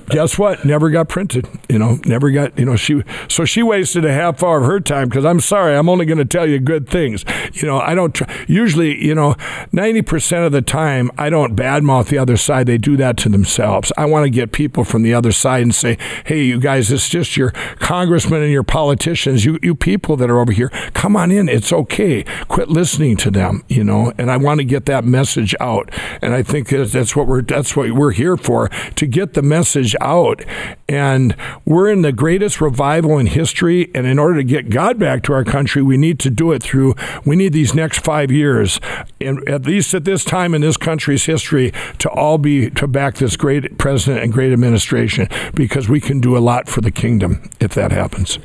[0.08, 0.64] guess what?
[0.64, 1.48] Never got printed.
[1.68, 4.78] You know, never got, you know, she, so she wasted a half hour of her
[4.78, 7.24] time because I'm sorry, I'm only going to tell you good things.
[7.54, 9.34] You know, I don't, try, usually, you know,
[9.72, 12.68] 90% of the time, I don't badmouth the other side.
[12.68, 13.92] They do that to themselves.
[13.98, 17.08] I want to get people from the other side and say, hey, you guys, it's
[17.08, 17.50] just your
[17.80, 21.48] congressmen and your politicians, you, you people that are over here come on in.
[21.48, 22.24] It's okay.
[22.48, 24.12] Quit listening to them, you know.
[24.18, 25.90] And I want to get that message out.
[26.22, 29.94] And I think that's what we're that's what we're here for to get the message
[30.00, 30.44] out.
[30.88, 33.90] And we're in the greatest revival in history.
[33.94, 36.62] And in order to get God back to our country, we need to do it
[36.62, 36.94] through.
[37.24, 38.80] We need these next five years,
[39.20, 43.16] and at least at this time in this country's history, to all be to back
[43.16, 47.48] this great president and great administration because we can do a lot for the kingdom
[47.60, 48.38] if that happens.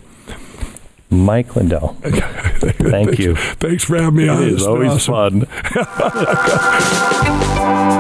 [1.10, 1.98] Mike Lindell.
[2.02, 3.36] Thank you.
[3.36, 4.44] Thanks for having me on.
[4.44, 5.46] It is always awesome.
[5.46, 7.92] fun.